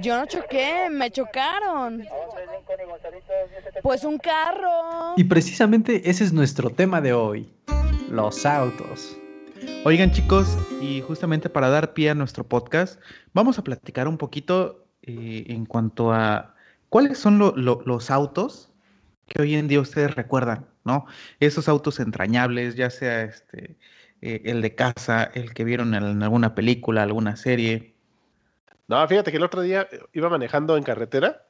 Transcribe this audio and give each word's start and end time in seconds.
Yo 0.00 0.16
no 0.16 0.26
choqué, 0.26 0.88
me 0.90 1.10
chocaron. 1.10 2.04
Pues 3.82 4.04
un 4.04 4.18
carro. 4.18 5.14
Y 5.16 5.24
precisamente 5.24 6.08
ese 6.08 6.24
es 6.24 6.32
nuestro 6.32 6.70
tema 6.70 7.00
de 7.00 7.12
hoy, 7.12 7.52
los 8.10 8.46
autos. 8.46 9.16
Oigan 9.84 10.12
chicos, 10.12 10.56
y 10.80 11.00
justamente 11.00 11.48
para 11.48 11.68
dar 11.68 11.94
pie 11.94 12.10
a 12.10 12.14
nuestro 12.14 12.44
podcast, 12.44 13.00
vamos 13.32 13.58
a 13.58 13.64
platicar 13.64 14.06
un 14.06 14.18
poquito 14.18 14.86
eh, 15.02 15.44
en 15.48 15.66
cuanto 15.66 16.12
a 16.12 16.54
cuáles 16.88 17.18
son 17.18 17.38
los 17.38 18.10
autos 18.10 18.70
que 19.26 19.42
hoy 19.42 19.54
en 19.54 19.68
día 19.68 19.80
ustedes 19.80 20.14
recuerdan, 20.14 20.66
¿no? 20.84 21.06
Esos 21.40 21.68
autos 21.68 22.00
entrañables, 22.00 22.76
ya 22.76 22.90
sea 22.90 23.22
este, 23.22 23.76
eh, 24.20 24.42
el 24.44 24.62
de 24.62 24.74
casa, 24.74 25.24
el 25.24 25.54
que 25.54 25.64
vieron 25.64 25.94
en 25.94 26.22
alguna 26.22 26.54
película, 26.54 27.02
alguna 27.02 27.36
serie. 27.36 27.97
No, 28.88 29.06
fíjate 29.06 29.30
que 29.30 29.36
el 29.36 29.44
otro 29.44 29.60
día 29.60 29.86
iba 30.12 30.30
manejando 30.30 30.76
en 30.76 30.82
carretera 30.82 31.46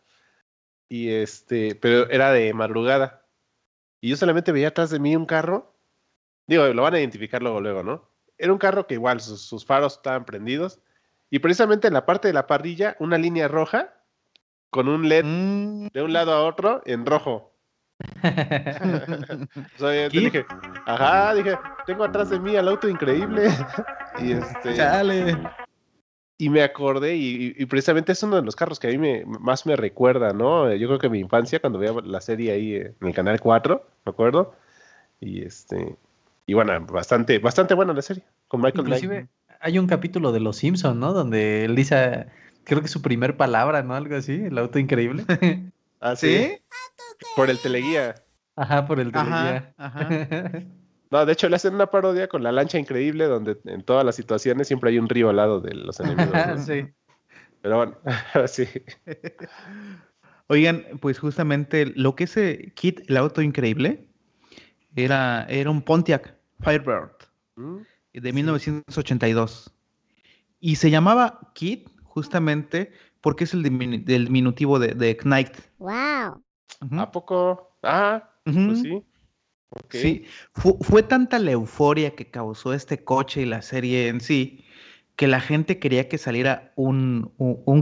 y 0.89 1.11
este, 1.11 1.77
pero 1.77 2.11
era 2.11 2.33
de 2.33 2.53
madrugada. 2.53 3.25
Y 4.01 4.11
yo 4.11 4.17
solamente 4.17 4.53
veía 4.53 4.69
atrás 4.69 4.91
de 4.91 4.99
mí 4.99 5.15
un 5.15 5.27
carro. 5.27 5.75
Digo, 6.47 6.67
lo 6.69 6.83
van 6.83 6.95
a 6.95 6.99
identificar 6.99 7.43
luego, 7.43 7.61
luego, 7.61 7.83
¿no? 7.83 8.11
Era 8.39 8.53
un 8.53 8.59
carro 8.59 8.87
que 8.87 8.95
igual 8.95 9.21
sus, 9.21 9.65
faros 9.65 9.97
estaban 9.97 10.25
prendidos. 10.25 10.81
Y 11.31 11.41
precisamente 11.41 11.89
en 11.89 11.95
la 11.95 12.07
parte 12.07 12.29
de 12.29 12.35
la 12.35 12.47
parrilla, 12.47 12.97
una 13.01 13.19
línea 13.19 13.49
roja 13.49 13.95
con 14.71 14.89
un 14.89 15.09
LED 15.09 15.25
mm. 15.25 15.87
de 15.93 16.03
un 16.03 16.13
lado 16.13 16.33
a 16.33 16.45
otro 16.45 16.83
en 16.87 17.07
rojo. 17.07 17.55
dije, 20.13 20.47
ajá, 20.87 21.35
dije, 21.35 21.59
tengo 21.85 22.05
atrás 22.05 22.31
de 22.31 22.39
mí 22.39 22.57
al 22.57 22.69
auto 22.69 22.89
increíble. 22.89 23.51
y 24.21 24.33
este. 24.33 24.75
Chale. 24.75 25.37
Y 26.41 26.51
me 26.51 26.63
acordé, 26.63 27.17
y, 27.17 27.67
precisamente 27.67 28.13
es 28.13 28.23
uno 28.23 28.37
de 28.37 28.43
los 28.43 28.55
carros 28.55 28.79
que 28.79 28.87
a 28.87 28.91
mí 28.91 28.99
me, 28.99 29.25
más 29.25 29.67
me 29.67 29.75
recuerda, 29.75 30.33
¿no? 30.33 30.73
Yo 30.73 30.87
creo 30.87 31.01
que 31.01 31.09
mi 31.09 31.19
infancia, 31.19 31.59
cuando 31.59 31.81
veía 31.81 31.93
la 32.05 32.21
serie 32.21 32.53
ahí 32.53 32.75
en 32.77 32.95
el 33.01 33.13
canal 33.13 33.41
4, 33.41 33.85
¿me 34.07 34.11
acuerdo? 34.11 34.55
Y 35.21 35.43
este. 35.43 35.97
Y 36.47 36.55
bueno, 36.55 36.81
bastante, 36.87 37.41
bastante 37.41 37.75
buena 37.75 37.93
la 37.93 38.03
serie, 38.03 38.23
con 38.47 38.61
Michael 38.61 38.87
Inclusive, 38.87 39.29
hay 39.61 39.79
un 39.81 39.89
capítulo 39.89 40.31
de 40.31 40.39
Los 40.39 40.59
Simpsons, 40.59 40.97
¿no? 40.97 41.13
Donde 41.13 41.65
él 41.65 41.75
dice, 41.75 42.27
creo 42.63 42.83
que 42.83 42.89
su 42.89 43.03
primer 43.03 43.37
palabra, 43.37 43.83
¿no? 43.83 43.95
Algo 43.97 44.15
así, 44.15 44.35
el 44.35 44.59
auto 44.59 44.79
increíble. 44.79 45.25
¿Ah, 46.01 46.15
sí? 46.15 46.53
Por 47.35 47.51
el 47.51 47.59
teleguía. 47.59 48.15
Ajá, 48.55 48.87
por 48.87 49.01
el 49.01 49.11
teleguía. 49.11 49.75
Ajá, 49.77 50.09
No, 51.11 51.25
de 51.25 51.33
hecho 51.33 51.49
le 51.49 51.57
hacen 51.57 51.75
una 51.75 51.91
parodia 51.91 52.29
con 52.29 52.43
la 52.43 52.53
lancha 52.53 52.79
increíble 52.79 53.25
donde 53.27 53.59
en 53.65 53.83
todas 53.83 54.05
las 54.05 54.17
situaciones 54.17 54.69
siempre 54.69 54.91
hay 54.91 54.99
un 54.99 55.09
río 55.09 55.31
al 55.31 55.37
lado 55.37 55.61
de 55.61 55.75
los 55.75 55.99
enemigos. 56.01 56.65
Sí. 56.67 56.87
Pero 57.63 57.77
bueno, 57.77 57.97
sí. 58.47 58.67
Oigan, 60.49 60.85
pues 61.01 61.19
justamente 61.19 61.87
lo 61.95 62.15
que 62.15 62.25
ese 62.25 62.73
kit, 62.75 63.01
el 63.09 63.17
auto 63.17 63.43
increíble, 63.43 64.07
era, 64.97 65.45
era 65.49 65.71
un 65.71 65.83
Pontiac 65.83 66.35
Firebird 66.61 67.13
mm, 67.57 67.79
de 68.15 68.33
1982. 68.33 69.71
Y 70.61 70.77
se 70.77 70.91
llamaba 70.91 71.53
Kit 71.55 71.89
justamente 72.03 72.93
porque 73.21 73.45
es 73.45 73.55
el 73.55 73.63
diminutivo 73.63 74.79
de, 74.79 74.95
de 74.95 75.17
Knight. 75.19 75.57
¡Wow! 75.79 76.43
¿A 76.99 77.13
poco? 77.13 77.77
Ah, 77.83 78.31
pues 78.45 78.81
sí. 78.81 79.05
Sí, 79.91 80.25
fue, 80.53 81.03
tanta 81.03 81.39
la 81.39 81.53
euforia 81.53 82.15
que 82.15 82.31
causó 82.31 82.73
este 82.73 83.05
coche 83.05 83.43
y 83.43 83.45
la 83.45 83.63
serie 83.63 84.09
en 84.09 84.21
sí, 84.21 84.65
que 85.17 85.27
la 85.27 85.41
gente 85.41 85.79
quería 85.79 86.09
que 86.09 86.17
saliera 86.17 86.73
un, 86.77 87.33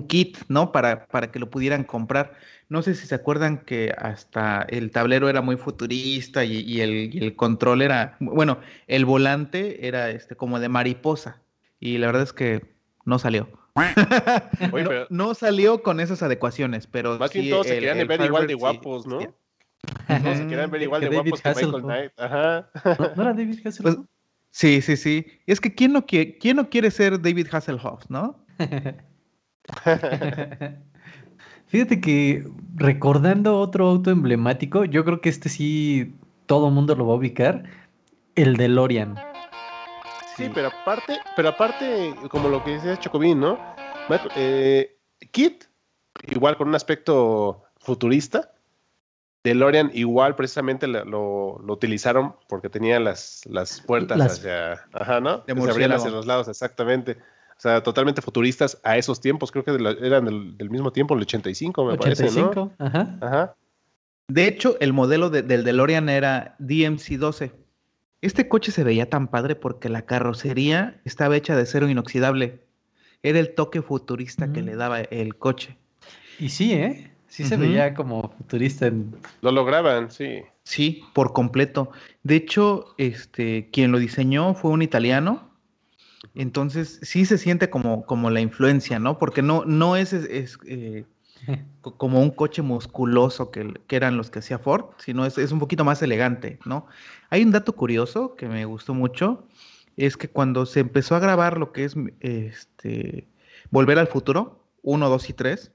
kit, 0.08 0.38
¿no? 0.48 0.72
Para, 0.72 1.06
para, 1.06 1.30
que 1.30 1.38
lo 1.38 1.50
pudieran 1.50 1.84
comprar. 1.84 2.34
No 2.68 2.82
sé 2.82 2.94
si 2.94 3.06
se 3.06 3.14
acuerdan 3.14 3.58
que 3.58 3.94
hasta 3.96 4.62
el 4.68 4.90
tablero 4.90 5.28
era 5.28 5.42
muy 5.42 5.56
futurista 5.56 6.44
y, 6.44 6.80
el, 6.80 7.36
control 7.36 7.82
era, 7.82 8.16
bueno, 8.20 8.58
el 8.88 9.04
volante 9.04 9.86
era 9.86 10.10
este 10.10 10.34
como 10.34 10.58
de 10.58 10.68
mariposa. 10.68 11.40
Y 11.78 11.98
la 11.98 12.06
verdad 12.06 12.22
es 12.22 12.32
que 12.32 12.74
no 13.04 13.18
salió. 13.18 13.48
no, 15.10 15.34
salió 15.34 15.82
con 15.82 16.00
esas 16.00 16.22
adecuaciones, 16.22 16.86
pero. 16.86 17.18
Más 17.18 17.32
bien 17.32 17.50
todos 17.50 17.66
se 17.66 17.74
querían 17.74 18.06
ver 18.08 18.22
igual 18.22 18.46
de 18.46 18.54
guapos, 18.54 19.06
¿no? 19.06 19.20
No 20.22 20.34
se 20.34 20.46
querían 20.46 20.70
ver 20.70 20.82
igual 20.82 21.00
de 21.00 21.08
guapos 21.08 21.40
que 21.40 21.48
Michael 21.48 21.82
Knight. 21.82 22.12
Ajá. 22.16 22.70
¿No, 23.16 23.22
era 23.22 23.34
David 23.34 23.60
Hasselhoff? 23.64 23.96
Pues, 23.96 24.06
sí, 24.50 24.82
sí, 24.82 24.96
sí. 24.96 25.26
Es 25.46 25.60
que 25.60 25.74
¿quién 25.74 25.92
no, 25.92 26.06
quiere, 26.06 26.38
¿quién 26.38 26.56
no 26.56 26.68
quiere 26.68 26.90
ser 26.90 27.20
David 27.20 27.48
Hasselhoff, 27.50 28.08
no? 28.08 28.44
Fíjate 31.66 32.00
que 32.00 32.46
recordando 32.76 33.58
otro 33.58 33.88
auto 33.88 34.10
emblemático, 34.10 34.84
yo 34.84 35.04
creo 35.04 35.20
que 35.20 35.28
este 35.28 35.48
sí 35.48 36.14
todo 36.46 36.70
mundo 36.70 36.94
lo 36.94 37.08
va 37.08 37.14
a 37.14 37.16
ubicar, 37.16 37.64
el 38.36 38.56
DeLorean. 38.56 39.16
Sí, 40.36 40.48
pero 40.54 40.68
aparte, 40.68 41.18
pero 41.34 41.48
aparte, 41.48 42.14
como 42.30 42.48
lo 42.48 42.62
que 42.62 42.72
decía 42.72 42.98
Chocobín, 42.98 43.40
¿no? 43.40 43.58
Eh, 44.36 44.96
Kit, 45.32 45.64
igual 46.28 46.56
con 46.56 46.68
un 46.68 46.74
aspecto 46.74 47.64
futurista, 47.78 48.52
DeLorean 49.46 49.92
igual 49.94 50.34
precisamente 50.34 50.88
lo, 50.88 51.62
utilizaron 51.68 52.34
porque 52.48 52.68
tenía 52.68 52.98
las, 52.98 53.42
las 53.46 53.80
puertas 53.80 54.20
hacia, 54.20 54.72
ajá, 54.92 55.20
¿no? 55.20 55.44
se 55.46 55.70
abrían 55.70 55.92
hacia 55.92 56.10
los 56.10 56.26
lados, 56.26 56.48
exactamente. 56.48 57.12
O 57.12 57.60
sea, 57.60 57.80
totalmente 57.80 58.20
futuristas 58.20 58.80
a 58.82 58.96
esos 58.96 59.20
tiempos, 59.20 59.52
creo 59.52 59.64
que 59.64 59.70
eran 60.04 60.24
del, 60.58 60.68
mismo 60.68 60.90
tiempo, 60.90 61.14
el 61.14 61.22
85, 61.22 61.84
me 61.84 61.96
parece, 61.96 62.28
¿no? 62.32 62.72
Ajá. 62.78 63.16
ajá. 63.20 63.54
De 64.26 64.48
hecho, 64.48 64.76
el 64.80 64.92
modelo 64.92 65.30
del 65.30 65.62
DeLorean 65.62 66.08
era 66.08 66.56
DMC-12. 66.58 67.52
Este 68.22 68.48
coche 68.48 68.72
se 68.72 68.82
veía 68.82 69.08
tan 69.08 69.28
padre 69.28 69.54
porque 69.54 69.88
la 69.88 70.02
carrocería 70.02 71.00
estaba 71.04 71.36
hecha 71.36 71.54
de 71.54 71.62
acero 71.62 71.88
inoxidable. 71.88 72.66
Era 73.22 73.38
el 73.38 73.54
toque 73.54 73.80
futurista 73.80 74.52
que 74.52 74.62
mm. 74.62 74.64
le 74.64 74.74
daba 74.74 75.00
el 75.02 75.36
coche. 75.36 75.78
Y 76.40 76.48
sí, 76.48 76.72
¿eh? 76.72 77.15
Sí 77.28 77.44
se 77.44 77.56
veía 77.56 77.94
como 77.94 78.30
futurista. 78.36 78.86
En... 78.86 79.14
Lo 79.42 79.50
lograban, 79.50 80.10
sí. 80.10 80.42
Sí, 80.62 81.04
por 81.12 81.32
completo. 81.32 81.90
De 82.22 82.36
hecho, 82.36 82.94
este, 82.98 83.68
quien 83.70 83.92
lo 83.92 83.98
diseñó 83.98 84.54
fue 84.54 84.70
un 84.70 84.82
italiano. 84.82 85.50
Entonces, 86.34 86.98
sí 87.02 87.24
se 87.24 87.38
siente 87.38 87.70
como, 87.70 88.04
como 88.04 88.30
la 88.30 88.40
influencia, 88.40 88.98
¿no? 88.98 89.18
Porque 89.18 89.42
no, 89.42 89.64
no 89.64 89.96
es, 89.96 90.12
es, 90.12 90.58
eh, 90.66 91.04
como 91.80 92.20
un 92.20 92.30
coche 92.30 92.62
musculoso 92.62 93.50
que, 93.50 93.74
eran 93.88 94.16
los 94.16 94.30
que 94.30 94.40
hacía 94.40 94.58
Ford, 94.58 94.86
sino 94.98 95.24
es, 95.26 95.38
es, 95.38 95.52
un 95.52 95.58
poquito 95.58 95.84
más 95.84 96.02
elegante, 96.02 96.58
¿no? 96.64 96.86
Hay 97.30 97.42
un 97.42 97.52
dato 97.52 97.74
curioso 97.74 98.36
que 98.36 98.48
me 98.48 98.64
gustó 98.64 98.94
mucho, 98.94 99.46
es 99.96 100.16
que 100.16 100.28
cuando 100.28 100.66
se 100.66 100.80
empezó 100.80 101.14
a 101.14 101.20
grabar 101.20 101.58
lo 101.58 101.72
que 101.72 101.84
es 101.84 101.94
este, 102.20 103.28
Volver 103.70 103.98
al 103.98 104.08
Futuro, 104.08 104.64
1, 104.82 105.08
2 105.08 105.30
y 105.30 105.32
3, 105.32 105.72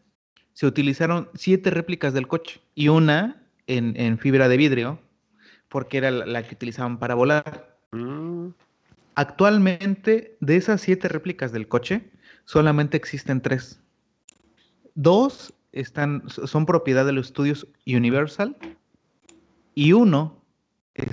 se 0.54 0.66
utilizaron 0.66 1.30
siete 1.34 1.70
réplicas 1.70 2.14
del 2.14 2.28
coche 2.28 2.62
y 2.76 2.90
una 2.90 3.44
en, 3.68 4.18
fibra 4.18 4.50
de 4.50 4.58
vidrio, 4.58 5.00
porque 5.70 5.98
era 5.98 6.12
la, 6.12 6.44
que 6.44 6.56
utilizaban 6.56 7.00
para 7.00 7.16
volar. 7.16 7.78
Mm. 7.92 8.50
Actualmente, 9.16 10.36
de 10.40 10.56
esas 10.58 10.82
siete 10.82 11.08
réplicas 11.08 11.52
del 11.52 11.68
coche, 11.68 12.10
solamente 12.46 12.98
existen 12.98 13.42
tres. 13.42 13.80
Dos 14.96 15.54
están, 15.72 16.24
son 16.28 16.66
propiedad 16.66 17.06
de 17.06 17.14
los 17.14 17.28
estudios 17.28 17.68
Universal 17.86 18.58
y 19.74 19.94
uno 19.94 20.42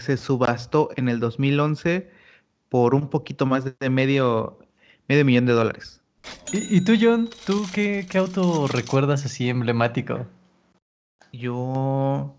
se 0.00 0.16
subastó 0.16 0.90
en 0.96 1.08
el 1.08 1.20
2011 1.20 2.10
por 2.68 2.94
un 2.94 3.08
poquito 3.08 3.46
más 3.46 3.64
de 3.64 3.90
medio, 3.90 4.58
medio 5.08 5.24
millón 5.24 5.46
de 5.46 5.52
dólares. 5.52 6.02
¿Y, 6.52 6.80
tú, 6.80 6.94
John? 7.00 7.28
¿Tú 7.46 7.66
qué, 7.72 8.06
auto 8.14 8.66
recuerdas 8.68 9.24
así 9.24 9.48
emblemático? 9.48 10.26
Yo 11.32 12.34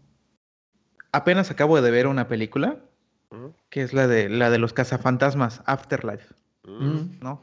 apenas 1.11 1.51
acabo 1.51 1.79
de 1.81 1.91
ver 1.91 2.07
una 2.07 2.27
película 2.27 2.77
que 3.69 3.83
es 3.83 3.93
la 3.93 4.07
de 4.07 4.29
la 4.29 4.49
de 4.49 4.57
los 4.57 4.73
cazafantasmas 4.73 5.61
Afterlife, 5.65 6.33
¿no? 6.65 7.41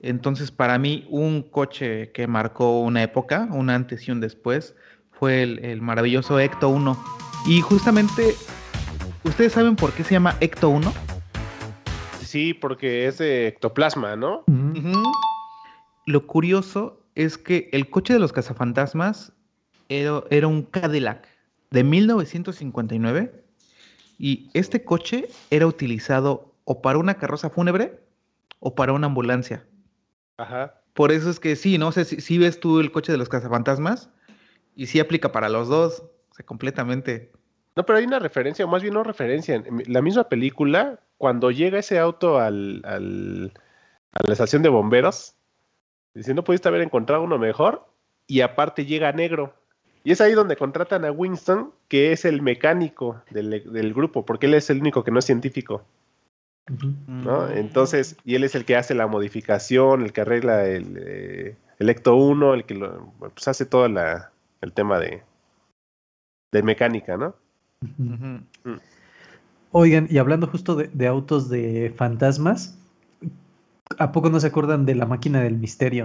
Entonces, 0.00 0.52
para 0.52 0.78
mí, 0.78 1.06
un 1.10 1.42
coche 1.42 2.12
que 2.12 2.28
marcó 2.28 2.80
una 2.80 3.02
época, 3.02 3.48
un 3.50 3.68
antes 3.68 4.06
y 4.06 4.12
un 4.12 4.20
después, 4.20 4.76
fue 5.10 5.42
el, 5.42 5.82
maravilloso 5.82 6.38
Ecto 6.38 6.68
1. 6.68 6.96
Y 7.46 7.60
justamente, 7.60 8.36
¿ustedes 9.24 9.52
saben 9.52 9.74
por 9.74 9.92
qué 9.92 10.04
se 10.04 10.12
llama 10.12 10.36
Ecto 10.40 10.70
1? 10.70 10.92
Sí, 12.22 12.54
porque 12.54 13.08
es 13.08 13.18
de 13.18 13.48
ectoplasma, 13.48 14.14
¿no? 14.14 14.44
Lo 16.08 16.26
curioso 16.26 17.04
es 17.14 17.36
que 17.36 17.68
el 17.72 17.90
coche 17.90 18.14
de 18.14 18.18
los 18.18 18.32
cazafantasmas 18.32 19.34
era, 19.90 20.46
un 20.46 20.62
Cadillac 20.62 21.28
de 21.70 21.84
1959 21.84 23.44
y 24.18 24.48
este 24.54 24.84
coche 24.84 25.28
era 25.50 25.66
utilizado 25.66 26.54
o 26.64 26.80
para 26.80 26.98
una 26.98 27.14
carroza 27.18 27.50
fúnebre 27.50 28.00
o 28.58 28.74
para 28.74 28.94
una 28.94 29.06
ambulancia. 29.06 29.66
Ajá. 30.38 30.80
Por 30.94 31.12
eso 31.12 31.28
es 31.28 31.38
que 31.40 31.56
sí, 31.56 31.76
¿no? 31.76 31.92
sé 31.92 32.06
si, 32.06 32.38
ves 32.38 32.58
tú 32.58 32.80
el 32.80 32.90
coche 32.90 33.12
de 33.12 33.18
los 33.18 33.28
cazafantasmas 33.28 34.08
y 34.74 34.86
sí 34.86 35.00
aplica 35.00 35.30
para 35.30 35.50
los 35.50 35.68
dos, 35.68 36.04
o 36.30 36.34
sea, 36.34 36.46
completamente. 36.46 37.32
No, 37.76 37.84
pero 37.84 37.98
hay 37.98 38.06
una 38.06 38.18
referencia, 38.18 38.64
o 38.64 38.68
más 38.68 38.80
bien 38.80 38.94
no 38.94 39.04
referencia. 39.04 39.56
En 39.56 39.82
la 39.86 40.00
misma 40.00 40.24
película, 40.30 41.00
cuando 41.18 41.50
llega 41.50 41.78
ese 41.78 41.98
auto 41.98 42.38
al, 42.38 42.80
al, 42.86 43.52
a 44.12 44.26
la 44.26 44.32
estación 44.32 44.62
de 44.62 44.70
bomberos, 44.70 45.34
diciendo, 46.18 46.44
pudiste 46.44 46.68
haber 46.68 46.82
encontrado 46.82 47.22
uno 47.22 47.38
mejor, 47.38 47.86
y 48.26 48.42
aparte 48.42 48.84
llega 48.84 49.12
negro. 49.12 49.54
Y 50.04 50.12
es 50.12 50.20
ahí 50.20 50.32
donde 50.32 50.56
contratan 50.56 51.04
a 51.04 51.10
Winston, 51.10 51.72
que 51.88 52.12
es 52.12 52.24
el 52.24 52.42
mecánico 52.42 53.22
del, 53.30 53.94
grupo, 53.94 54.24
porque 54.24 54.46
él 54.46 54.54
es 54.54 54.70
el 54.70 54.80
único 54.80 55.04
que 55.04 55.10
no 55.10 55.18
es 55.18 55.24
científico. 55.24 55.84
¿no? 57.06 57.46
Mm. 57.46 57.52
Entonces, 57.56 58.16
y 58.24 58.34
él 58.34 58.44
es 58.44 58.54
el 58.54 58.64
que 58.64 58.76
hace 58.76 58.94
la 58.94 59.06
modificación, 59.06 60.02
el 60.02 60.12
que 60.12 60.20
arregla 60.20 60.66
el, 60.66 60.96
eh, 60.98 61.56
el 61.78 61.88
Ecto 61.88 62.14
1, 62.16 62.54
el 62.54 62.64
que 62.64 62.74
lo, 62.74 63.12
pues 63.18 63.48
hace 63.48 63.64
todo 63.64 63.88
la, 63.88 64.30
el 64.60 64.72
tema 64.72 64.98
de, 64.98 65.22
de 66.52 66.62
mecánica, 66.62 67.16
¿no? 67.16 67.34
Mm. 67.96 68.38
Oigan, 69.70 70.08
y 70.10 70.18
hablando 70.18 70.46
justo 70.46 70.76
de, 70.76 71.06
autos 71.06 71.48
de 71.48 71.92
fantasmas, 71.94 72.78
¿a 73.98 74.12
poco 74.12 74.30
no 74.30 74.40
se 74.40 74.48
acuerdan 74.48 74.84
de 74.84 74.94
la 74.94 75.06
máquina 75.06 75.40
del 75.40 75.56
misterio? 75.56 76.04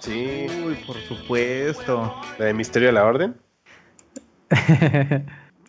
Sí. 0.00 0.46
Uy, 0.64 0.74
por 0.86 0.96
supuesto. 0.96 2.14
¿La 2.38 2.46
de 2.46 2.54
Misterio 2.54 2.88
de 2.88 2.92
la 2.92 3.04
Orden? 3.04 3.36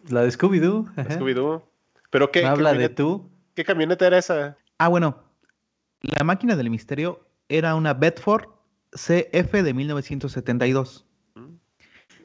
la 0.10 0.22
de 0.22 0.30
Scooby-Doo. 0.30 0.86
Scooby-Doo. 0.96 1.64
¿Pero 2.10 2.32
qué? 2.32 2.46
Habla 2.46 2.74
de 2.74 2.90
tú. 2.90 3.30
¿Qué 3.56 3.66
camioneta 3.66 4.08
era 4.08 4.18
esa? 4.18 4.58
Ah, 4.78 4.88
bueno. 4.88 5.24
La 6.02 6.24
máquina 6.24 6.56
del 6.56 6.70
misterio 6.70 7.28
era 7.48 7.76
una 7.76 7.94
Bedford 7.94 8.48
CF 8.92 9.52
de 9.52 9.74
1972. 9.74 11.06
Mm. 11.36 11.56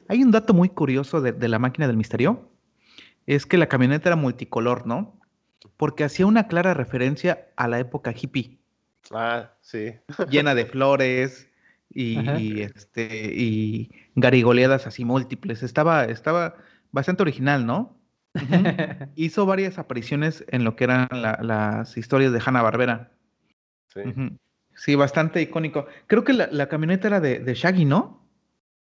Hay 0.07 0.23
un 0.23 0.31
dato 0.31 0.53
muy 0.53 0.69
curioso 0.69 1.21
de, 1.21 1.47
la 1.47 1.59
máquina 1.59 1.87
del 1.87 1.97
misterio. 1.97 2.49
Es 3.25 3.45
que 3.45 3.57
la 3.57 3.67
camioneta 3.67 4.09
era 4.09 4.15
multicolor, 4.15 4.87
¿no? 4.87 5.19
Porque 5.75 6.03
hacía 6.03 6.25
una 6.25 6.47
clara 6.47 6.73
referencia 6.73 7.49
a 7.55 7.67
la 7.67 7.79
época 7.79 8.13
hippie. 8.19 8.57
Ah, 9.11 9.51
sí. 9.61 9.93
Llena 10.29 10.55
de 10.55 10.65
flores, 10.67 11.47
y, 11.89 12.61
este, 12.61 13.31
y 13.33 13.89
garigoleadas 14.15 14.87
así 14.87 15.05
múltiples. 15.05 15.63
Estaba, 15.63 16.05
estaba 16.05 16.55
bastante 16.91 17.23
original, 17.23 17.65
¿no? 17.65 17.97
Hizo 19.15 19.45
varias 19.45 19.79
apariciones 19.79 20.45
en 20.49 20.63
lo 20.63 20.75
que 20.75 20.83
eran 20.83 21.07
las 21.11 21.97
historias 21.97 22.31
de 22.33 22.41
Hanna 22.45 22.61
Barbera. 22.61 23.11
Sí. 23.93 24.01
Sí, 24.75 24.93
bastante 24.93 25.41
icónico. 25.41 25.87
Creo 26.05 26.23
que 26.23 26.33
la, 26.33 26.69
camioneta 26.69 27.07
era 27.07 27.19
de, 27.19 27.53
Shaggy, 27.55 27.85
¿no? 27.85 28.23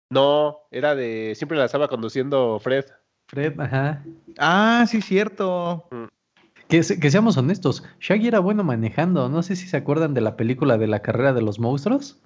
No, 0.10 0.62
era 0.72 0.96
de. 0.96 1.34
Siempre 1.36 1.58
la 1.58 1.66
estaba 1.66 1.88
conduciendo 1.88 2.60
Fred. 2.60 2.86
Fred, 3.28 3.60
ajá. 3.60 4.04
Ah, 4.38 4.86
sí, 4.88 5.02
cierto. 5.02 5.88
Mm. 5.92 6.15
Que, 6.68 6.82
que, 6.82 7.12
seamos 7.12 7.38
honestos, 7.38 7.84
Shaggy 8.00 8.28
era 8.28 8.40
bueno 8.40 8.64
manejando. 8.64 9.30
No 9.30 9.44
sé 9.44 9.56
si 9.56 9.68
se 9.68 9.78
acuerdan 9.78 10.14
de 10.14 10.22
la 10.22 10.36
película 10.36 10.78
de 10.78 10.88
la 10.88 11.02
carrera 11.02 11.34
de 11.34 11.42
los 11.42 11.60
monstruos. 11.60 12.20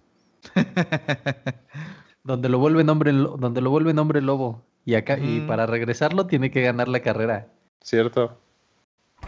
donde 2.24 2.50
lo 2.50 2.60
vuelve 2.60 2.84
hombre, 2.90 3.12
donde 3.12 3.62
lo 3.62 3.72
hombre 3.72 4.22
lobo. 4.22 4.64
Y 4.86 4.96
acá, 4.96 5.18
y 5.20 5.42
para 5.42 5.66
regresarlo 5.66 6.26
tiene 6.28 6.52
que 6.52 6.62
ganar 6.62 6.88
la 6.88 7.02
carrera. 7.02 7.48
Cierto. 7.82 8.40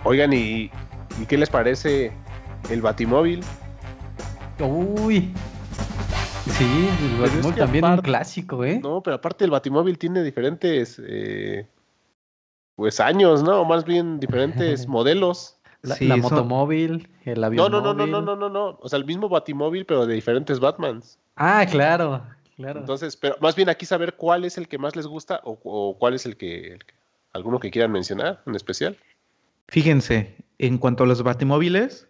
Oigan, 0.04 0.34
¿y, 0.34 0.72
qué 1.28 1.38
les 1.38 1.50
parece 1.50 2.12
el 2.70 2.82
Batimóvil? 2.82 3.42
Uy. 4.60 5.32
Sí, 6.48 6.90
el 7.14 7.22
Batimóvil 7.22 7.56
también 7.56 7.86
es 7.86 7.92
un 7.92 7.98
clásico, 7.98 8.66
¿eh? 8.66 8.80
No, 8.82 9.02
pero 9.04 9.18
aparte 9.18 9.46
el 9.46 9.52
Batimóvil 9.52 9.98
tiene 9.98 10.24
diferentes 10.24 11.02
eh, 11.06 11.68
pues 12.82 13.00
años, 13.00 13.44
¿no? 13.44 13.62
O 13.62 13.66
más 13.66 13.86
bien 13.86 14.20
diferentes 14.20 14.88
modelos. 14.88 15.56
La, 15.84 16.18
motomóvil, 16.18 17.08
el 17.26 17.44
avión. 17.44 17.72
No, 17.72 17.80
no, 17.80 17.94
no, 17.94 18.08
no, 18.08 18.22
no, 18.24 18.36
no, 18.36 18.50
no. 18.50 18.80
O 18.82 18.90
sea, 18.90 18.98
el 18.98 19.06
mismo 19.06 19.30
Batimóvil, 19.30 19.86
pero 19.86 20.08
de 20.08 20.16
diferentes 20.16 20.60
Batmans. 20.60 21.20
Ah, 21.36 21.64
claro, 21.70 22.24
claro. 22.56 22.80
Entonces, 22.80 23.16
pero 23.16 23.36
más 23.40 23.56
bien 23.56 23.70
aquí 23.70 23.86
saber 23.86 24.16
cuál 24.16 24.46
es 24.46 24.58
el 24.58 24.68
que 24.68 24.80
más 24.80 24.96
les 24.96 25.06
gusta 25.06 25.42
o, 25.44 25.96
cuál 26.00 26.16
es 26.16 26.26
el 26.26 26.38
que, 26.38 26.80
alguno 27.34 27.60
que 27.60 27.70
quieran 27.70 27.92
mencionar 27.92 28.42
en 28.48 28.56
especial. 28.56 28.98
Fíjense, 29.68 30.36
en 30.58 30.80
cuanto 30.80 31.04
a 31.04 31.08
los 31.08 31.22
Batimóviles, 31.22 32.08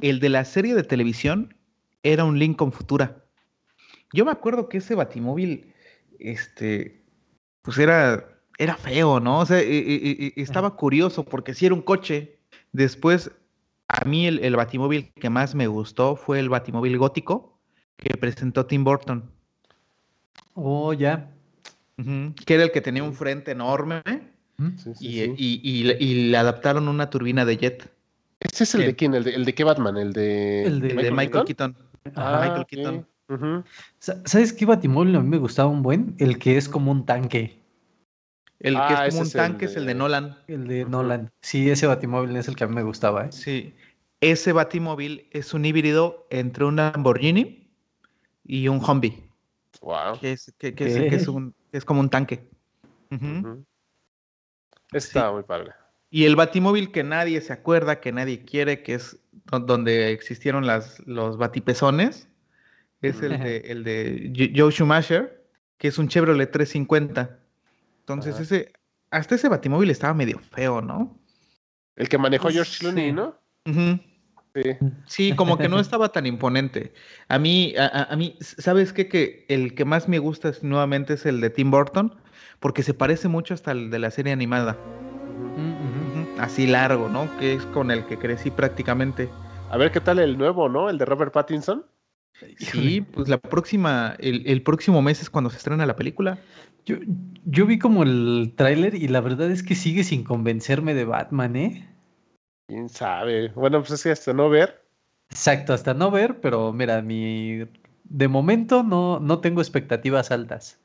el 0.00 0.18
de 0.18 0.28
la 0.28 0.44
serie 0.44 0.74
de 0.74 0.82
televisión 0.82 1.54
era 2.02 2.24
un 2.24 2.40
Lincoln 2.40 2.72
Futura. 2.72 3.22
Yo 4.12 4.24
me 4.24 4.32
acuerdo 4.32 4.68
que 4.68 4.78
ese 4.78 4.96
Batimóvil, 4.96 5.72
este, 6.18 7.04
pues 7.62 7.78
era, 7.78 8.31
era 8.58 8.76
feo, 8.76 9.20
¿no? 9.20 9.40
O 9.40 9.46
sea, 9.46 9.60
estaba 9.60 10.76
curioso 10.76 11.24
porque 11.24 11.54
sí 11.54 11.66
era 11.66 11.74
un 11.74 11.82
coche, 11.82 12.38
Después, 12.72 13.30
a 13.88 14.04
mí 14.06 14.26
el, 14.26 14.56
batimóvil 14.56 15.12
que 15.12 15.30
más 15.30 15.54
me 15.54 15.66
gustó 15.66 16.16
fue 16.16 16.40
el 16.40 16.48
batimóvil 16.48 16.96
gótico 16.98 17.58
que 17.96 18.16
presentó 18.16 18.66
Tim 18.66 18.82
Burton. 18.82 19.30
Oh, 20.54 20.92
ya. 20.92 21.30
Que 21.96 22.54
era 22.54 22.64
el 22.64 22.72
que 22.72 22.80
tenía 22.80 23.04
un 23.04 23.14
frente 23.14 23.52
enorme 23.52 24.02
y, 24.98 25.84
le 25.84 26.36
adaptaron 26.36 26.88
una 26.88 27.10
turbina 27.10 27.44
de 27.44 27.58
jet. 27.58 27.92
¿Ese 28.40 28.64
es 28.64 28.74
el 28.74 28.86
de 28.86 28.96
quién? 28.96 29.14
¿El 29.14 29.44
de, 29.44 29.54
qué 29.54 29.62
Batman? 29.62 29.98
¿El 29.98 30.12
de, 30.12 30.64
el 30.64 30.80
de, 30.80 31.12
Michael, 31.12 31.44
Keaton? 31.44 31.76
Ah, 32.16 32.40
Michael 32.42 32.66
Keaton. 32.66 33.06
¿Sabes 33.98 34.52
qué 34.52 34.66
batimóvil 34.66 35.14
a 35.14 35.20
mí 35.20 35.28
me 35.28 35.38
gustaba 35.38 35.68
un 35.68 35.82
buen? 35.82 36.16
El 36.18 36.38
que 36.38 36.56
es 36.56 36.68
como 36.68 36.90
un 36.90 37.06
tanque. 37.06 37.61
El 38.62 38.74
que 38.74 38.92
es 38.92 38.98
ah, 38.98 39.08
como 39.10 39.22
un 39.22 39.30
tanque 39.30 39.64
es 39.64 39.76
el 39.76 39.86
de 39.86 39.94
Nolan. 39.94 40.38
El 40.46 40.68
de 40.68 40.84
Nolan. 40.84 41.32
Sí, 41.40 41.68
ese 41.68 41.88
batimóvil 41.88 42.36
es 42.36 42.46
el 42.46 42.54
que 42.54 42.62
a 42.62 42.68
mí 42.68 42.74
me 42.76 42.84
gustaba. 42.84 43.26
¿eh? 43.26 43.32
Sí. 43.32 43.74
Ese 44.20 44.52
batimóvil 44.52 45.28
es 45.32 45.52
un 45.52 45.64
híbrido 45.64 46.28
entre 46.30 46.64
un 46.64 46.76
Lamborghini 46.76 47.68
y 48.44 48.68
un 48.68 48.78
Humvee. 48.78 49.28
Wow. 49.80 50.20
Que 50.20 50.32
es, 50.32 50.54
que, 50.58 50.74
es, 50.78 51.26
un, 51.26 51.56
es 51.72 51.84
como 51.84 52.00
un 52.00 52.08
tanque. 52.08 52.48
Está 54.92 55.32
muy 55.32 55.42
padre. 55.42 55.72
Y 56.08 56.26
el 56.26 56.36
batimóvil 56.36 56.92
que 56.92 57.02
nadie 57.02 57.40
se 57.40 57.52
acuerda, 57.52 57.98
que 57.98 58.12
nadie 58.12 58.44
quiere, 58.44 58.84
que 58.84 58.94
es 58.94 59.18
donde 59.44 60.12
existieron 60.12 60.68
las, 60.68 61.00
los 61.04 61.36
batipezones, 61.36 62.28
es 63.00 63.22
el 63.22 63.40
de, 63.40 63.56
el 63.56 63.82
de 63.82 64.52
Joe 64.54 64.70
Schumacher, 64.70 65.48
que 65.78 65.88
es 65.88 65.98
un 65.98 66.06
Chevrolet 66.06 66.52
350. 66.52 67.41
Entonces, 68.02 68.40
ese, 68.40 68.72
hasta 69.10 69.36
ese 69.36 69.48
batimóvil 69.48 69.90
estaba 69.90 70.12
medio 70.12 70.40
feo, 70.40 70.80
¿no? 70.82 71.16
El 71.94 72.08
que 72.08 72.18
manejó 72.18 72.44
pues, 72.44 72.54
George 72.54 72.78
Clooney, 72.80 73.12
¿no? 73.12 73.36
Sí. 73.64 74.76
sí. 75.06 75.36
como 75.36 75.56
que 75.56 75.68
no 75.68 75.78
estaba 75.80 76.08
tan 76.10 76.26
imponente. 76.26 76.92
A 77.28 77.38
mí, 77.38 77.74
a, 77.78 78.14
mí, 78.16 78.36
¿sabes 78.40 78.92
qué? 78.92 79.08
Que 79.08 79.46
el 79.48 79.74
que 79.74 79.84
más 79.84 80.08
me 80.08 80.18
gusta 80.18 80.52
nuevamente 80.62 81.14
es 81.14 81.26
el 81.26 81.40
de 81.40 81.50
Tim 81.50 81.70
Burton, 81.70 82.14
porque 82.58 82.82
se 82.82 82.92
parece 82.92 83.28
mucho 83.28 83.54
hasta 83.54 83.70
el 83.70 83.90
de 83.90 83.98
la 84.00 84.10
serie 84.10 84.32
animada. 84.32 84.76
Así 86.38 86.66
largo, 86.66 87.08
¿no? 87.08 87.28
Que 87.38 87.54
es 87.54 87.64
con 87.66 87.92
el 87.92 88.04
que 88.06 88.18
crecí 88.18 88.50
prácticamente. 88.50 89.28
A 89.70 89.76
ver 89.76 89.92
qué 89.92 90.00
tal 90.00 90.18
el 90.18 90.36
nuevo, 90.36 90.68
¿no? 90.68 90.90
El 90.90 90.98
de 90.98 91.04
Robert 91.04 91.32
Pattinson. 91.32 91.84
Sí, 92.58 93.02
pues 93.02 93.28
la 93.28 93.38
próxima, 93.38 94.16
el, 94.18 94.42
el, 94.46 94.62
próximo 94.62 95.00
mes 95.02 95.22
es 95.22 95.30
cuando 95.30 95.50
se 95.50 95.58
estrena 95.58 95.86
la 95.86 95.94
película. 95.94 96.38
Yo, 96.84 96.96
yo 97.44 97.66
vi 97.66 97.78
como 97.78 98.02
el 98.02 98.54
tráiler 98.56 98.94
y 98.94 99.08
la 99.08 99.20
verdad 99.20 99.50
es 99.50 99.62
que 99.62 99.74
sigue 99.74 100.04
sin 100.04 100.24
convencerme 100.24 100.94
de 100.94 101.04
Batman, 101.04 101.56
¿eh? 101.56 101.88
¿Quién 102.68 102.88
sabe? 102.88 103.48
Bueno, 103.50 103.80
pues 103.80 103.92
es 103.92 104.02
que 104.02 104.10
hasta 104.10 104.32
no 104.32 104.48
ver. 104.48 104.82
Exacto, 105.30 105.72
hasta 105.72 105.94
no 105.94 106.10
ver, 106.10 106.40
pero 106.40 106.72
mira, 106.72 107.02
mi... 107.02 107.64
de 108.04 108.28
momento 108.28 108.82
no, 108.82 109.20
no 109.20 109.40
tengo 109.40 109.60
expectativas 109.60 110.30
altas. 110.30 110.78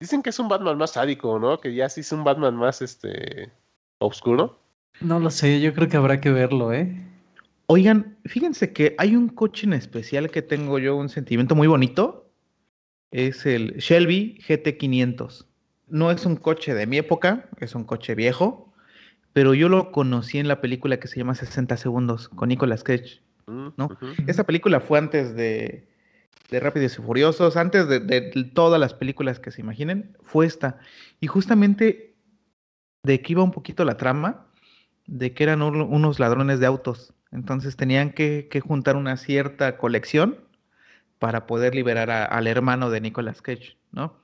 Dicen 0.00 0.22
que 0.22 0.30
es 0.30 0.38
un 0.38 0.48
Batman 0.48 0.78
más 0.78 0.92
sádico, 0.92 1.38
¿no? 1.38 1.60
Que 1.60 1.74
ya 1.74 1.88
sí 1.88 2.00
es 2.00 2.10
un 2.12 2.24
Batman 2.24 2.56
más, 2.56 2.82
este, 2.82 3.52
oscuro. 4.00 4.58
No 5.00 5.20
lo 5.20 5.30
sé, 5.30 5.60
yo 5.60 5.72
creo 5.74 5.88
que 5.88 5.96
habrá 5.96 6.20
que 6.20 6.30
verlo, 6.30 6.72
¿eh? 6.72 6.94
Oigan, 7.66 8.18
fíjense 8.24 8.72
que 8.72 8.94
hay 8.98 9.16
un 9.16 9.28
coche 9.28 9.66
en 9.66 9.72
especial 9.72 10.30
que 10.30 10.42
tengo 10.42 10.78
yo 10.78 10.96
un 10.96 11.08
sentimiento 11.08 11.54
muy 11.54 11.68
bonito. 11.68 12.21
Es 13.12 13.46
el 13.46 13.76
Shelby 13.76 14.38
GT500. 14.46 15.46
No 15.88 16.10
es 16.10 16.26
un 16.26 16.36
coche 16.36 16.74
de 16.74 16.86
mi 16.86 16.98
época, 16.98 17.48
es 17.60 17.74
un 17.74 17.84
coche 17.84 18.14
viejo, 18.14 18.72
pero 19.32 19.54
yo 19.54 19.68
lo 19.68 19.92
conocí 19.92 20.38
en 20.38 20.48
la 20.48 20.60
película 20.60 20.98
que 20.98 21.08
se 21.08 21.18
llama 21.18 21.34
60 21.34 21.76
segundos 21.76 22.28
con 22.28 22.48
Nicolas 22.48 22.82
Cage. 22.82 23.20
Mm, 23.46 23.68
¿no? 23.76 23.90
Esa 24.26 24.44
película 24.44 24.80
fue 24.80 24.98
antes 24.98 25.34
de, 25.34 25.86
de 26.52 26.60
Rápidos 26.60 26.98
y 26.98 27.02
Furiosos, 27.02 27.56
antes 27.56 27.88
de, 27.88 28.50
todas 28.54 28.78
las 28.78 28.94
películas 28.94 29.40
que 29.40 29.50
se 29.50 29.62
imaginen, 29.62 30.16
fue 30.22 30.46
esta. 30.46 30.78
Y 31.18 31.26
justamente 31.26 32.14
de 33.04 33.20
que 33.20 33.32
iba 33.32 33.42
un 33.42 33.50
poquito 33.50 33.84
la 33.84 33.96
trama, 33.96 34.46
de 35.06 35.32
que 35.32 35.44
eran 35.44 35.62
unos 35.62 36.20
ladrones 36.20 36.60
de 36.60 36.66
autos. 36.66 37.14
Entonces 37.32 37.76
tenían 37.76 38.12
que, 38.12 38.48
juntar 38.64 38.96
una 38.96 39.16
cierta 39.16 39.78
colección 39.78 40.38
para 41.22 41.46
poder 41.46 41.72
liberar 41.72 42.10
al 42.10 42.48
hermano 42.48 42.90
de 42.90 43.00
Nicolas 43.00 43.42
Cage, 43.42 43.76
¿no? 43.92 44.16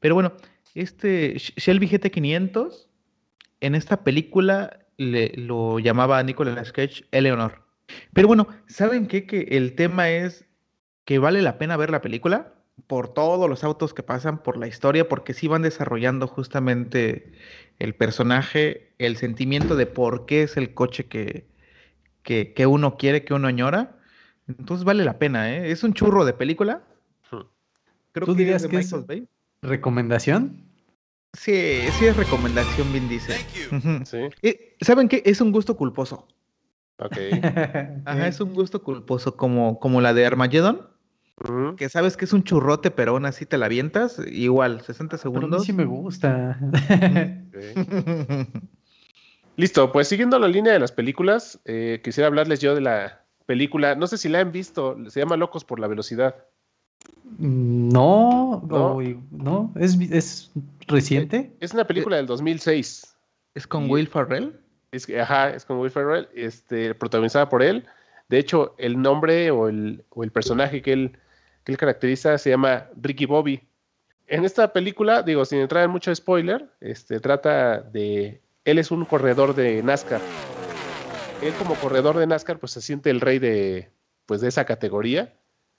Pero 0.00 0.16
bueno, 0.16 0.32
este 0.74 1.38
Shelby 1.38 1.88
GT500 1.88 2.88
en 3.60 3.76
esta 3.76 4.02
película 4.02 4.80
le, 4.96 5.32
lo 5.36 5.78
llamaba 5.78 6.20
Nicolas 6.24 6.72
Cage 6.72 7.04
Eleanor. 7.12 7.62
Pero 8.12 8.26
bueno, 8.26 8.48
¿saben 8.66 9.06
qué? 9.06 9.26
Que 9.26 9.46
el 9.50 9.76
tema 9.76 10.10
es 10.10 10.44
que 11.04 11.20
vale 11.20 11.40
la 11.40 11.56
pena 11.56 11.76
ver 11.76 11.90
la 11.90 12.00
película 12.00 12.52
por 12.88 13.14
todos 13.14 13.48
los 13.48 13.62
autos 13.62 13.94
que 13.94 14.02
pasan, 14.02 14.42
por 14.42 14.56
la 14.56 14.66
historia, 14.66 15.08
porque 15.08 15.34
sí 15.34 15.46
van 15.46 15.62
desarrollando 15.62 16.26
justamente 16.26 17.30
el 17.78 17.94
personaje, 17.94 18.92
el 18.98 19.16
sentimiento 19.16 19.76
de 19.76 19.86
por 19.86 20.26
qué 20.26 20.42
es 20.42 20.56
el 20.56 20.74
coche 20.74 21.06
que, 21.06 21.46
que, 22.24 22.66
uno 22.66 22.96
quiere, 22.96 23.24
que 23.24 23.34
uno 23.34 23.46
añora. 23.46 23.99
Entonces 24.58 24.84
vale 24.84 25.04
la 25.04 25.18
pena, 25.18 25.52
¿eh? 25.52 25.70
Es 25.70 25.82
un 25.82 25.94
churro 25.94 26.24
de 26.24 26.32
película. 26.32 26.82
Creo 28.12 28.26
¿Tú 28.26 28.34
dirías 28.34 28.66
que 28.66 28.78
es 28.78 28.94
recomendación? 29.62 30.64
Sí, 31.32 31.78
sí 31.92 32.06
es 32.06 32.16
recomendación, 32.16 32.90
bien 32.92 33.08
dice. 33.08 33.36
Eh, 34.42 34.76
¿Saben 34.80 35.08
qué? 35.08 35.22
Es 35.24 35.40
un 35.40 35.52
gusto 35.52 35.76
culposo. 35.76 36.26
Ok. 36.98 37.16
Ajá, 38.04 38.26
es 38.26 38.40
un 38.40 38.52
gusto 38.52 38.82
culposo, 38.82 39.36
como, 39.36 39.78
como 39.78 40.00
la 40.00 40.12
de 40.12 40.26
Armageddon. 40.26 40.88
Que 41.78 41.88
sabes 41.88 42.18
que 42.18 42.26
es 42.26 42.32
un 42.34 42.44
churrote, 42.44 42.90
pero 42.90 43.12
aún 43.12 43.24
así 43.24 43.46
te 43.46 43.56
la 43.56 43.66
avientas. 43.66 44.20
Igual, 44.30 44.82
60 44.82 45.16
segundos. 45.16 45.48
Pero 45.48 45.56
a 45.56 45.60
mí 45.60 45.64
sí 45.64 45.72
me 45.72 45.84
gusta. 45.84 46.58
Listo, 49.56 49.92
pues 49.92 50.08
siguiendo 50.08 50.38
la 50.38 50.48
línea 50.48 50.72
de 50.72 50.78
las 50.78 50.92
películas, 50.92 51.60
eh, 51.64 52.00
quisiera 52.04 52.26
hablarles 52.26 52.60
yo 52.60 52.74
de 52.74 52.80
la 52.82 53.19
película. 53.50 53.96
No 53.96 54.06
sé 54.06 54.16
si 54.16 54.28
la 54.28 54.38
han 54.38 54.52
visto, 54.52 54.96
se 55.08 55.18
llama 55.18 55.36
Locos 55.36 55.64
por 55.64 55.80
la 55.80 55.88
Velocidad. 55.88 56.36
No, 57.36 58.62
no, 58.64 59.72
¿Es, 59.74 60.52
reciente. 60.86 61.50
Es 61.58 61.74
una 61.74 61.84
película 61.84 62.16
del 62.16 62.26
2006. 62.26 63.16
¿Es 63.56 63.66
con 63.66 63.90
Will 63.90 64.06
Ferrell? 64.06 64.56
Es, 64.92 65.08
ajá, 65.10 65.50
es 65.50 65.64
con 65.64 65.78
Will 65.80 65.90
Ferrell, 65.90 66.28
este, 66.32 66.94
protagonizada 66.94 67.48
por 67.48 67.64
él. 67.64 67.84
De 68.28 68.38
hecho, 68.38 68.76
el 68.78 69.02
nombre 69.02 69.50
o 69.50 69.66
el, 69.68 70.04
personaje 70.32 70.80
que 70.80 70.92
él, 70.92 71.18
que 71.64 71.72
él 71.72 71.78
caracteriza 71.78 72.38
se 72.38 72.50
llama 72.50 72.86
Ricky 73.02 73.26
Bobby. 73.26 73.60
En 74.28 74.44
esta 74.44 74.72
película, 74.72 75.24
digo, 75.24 75.44
sin 75.44 75.58
entrar 75.58 75.84
en 75.84 75.90
mucho 75.90 76.14
spoiler, 76.14 76.68
este, 76.80 77.18
trata 77.18 77.80
de... 77.80 78.40
Él 78.64 78.78
es 78.78 78.92
un 78.92 79.04
corredor 79.04 79.56
de 79.56 79.82
NASCAR. 79.82 80.20
Él 81.42 81.54
como 81.54 81.74
corredor 81.76 82.18
de 82.18 82.26
NASCAR, 82.26 82.58
pues 82.58 82.72
se 82.72 82.82
siente 82.82 83.10
el 83.10 83.20
rey 83.20 83.38
de, 83.38 83.90
pues, 84.26 84.40
de 84.40 84.48
esa 84.48 84.66
categoría 84.66 85.34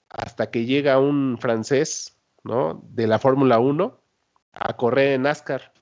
hasta 0.08 0.50
que 0.50 0.66
llega 0.66 0.98
un 0.98 1.38
francés, 1.40 2.16
¿no? 2.42 2.82
De 2.90 3.06
la 3.06 3.18
Fórmula 3.18 3.58
1 3.58 3.98
a 4.52 4.76
correr 4.76 5.12
en 5.12 5.22
NASCAR. 5.22 5.72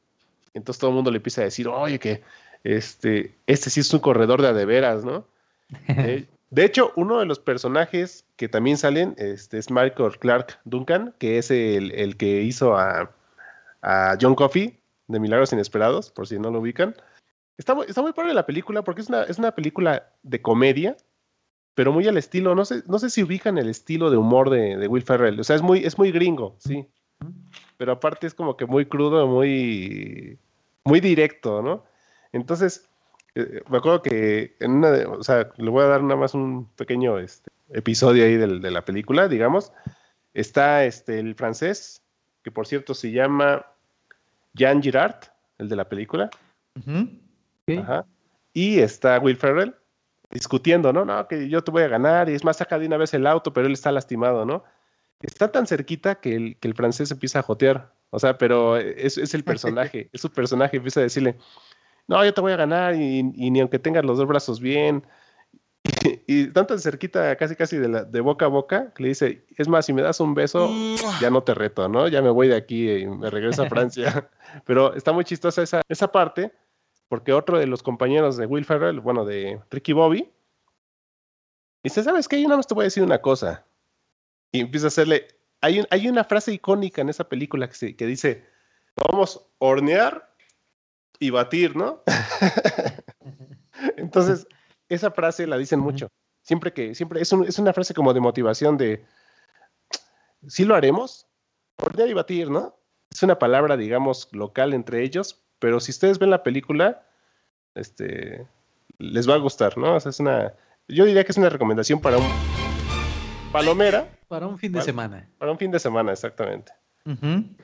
Entonces 0.54 0.80
todo 0.80 0.90
el 0.90 0.96
mundo 0.96 1.10
le 1.10 1.16
empieza 1.16 1.40
a 1.40 1.44
decir, 1.44 1.68
oye, 1.68 1.98
que 1.98 2.22
este, 2.62 3.34
este 3.46 3.70
sí 3.70 3.80
es 3.80 3.92
un 3.92 4.00
corredor 4.00 4.42
de 4.42 4.48
adeveras, 4.48 5.04
¿no? 5.04 5.26
Eh, 5.88 6.26
de 6.50 6.64
hecho, 6.64 6.92
uno 6.96 7.20
de 7.20 7.26
los 7.26 7.38
personajes 7.38 8.24
que 8.36 8.48
también 8.48 8.76
salen 8.76 9.14
este, 9.18 9.58
es 9.58 9.70
Michael 9.70 10.18
Clark 10.18 10.58
Duncan, 10.64 11.14
que 11.18 11.38
es 11.38 11.50
el, 11.52 12.16
que 12.16 12.42
hizo 12.42 12.76
a, 12.76 13.12
John 14.20 14.34
Coffey 14.34 14.78
de 15.06 15.20
Milagros 15.20 15.52
Inesperados, 15.52 16.10
por 16.10 16.26
si 16.26 16.38
no 16.38 16.50
lo 16.50 16.58
ubican. 16.58 16.96
Está, 17.58 17.76
está 17.86 18.02
muy 18.02 18.12
padre 18.12 18.32
la 18.34 18.46
película 18.46 18.82
porque 18.82 19.02
es 19.02 19.08
una, 19.08 19.24
es 19.24 19.38
una 19.38 19.54
película 19.54 20.12
de 20.22 20.40
comedia, 20.40 20.96
pero 21.74 21.92
muy 21.92 22.06
al 22.08 22.16
estilo, 22.16 22.54
no 22.54 22.64
sé, 22.64 22.82
no 22.86 22.98
sé 22.98 23.10
si 23.10 23.22
ubican 23.22 23.58
el 23.58 23.68
estilo 23.68 24.10
de 24.10 24.16
humor 24.16 24.50
de, 24.50 24.86
Will 24.88 25.02
Ferrell, 25.02 25.38
o 25.40 25.44
sea, 25.44 25.56
es 25.56 25.62
muy, 25.62 25.84
es 25.84 25.98
muy 25.98 26.10
gringo, 26.12 26.56
sí, 26.58 26.86
pero 27.76 27.92
aparte 27.92 28.26
es 28.26 28.34
como 28.34 28.56
que 28.56 28.66
muy 28.66 28.86
crudo, 28.86 29.26
muy, 29.26 30.38
muy 30.84 31.00
directo, 31.00 31.62
¿no? 31.62 31.84
Entonces, 32.32 32.88
eh, 33.34 33.62
me 33.68 33.78
acuerdo 33.78 34.02
que 34.02 34.56
en 34.60 34.72
una, 34.72 34.90
de, 34.90 35.06
o 35.06 35.22
sea, 35.22 35.50
le 35.56 35.70
voy 35.70 35.84
a 35.84 35.88
dar 35.88 36.02
nada 36.02 36.16
más 36.16 36.34
un 36.34 36.66
pequeño 36.76 37.18
este, 37.18 37.50
episodio 37.70 38.24
ahí 38.24 38.36
de, 38.36 38.70
la 38.70 38.84
película, 38.84 39.28
digamos, 39.28 39.72
está 40.34 40.84
este, 40.84 41.18
el 41.18 41.34
francés, 41.34 42.02
que 42.42 42.50
por 42.50 42.66
cierto 42.66 42.94
se 42.94 43.12
llama 43.12 43.66
Jean 44.54 44.82
Girard, 44.82 45.32
el 45.58 45.68
de 45.68 45.76
la 45.76 45.88
película, 45.88 46.30
Ajá. 47.78 48.06
y 48.52 48.80
está 48.80 49.18
Will 49.18 49.36
Ferrell, 49.36 49.74
discutiendo, 50.30 50.92
¿no? 50.92 51.04
No, 51.04 51.26
que 51.28 51.48
yo 51.48 51.62
te 51.62 51.70
voy 51.70 51.82
a 51.82 51.88
ganar 51.88 52.28
y 52.28 52.34
es 52.34 52.44
más, 52.44 52.58
saca 52.58 52.78
de 52.78 52.86
una 52.86 52.96
vez 52.96 53.14
el 53.14 53.26
auto, 53.26 53.52
pero 53.52 53.66
él 53.66 53.72
está 53.72 53.92
lastimado, 53.92 54.44
¿no? 54.44 54.64
Está 55.20 55.52
tan 55.52 55.66
cerquita 55.66 56.16
que 56.16 56.34
el, 56.34 56.56
que 56.58 56.68
el 56.68 56.74
francés 56.74 57.10
empieza 57.10 57.40
a 57.40 57.42
jotear, 57.42 57.92
o 58.10 58.18
sea, 58.18 58.38
pero 58.38 58.76
es, 58.76 59.18
es 59.18 59.34
el 59.34 59.44
personaje, 59.44 60.08
es 60.12 60.20
su 60.20 60.30
personaje, 60.30 60.76
empieza 60.76 61.00
a 61.00 61.04
decirle, 61.04 61.36
no, 62.10 62.24
yo 62.24 62.34
te 62.34 62.40
voy 62.40 62.50
a 62.52 62.56
ganar 62.56 62.96
y, 62.96 63.22
ni 63.22 63.60
aunque 63.60 63.78
tengas 63.78 64.04
los 64.04 64.18
dos 64.18 64.26
brazos 64.26 64.60
bien. 64.60 65.06
Y, 66.26 66.46
tanto 66.48 66.78
cerquita, 66.78 67.34
casi 67.36 67.56
casi 67.56 67.76
de, 67.76 67.88
la, 67.88 68.04
de 68.04 68.20
boca 68.20 68.44
a 68.44 68.48
boca, 68.48 68.92
que 68.94 69.02
le 69.02 69.08
dice, 69.10 69.44
es 69.56 69.66
más, 69.66 69.86
si 69.86 69.92
me 69.92 70.02
das 70.02 70.20
un 70.20 70.34
beso, 70.34 70.70
ya 71.20 71.28
no 71.28 71.42
te 71.42 71.54
reto, 71.54 71.88
¿no? 71.88 72.06
Ya 72.06 72.22
me 72.22 72.30
voy 72.30 72.46
de 72.48 72.56
aquí 72.56 72.88
y 72.88 73.06
me 73.06 73.30
regreso 73.30 73.62
a 73.62 73.68
Francia. 73.68 74.30
Pero 74.64 74.94
está 74.94 75.12
muy 75.12 75.24
chistosa 75.24 75.62
esa, 75.62 75.82
esa 75.88 76.12
parte, 76.12 76.52
porque 77.10 77.32
otro 77.32 77.58
de 77.58 77.66
los 77.66 77.82
compañeros 77.82 78.36
de 78.36 78.46
Will 78.46 78.64
Ferrell, 78.64 79.00
bueno, 79.00 79.24
de 79.24 79.60
Ricky 79.68 79.92
Bobby, 79.92 80.30
dice, 81.82 82.04
¿sabes 82.04 82.28
qué? 82.28 82.40
Yo 82.40 82.46
nada 82.46 82.58
más 82.58 82.68
te 82.68 82.74
voy 82.74 82.84
a 82.84 82.84
decir 82.84 83.02
una 83.02 83.20
cosa. 83.20 83.66
Y 84.52 84.60
empieza 84.60 84.86
a 84.86 84.94
hacerle, 84.94 85.26
hay, 85.60 85.84
hay 85.90 86.08
una 86.08 86.22
frase 86.22 86.52
icónica 86.52 87.02
en 87.02 87.08
esa 87.08 87.28
película 87.28 87.68
que, 87.68 87.96
que 87.96 88.06
dice, 88.06 88.46
vamos 88.94 89.38
a 89.38 89.40
hornear 89.58 90.32
y 91.18 91.30
batir, 91.30 91.74
¿no? 91.74 92.04
Entonces, 93.96 94.46
esa 94.88 95.10
frase 95.10 95.48
la 95.48 95.58
dicen 95.58 95.80
mucho. 95.80 96.06
Siempre 96.42 96.72
que, 96.72 96.94
siempre, 96.94 97.20
es, 97.20 97.32
es 97.32 97.58
una 97.58 97.72
frase 97.72 97.92
como 97.92 98.14
de 98.14 98.20
motivación 98.20 98.76
de, 98.76 99.04
sí 100.46 100.64
lo 100.64 100.76
haremos, 100.76 101.26
hornear 101.76 102.08
y 102.08 102.14
batir, 102.14 102.50
¿no? 102.50 102.78
Es 103.10 103.20
una 103.24 103.36
palabra, 103.36 103.76
digamos, 103.76 104.28
local 104.30 104.74
entre 104.74 105.02
ellos, 105.02 105.42
pero 105.60 105.78
si 105.78 105.92
ustedes 105.92 106.18
ven 106.18 106.30
la 106.30 106.42
película, 106.42 107.06
este, 107.74 108.46
les 108.98 109.28
va 109.28 109.34
a 109.34 109.38
gustar, 109.38 109.78
¿no? 109.78 109.94
O 109.94 110.00
sea, 110.00 110.10
es 110.10 110.18
una, 110.18 110.54
yo 110.88 111.04
diría 111.04 111.22
que 111.22 111.30
es 111.30 111.38
una 111.38 111.50
recomendación 111.50 112.00
para 112.00 112.18
un 112.18 112.26
palomera. 113.52 114.08
Para 114.26 114.46
un 114.46 114.58
fin 114.58 114.72
de 114.72 114.82
semana. 114.82 115.28
Para 115.38 115.52
un 115.52 115.58
fin 115.58 115.70
de 115.70 115.78
semana, 115.78 116.12
exactamente. 116.12 116.72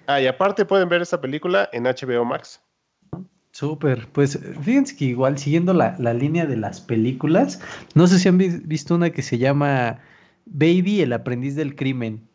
Ah, 0.06 0.20
y 0.20 0.26
aparte 0.26 0.64
pueden 0.64 0.88
ver 0.88 1.02
esta 1.02 1.20
película 1.20 1.68
en 1.72 1.84
HBO 1.84 2.24
Max. 2.24 2.60
Súper, 3.52 4.06
pues 4.12 4.38
fíjense 4.60 4.96
que 4.96 5.06
igual 5.06 5.38
siguiendo 5.38 5.72
la, 5.72 5.96
línea 6.12 6.44
de 6.44 6.56
las 6.56 6.80
películas, 6.80 7.60
no 7.94 8.06
sé 8.06 8.18
si 8.18 8.28
han 8.28 8.36
visto 8.36 8.94
una 8.94 9.10
que 9.10 9.22
se 9.22 9.38
llama 9.38 10.00
Baby, 10.44 11.00
el 11.00 11.14
aprendiz 11.14 11.54
del 11.54 11.74
crimen, 11.74 12.28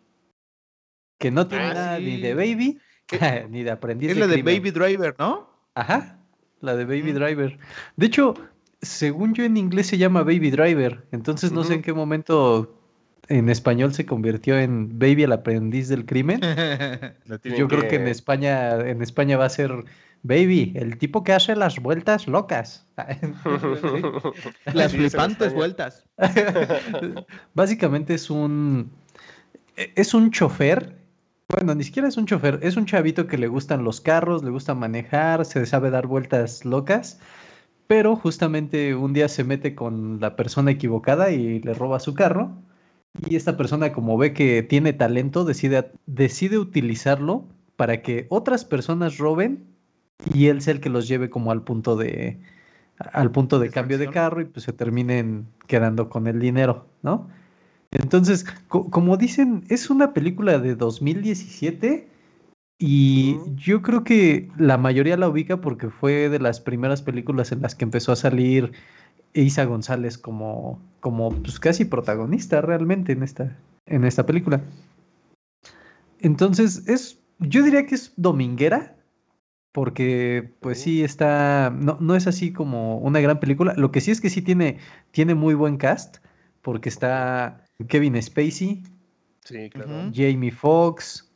que 1.20 1.30
no 1.30 1.48
tiene 1.48 1.66
ah, 1.66 1.74
nada 1.74 2.00
ni 2.00 2.18
de 2.18 2.34
Baby 2.34 2.80
ni 3.50 3.64
de 3.64 3.72
aprendiz 3.72 4.12
es 4.12 4.18
la 4.18 4.28
de 4.28 4.42
Baby 4.42 4.72
Driver, 4.72 5.16
¿no? 5.20 5.51
Ajá, 5.76 6.18
la 6.60 6.76
de 6.76 6.86
Baby 6.86 7.12
Driver. 7.14 7.58
De 7.96 8.06
hecho, 8.06 8.34
según 8.82 9.34
yo 9.34 9.44
en 9.44 9.58
inglés 9.58 9.88
se 9.88 9.98
llama 9.98 10.24
Baby 10.24 10.52
Driver, 10.52 11.06
entonces 11.12 11.52
no 11.52 11.64
sé 11.64 11.76
en 11.76 11.82
qué 11.82 11.94
momento 11.94 12.78
en 13.28 13.50
español 13.50 13.94
se 13.94 14.06
convirtió 14.06 14.60
en 14.60 15.00
Baby 15.00 15.24
el 15.24 15.32
aprendiz 15.32 15.88
del 15.88 16.06
crimen. 16.06 16.42
yo 17.58 17.68
creo 17.68 17.88
que 17.88 17.96
en 17.96 18.08
España, 18.08 18.80
en 18.80 19.02
España 19.02 19.38
va 19.38 19.46
a 19.46 19.50
ser 19.50 19.86
Baby, 20.24 20.74
el 20.76 20.98
tipo 20.98 21.24
que 21.24 21.34
hace 21.34 21.56
las 21.56 21.80
vueltas 21.80 22.28
locas. 22.28 22.86
las 24.74 24.92
flipantes 24.92 25.54
vueltas. 25.54 26.06
Básicamente 27.54 28.14
es 28.14 28.30
un. 28.30 28.92
Es 29.76 30.14
un 30.14 30.30
chofer. 30.30 31.01
Bueno, 31.52 31.76
ni 31.76 31.84
siquiera 31.84 32.08
es 32.08 32.16
un 32.18 32.26
chofer, 32.26 32.60
es 32.62 32.78
un 32.78 32.86
chavito 32.86 33.28
que 33.28 33.38
le 33.38 33.48
gustan 33.48 33.84
los 33.84 34.00
carros, 34.00 34.44
le 34.44 34.52
gusta 34.52 34.74
manejar, 34.74 35.44
se 35.46 35.66
sabe 35.66 35.90
dar 35.90 36.08
vueltas 36.08 36.64
locas, 36.64 37.20
pero 37.88 38.16
justamente 38.16 38.96
un 38.96 39.12
día 39.12 39.28
se 39.28 39.44
mete 39.44 39.76
con 39.76 40.20
la 40.22 40.38
persona 40.38 40.72
equivocada 40.72 41.32
y 41.32 41.60
le 41.60 41.74
roba 41.74 42.00
su 42.00 42.14
carro. 42.14 42.52
Y 43.28 43.36
esta 43.36 43.58
persona, 43.58 43.92
como 43.92 44.18
ve 44.18 44.32
que 44.34 44.64
tiene 44.64 44.94
talento, 44.94 45.44
decide, 45.44 45.92
decide 46.06 46.58
utilizarlo 46.58 47.46
para 47.76 48.02
que 48.02 48.28
otras 48.30 48.64
personas 48.64 49.18
roben 49.18 49.66
y 50.34 50.48
él 50.48 50.62
sea 50.62 50.76
el 50.76 50.80
que 50.80 50.90
los 50.90 51.08
lleve 51.08 51.30
como 51.30 51.52
al 51.52 51.64
punto 51.64 51.98
de 51.98 52.40
al 53.14 53.32
punto 53.32 53.60
de 53.60 53.72
cambio 53.72 53.98
de 53.98 54.10
carro 54.10 54.42
y 54.42 54.46
pues 54.46 54.64
se 54.64 54.74
terminen 54.74 55.48
quedando 55.68 56.08
con 56.08 56.28
el 56.28 56.40
dinero, 56.40 56.86
¿no? 57.02 57.28
Entonces, 57.92 58.46
como 58.68 59.18
dicen, 59.18 59.64
es 59.70 59.90
una 59.90 60.14
película 60.14 60.60
de 60.60 60.76
2017 60.76 62.08
y 62.80 63.38
yo 63.56 63.82
creo 63.82 64.04
que 64.04 64.50
la 64.58 64.78
mayoría 64.78 65.18
la 65.18 65.30
ubica 65.30 65.62
porque 65.62 65.90
fue 65.90 66.30
de 66.30 66.40
las 66.40 66.62
primeras 66.62 67.02
películas 67.02 67.52
en 67.52 67.62
las 67.62 67.76
que 67.76 67.84
empezó 67.84 68.12
a 68.12 68.16
salir 68.16 68.72
Isa 69.34 69.66
González 69.66 70.18
como, 70.18 70.82
como 71.00 71.30
pues 71.30 71.60
casi 71.60 71.86
protagonista 71.86 72.62
realmente 72.62 73.12
en 73.12 73.24
esta, 73.24 73.58
en 73.86 74.06
esta 74.06 74.26
película. 74.26 74.62
Entonces, 76.20 76.88
es, 76.88 77.20
yo 77.40 77.64
diría 77.64 77.86
que 77.86 77.96
es 77.96 78.14
dominguera, 78.16 78.96
porque 79.74 80.54
pues 80.60 80.82
sí 80.82 81.04
está, 81.04 81.70
no, 81.70 81.98
no 82.00 82.16
es 82.16 82.28
así 82.28 82.52
como 82.54 82.98
una 83.00 83.20
gran 83.20 83.40
película. 83.40 83.74
Lo 83.76 83.92
que 83.92 84.02
sí 84.02 84.12
es 84.12 84.22
que 84.22 84.30
sí 84.30 84.42
tiene, 84.42 84.78
tiene 85.12 85.36
muy 85.36 85.56
buen 85.56 85.78
cast, 85.78 86.18
porque 86.62 86.90
está 86.90 87.64
Kevin 87.88 88.22
Spacey, 88.22 88.84
Sí, 89.44 89.70
claro. 89.72 89.90
Ujú. 90.08 90.12
Jamie 90.14 90.52
Foxx, 90.52 91.30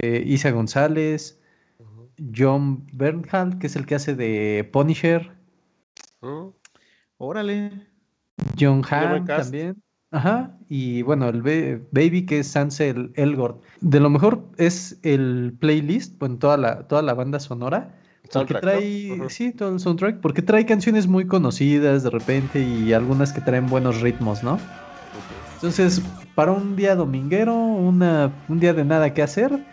eh, 0.00 0.22
Isa 0.26 0.50
González, 0.52 1.38
John 2.36 2.86
Bernhal, 2.92 3.58
que 3.58 3.66
es 3.66 3.74
el 3.76 3.84
que 3.86 3.94
hace 3.96 4.14
de 4.14 4.68
Punisher, 4.72 5.32
Mm. 6.20 6.50
Órale. 7.18 7.70
John 8.58 8.82
Hamm 8.88 9.24
también. 9.26 9.82
Ajá, 10.12 10.56
y 10.68 11.02
bueno, 11.02 11.28
el 11.30 11.42
ba- 11.42 11.80
Baby 11.90 12.26
que 12.26 12.40
es 12.40 12.54
Ansel 12.56 13.12
Elgort. 13.16 13.62
De 13.80 13.98
lo 13.98 14.10
mejor 14.10 14.44
es 14.58 14.98
el 15.02 15.54
playlist, 15.58 16.18
bueno, 16.18 16.36
toda 16.38 16.56
la, 16.58 16.86
toda 16.86 17.02
la 17.02 17.14
banda 17.14 17.40
sonora. 17.40 17.98
Porque 18.32 18.54
trae, 18.54 19.28
sí, 19.30 19.52
todo 19.52 19.72
el 19.74 19.80
soundtrack, 19.80 20.20
porque 20.20 20.42
trae 20.42 20.64
canciones 20.64 21.06
muy 21.08 21.26
conocidas 21.26 22.02
de 22.04 22.10
repente 22.10 22.60
y 22.60 22.92
algunas 22.92 23.32
que 23.32 23.40
traen 23.40 23.66
buenos 23.66 24.00
ritmos, 24.00 24.42
¿no? 24.42 24.58
Entonces, 25.62 26.02
para 26.34 26.50
un 26.50 26.74
día 26.74 26.96
dominguero, 26.96 27.54
una, 27.54 28.32
un 28.48 28.58
día 28.58 28.74
de 28.74 28.84
nada 28.84 29.14
que 29.14 29.22
hacer, 29.22 29.64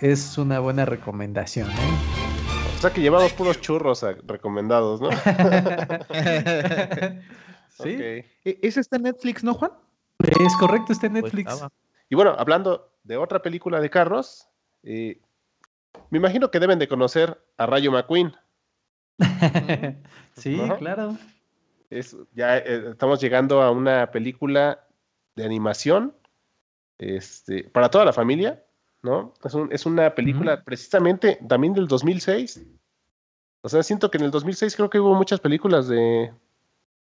es 0.00 0.36
una 0.36 0.58
buena 0.58 0.84
recomendación, 0.84 1.70
¿eh? 1.70 1.74
O 2.76 2.80
sea 2.80 2.92
que 2.92 3.00
llevamos 3.00 3.32
puros 3.34 3.60
churros 3.60 4.02
ah, 4.02 4.16
recomendados, 4.26 5.00
¿no? 5.00 5.10
sí, 7.70 7.94
Ok. 7.94 8.00
E- 8.00 8.26
¿Ese 8.62 8.80
está 8.80 8.96
en 8.96 9.04
Netflix, 9.04 9.44
no, 9.44 9.54
Juan? 9.54 9.70
es 10.18 10.56
correcto, 10.56 10.92
está 10.92 11.06
en 11.06 11.12
Pues 11.12 11.32
Netflix. 11.32 11.64
Y 12.10 12.16
bueno, 12.16 12.34
hablando 12.36 12.90
de 13.04 13.16
otra 13.16 13.40
película 13.40 13.80
de 13.80 13.90
carros, 13.90 14.48
eh, 14.82 15.20
me 16.10 16.18
imagino 16.18 16.50
que 16.50 16.58
deben 16.58 16.80
de 16.80 16.88
conocer 16.88 17.40
a 17.56 17.66
Rayo 17.66 17.92
McQueen. 17.92 18.34
sí, 20.36 20.60
claro. 20.78 21.16
Es, 21.90 22.16
ya 22.34 22.58
eh, 22.58 22.90
estamos 22.90 23.20
llegando 23.20 23.62
a 23.62 23.70
una 23.70 24.10
película 24.10 24.84
de 25.38 25.44
animación 25.44 26.12
este, 26.98 27.64
para 27.64 27.88
toda 27.90 28.04
la 28.04 28.12
familia, 28.12 28.62
¿no? 29.02 29.32
Es, 29.44 29.54
un- 29.54 29.72
es 29.72 29.86
una 29.86 30.14
película 30.14 30.64
precisamente 30.64 31.38
también 31.48 31.72
del 31.72 31.86
2006. 31.88 32.62
O 33.62 33.68
sea, 33.68 33.82
siento 33.82 34.10
que 34.10 34.18
en 34.18 34.24
el 34.24 34.30
2006 34.30 34.74
creo 34.76 34.90
que 34.90 35.00
hubo 35.00 35.14
muchas 35.14 35.40
películas 35.40 35.88
de, 35.88 35.96
De 35.96 36.32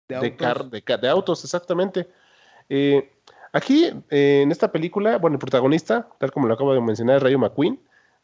de, 0.09 0.17
autos. 0.17 0.33
car- 0.39 0.65
de, 0.71 0.83
de 1.01 1.09
autos, 1.09 1.45
exactamente. 1.45 2.09
Eh, 2.69 3.11
aquí, 3.53 3.91
eh, 4.11 4.41
en 4.43 4.51
esta 4.51 4.73
película, 4.73 5.19
bueno, 5.19 5.35
el 5.35 5.41
protagonista, 5.41 6.09
tal 6.19 6.31
como 6.33 6.49
lo 6.49 6.55
acabo 6.55 6.75
de 6.75 6.81
mencionar, 6.81 7.17
es 7.19 7.23
Rayo 7.23 7.39
McQueen. 7.39 7.79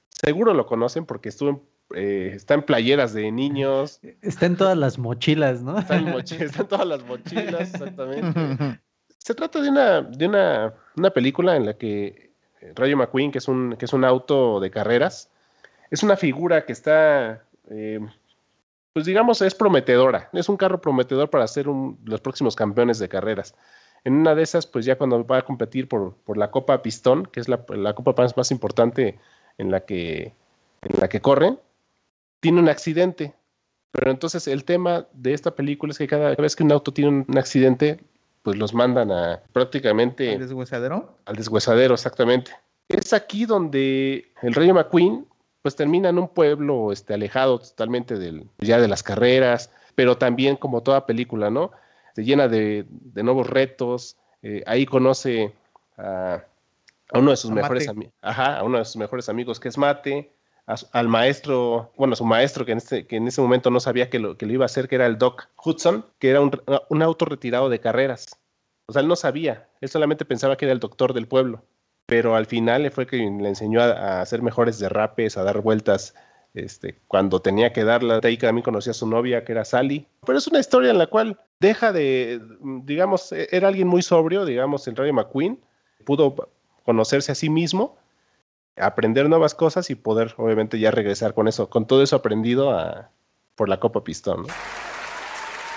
Seguro 0.09 0.55
lo 0.55 0.67
conocen 0.67 1.05
porque 1.07 1.29
estuvo 1.29 1.51
en, 1.51 1.63
eh, 1.95 2.33
está 2.35 2.55
en 2.55 2.63
playeras 2.63 3.13
de 3.13 3.31
niños, 3.31 4.01
Está 4.23 4.47
en 4.47 4.57
todas 4.57 4.77
las 4.77 4.99
mochilas, 4.99 5.63
¿no? 5.63 5.79
está 5.79 5.97
en, 5.97 6.07
mochi- 6.07 6.41
está 6.43 6.63
en 6.63 6.69
todas 6.69 6.87
las 6.87 7.05
mochilas, 7.05 7.73
exactamente. 7.75 8.81
Se 9.29 9.35
trata 9.35 9.61
de 9.61 9.69
una, 9.69 10.01
de 10.01 10.27
una, 10.27 10.73
una 10.97 11.11
película 11.11 11.55
en 11.55 11.67
la 11.67 11.75
que 11.75 12.31
eh, 12.63 12.73
Rayo 12.75 12.97
McQueen, 12.97 13.31
que 13.31 13.37
es 13.37 13.47
un, 13.47 13.77
que 13.77 13.85
es 13.85 13.93
un 13.93 14.07
auto 14.07 14.59
de 14.59 14.71
carreras, 14.71 15.31
es 15.91 16.03
una 16.03 16.17
figura 16.17 16.65
que 16.65 16.73
está, 16.73 17.45
eh, 17.69 18.01
pues 18.95 19.05
digamos, 19.05 19.43
es 19.43 19.55
prometedora. 19.55 20.31
Es 20.33 20.49
un 20.49 20.57
carro 20.57 20.81
prometedor 20.81 21.29
para 21.29 21.47
ser 21.47 21.67
los 21.67 22.23
próximos 22.23 22.57
campeones 22.57 22.99
de 23.01 23.11
carreras. 23.11 23.55
En 24.03 24.15
una 24.15 24.35
de 24.35 24.45
esas, 24.45 24.67
pues 24.67 24.87
ya 24.87 24.97
cuando 24.97 25.27
va 25.27 25.37
a 25.37 25.43
competir 25.43 25.89
por, 25.89 26.15
por 26.25 26.39
la 26.39 26.51
Copa 26.51 26.81
Pistón, 26.81 27.27
que 27.27 27.41
es 27.41 27.51
la, 27.51 27.63
la 27.69 27.93
copa 27.93 28.15
más, 28.17 28.35
más 28.35 28.51
importante 28.51 29.19
en 29.59 29.71
la, 29.71 29.81
que, 29.81 30.33
en 30.81 31.01
la 31.03 31.09
que 31.11 31.21
corren, 31.21 31.61
tiene 32.41 32.61
un 32.61 32.71
accidente. 32.71 33.35
Pero 33.93 34.11
entonces 34.11 34.49
el 34.49 34.65
tema 34.65 35.07
de 35.13 35.35
esta 35.35 35.55
película 35.55 35.91
es 35.91 35.99
que 35.99 36.07
cada 36.07 36.35
vez 36.35 36.57
que 36.57 36.63
un 36.63 36.73
auto 36.73 36.95
tiene 36.95 37.27
un 37.29 37.37
accidente, 37.37 38.01
pues 38.49 38.57
los 38.57 38.73
mandan 38.73 39.13
a 39.13 39.43
prácticamente 39.53 40.33
al 41.27 41.37
deshuesadero, 41.37 41.93
exactamente. 41.93 42.51
Es 42.89 43.13
aquí 43.13 43.45
donde 43.45 44.33
el 44.41 44.55
Rayo 44.55 44.73
McQueen 44.73 45.27
pues 45.61 45.77
termina 45.77 46.09
en 46.09 46.19
un 46.19 46.29
pueblo 46.29 46.91
este, 46.91 47.13
alejado 47.13 47.59
totalmente 47.59 48.17
del, 48.19 48.49
ya 48.57 48.81
de 48.81 48.89
las 48.89 49.03
carreras, 49.03 49.71
pero 49.95 50.17
también 50.17 50.57
como 50.57 50.83
toda 50.83 51.05
película, 51.05 51.51
¿no? 51.51 51.73
Se 52.15 52.25
llena 52.25 52.49
de, 52.49 52.87
de 52.89 53.23
nuevos 53.23 53.47
retos, 53.51 54.17
eh, 54.41 54.63
ahí 54.65 54.87
conoce 54.87 55.53
a, 55.99 56.43
a 57.13 57.19
uno 57.19 57.33
de 57.33 57.37
sus 57.37 57.51
A 57.51 57.55
mejores 57.55 57.87
amigos, 57.87 58.15
ajá, 58.23 58.61
a 58.61 58.65
uno 58.65 58.79
de 58.79 58.87
sus 58.87 58.97
mejores 58.97 59.29
amigos 59.29 59.61
que 59.61 59.69
es 59.69 59.77
Mate, 59.77 60.33
al 60.93 61.09
maestro, 61.09 61.93
bueno, 61.97 62.15
su 62.15 62.25
maestro 62.25 62.65
que 62.67 62.73
en, 62.73 62.79
este, 62.79 63.07
que 63.07 63.17
en 63.17 63.27
ese 63.29 63.41
momento 63.41 63.71
no 63.71 63.81
sabía 63.81 64.11
que 64.11 64.19
lo, 64.19 64.37
que 64.37 64.47
lo 64.47 64.53
iba 64.53 64.65
a 64.65 64.67
hacer, 64.67 64.89
que 64.89 64.97
era 64.97 65.07
el 65.07 65.17
Doc 65.19 65.49
Hudson, 65.65 66.05
que 66.19 66.31
era 66.31 66.41
un, 66.41 66.51
un 66.89 67.03
auto 67.03 67.25
retirado 67.25 67.69
de 67.69 67.81
carreras. 67.81 68.27
O 68.87 68.93
sea, 68.93 69.03
él 69.03 69.09
no 69.09 69.17
sabía, 69.17 69.69
él 69.81 69.89
solamente 69.89 70.25
pensaba 70.25 70.57
que 70.57 70.65
era 70.67 70.73
el 70.73 70.81
doctor 70.81 71.15
del 71.15 71.27
pueblo, 71.27 71.63
pero 72.07 72.37
al 72.37 72.47
final 72.47 72.83
le 72.83 72.91
fue 72.91 73.07
quien 73.07 73.43
le 73.43 73.49
enseñó 73.49 73.81
a, 73.83 73.93
a 73.93 74.21
hacer 74.21 74.43
mejores 74.43 74.79
derrapes, 74.79 75.37
a 75.37 75.43
dar 75.43 75.61
vueltas 75.61 76.15
este, 76.55 76.99
cuando 77.07 77.41
tenía 77.41 77.73
que 77.73 77.85
darla. 77.85 78.21
De 78.21 78.29
ahí 78.29 78.37
que 78.37 78.47
también 78.47 78.65
conocía 78.65 78.91
a 78.93 78.95
su 78.95 79.07
novia, 79.07 79.45
que 79.45 79.53
era 79.53 79.65
Sally. 79.65 80.07
Pero 80.27 80.39
es 80.39 80.47
una 80.49 80.59
historia 80.61 80.91
en 80.91 80.99
la 80.99 81.07
cual 81.07 81.39
deja 81.61 81.93
de, 81.93 82.41
digamos, 82.85 83.33
e- 83.33 83.49
era 83.53 83.69
alguien 83.69 83.89
muy 83.89 84.03
sobrio, 84.03 84.45
digamos, 84.45 84.87
el 84.89 84.97
Rayo 84.97 85.13
McQueen, 85.13 85.59
pudo 86.05 86.35
conocerse 86.85 87.33
a 87.33 87.35
sí 87.35 87.51
mismo, 87.51 87.97
aprender 88.81 89.29
nuevas 89.29 89.55
cosas 89.55 89.91
y 89.91 89.95
poder, 89.95 90.35
obviamente, 90.37 90.79
ya 90.79 90.91
regresar 90.91 91.35
con 91.35 91.49
eso, 91.49 91.69
con 91.71 91.87
todo 91.87 92.03
eso 92.03 92.17
aprendido 92.17 92.71
a, 92.71 93.11
por 93.55 93.69
la 93.69 93.81
Copa 93.81 94.05
Pistón. 94.05 94.43
¿no? 94.43 94.49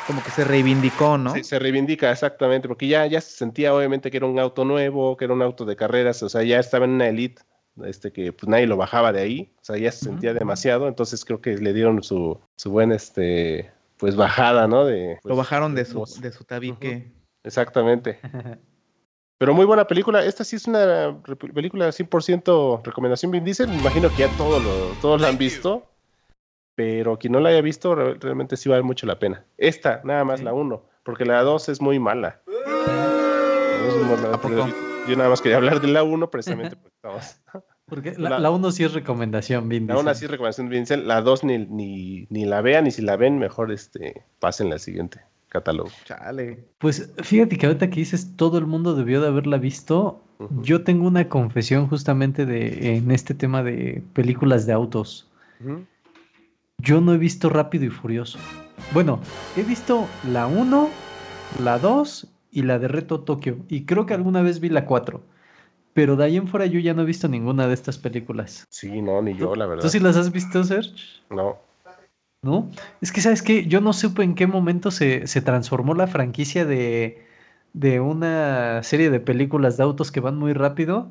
Como 0.08 0.24
que 0.24 0.32
se 0.32 0.44
reivindicó, 0.44 1.18
¿no? 1.18 1.34
Se, 1.34 1.44
se 1.44 1.60
reivindica 1.60 2.12
exactamente, 2.12 2.68
porque 2.68 2.88
ya, 2.88 3.06
ya 3.06 3.22
se 3.22 3.32
sentía 3.32 3.74
obviamente 3.74 4.10
que 4.10 4.18
era 4.18 4.26
un 4.26 4.40
auto 4.40 4.66
nuevo, 4.66 5.16
que 5.16 5.26
era 5.26 5.34
un 5.34 5.42
auto 5.42 5.66
de 5.66 5.76
carreras, 5.76 6.24
o 6.24 6.30
sea, 6.30 6.44
ya 6.44 6.60
estaba 6.60 6.86
en 6.86 6.92
una 6.92 7.08
elite, 7.08 7.42
este, 7.86 8.12
que 8.12 8.34
pues 8.34 8.50
nadie 8.50 8.68
lo 8.68 8.78
bajaba 8.78 9.12
de 9.14 9.22
ahí, 9.22 9.54
o 9.62 9.64
sea, 9.64 9.78
ya 9.78 9.92
se 9.92 10.06
sentía 10.06 10.34
demasiado, 10.34 10.88
entonces 10.88 11.24
creo 11.24 11.42
que 11.42 11.58
le 11.58 11.74
dieron 11.74 12.04
su, 12.04 12.40
su 12.56 12.72
buen, 12.72 12.92
este, 12.92 13.72
pues 13.98 14.16
bajada, 14.16 14.68
¿no? 14.68 14.86
De, 14.86 15.16
Lo 15.16 15.22
pues, 15.22 15.38
bajaron 15.38 15.76
de 15.76 15.86
su, 15.86 16.04
de 16.20 16.32
su 16.32 16.44
tabique. 16.44 17.12
Exactamente. 17.44 18.20
Pero 19.42 19.56
muy 19.56 19.66
buena 19.66 19.88
película. 19.88 20.24
Esta 20.24 20.44
sí 20.44 20.56
es 20.58 20.68
una 20.68 21.18
re- 21.24 21.36
película 21.36 21.88
100% 21.90 22.84
recomendación 22.84 23.32
Vin 23.32 23.44
Diesel. 23.44 23.70
Me 23.70 23.78
imagino 23.78 24.08
que 24.10 24.18
ya 24.18 24.38
todos 24.38 24.64
lo, 24.64 24.70
todos 25.02 25.20
la 25.20 25.30
han 25.30 25.40
visto. 25.40 25.84
Pero 26.76 27.18
quien 27.18 27.34
no 27.34 27.40
la 27.40 27.50
haya 27.50 27.62
visto, 27.62 27.96
re- 27.96 28.14
realmente 28.20 28.56
sí 28.56 28.70
vale 28.70 28.84
mucho 28.84 29.08
la 29.08 29.18
pena. 29.18 29.44
Esta, 29.58 30.02
nada 30.04 30.24
más 30.26 30.44
la 30.44 30.54
1. 30.54 30.84
Porque 31.02 31.26
la 31.26 31.42
2 31.42 31.70
es 31.70 31.82
muy 31.82 31.98
mala. 31.98 32.40
Yo 35.08 35.16
nada 35.18 35.30
más 35.32 35.42
quería 35.42 35.58
hablar 35.58 35.82
de 35.82 35.88
la 35.88 36.04
1 36.04 36.30
precisamente 36.30 36.76
porque 36.76 36.96
estamos. 36.96 37.38
Porque 37.88 38.14
La- 38.18 38.30
la, 38.30 38.40
la 38.40 38.52
uno 38.52 38.72
sí 38.72 38.84
es 38.86 38.94
recomendación, 38.94 39.68
Vin 39.68 39.88
La 39.88 39.96
1 39.96 40.04
Diesel. 40.04 40.16
sí 40.20 40.26
es 40.26 40.32
recomendación 40.32 40.70
Vin 40.70 40.82
Diesel. 40.82 41.08
La 41.08 41.22
2 41.22 41.44
ni, 41.46 41.58
ni, 41.58 42.28
ni 42.30 42.46
la 42.46 42.62
vean, 42.62 42.86
y 42.88 42.92
si 42.92 43.02
la 43.02 43.18
ven, 43.18 43.40
mejor 43.40 43.72
este, 43.72 44.24
pasen 44.40 44.70
la 44.70 44.78
siguiente 44.78 45.20
catálogo. 45.52 45.90
Chale. 46.06 46.64
Pues 46.78 47.12
fíjate 47.18 47.58
que 47.58 47.66
ahorita 47.66 47.90
que 47.90 47.98
dices 47.98 48.36
todo 48.38 48.58
el 48.58 48.66
mundo 48.66 48.96
debió 48.96 49.22
de 49.22 49.28
haberla 49.28 49.58
visto, 49.58 50.24
yo 50.62 50.84
tengo 50.84 51.06
una 51.06 51.28
confesión 51.28 51.88
justamente 51.88 52.46
de 52.46 52.96
en 52.96 53.12
este 53.12 53.34
tema 53.34 53.62
de 53.62 54.02
películas 54.14 54.66
de 54.66 54.74
autos. 54.74 55.30
Yo 56.78 57.02
no 57.02 57.14
he 57.14 57.18
visto 57.18 57.50
Rápido 57.50 57.86
y 57.86 57.90
Furioso. 57.90 58.40
Bueno, 58.94 59.20
he 59.58 59.64
visto 59.64 60.08
la 60.28 60.48
1, 60.48 60.90
la 61.64 61.78
2 61.78 62.28
y 62.52 62.64
la 62.64 62.80
de 62.80 62.88
Reto 62.88 63.20
Tokio. 63.20 63.58
Y 63.68 63.86
creo 63.86 64.06
que 64.06 64.14
alguna 64.14 64.42
vez 64.42 64.60
vi 64.60 64.70
la 64.70 64.86
4. 64.86 65.22
Pero 65.94 66.16
de 66.16 66.24
ahí 66.24 66.38
en 66.38 66.48
fuera 66.48 66.66
yo 66.66 66.80
ya 66.80 66.94
no 66.94 67.02
he 67.02 67.06
visto 67.06 67.28
ninguna 67.28 67.68
de 67.68 67.74
estas 67.74 67.98
películas. 67.98 68.66
Sí, 68.70 69.02
no, 69.02 69.22
ni 69.22 69.36
yo, 69.36 69.54
la 69.56 69.68
verdad. 69.68 69.84
¿Tú 69.84 69.90
sí 69.90 70.00
las 70.00 70.16
has 70.16 70.32
visto, 70.32 70.64
Serge? 70.64 70.96
No. 71.30 71.58
¿No? 72.44 72.70
Es 73.02 73.12
que, 73.12 73.22
¿sabes 73.22 73.44
qué? 73.44 73.68
Yo 73.68 73.82
no 73.82 73.94
supe 73.94 74.24
en 74.24 74.34
qué 74.34 74.48
momento 74.48 74.90
se, 74.90 75.28
se 75.28 75.42
transformó 75.42 75.94
la 75.94 76.08
franquicia 76.08 76.66
de, 76.66 77.28
de 77.74 78.00
una 78.00 78.82
serie 78.84 79.10
de 79.10 79.20
películas 79.20 79.78
de 79.78 79.84
autos 79.84 80.12
que 80.12 80.20
van 80.20 80.38
muy 80.38 80.54
rápido 80.54 81.10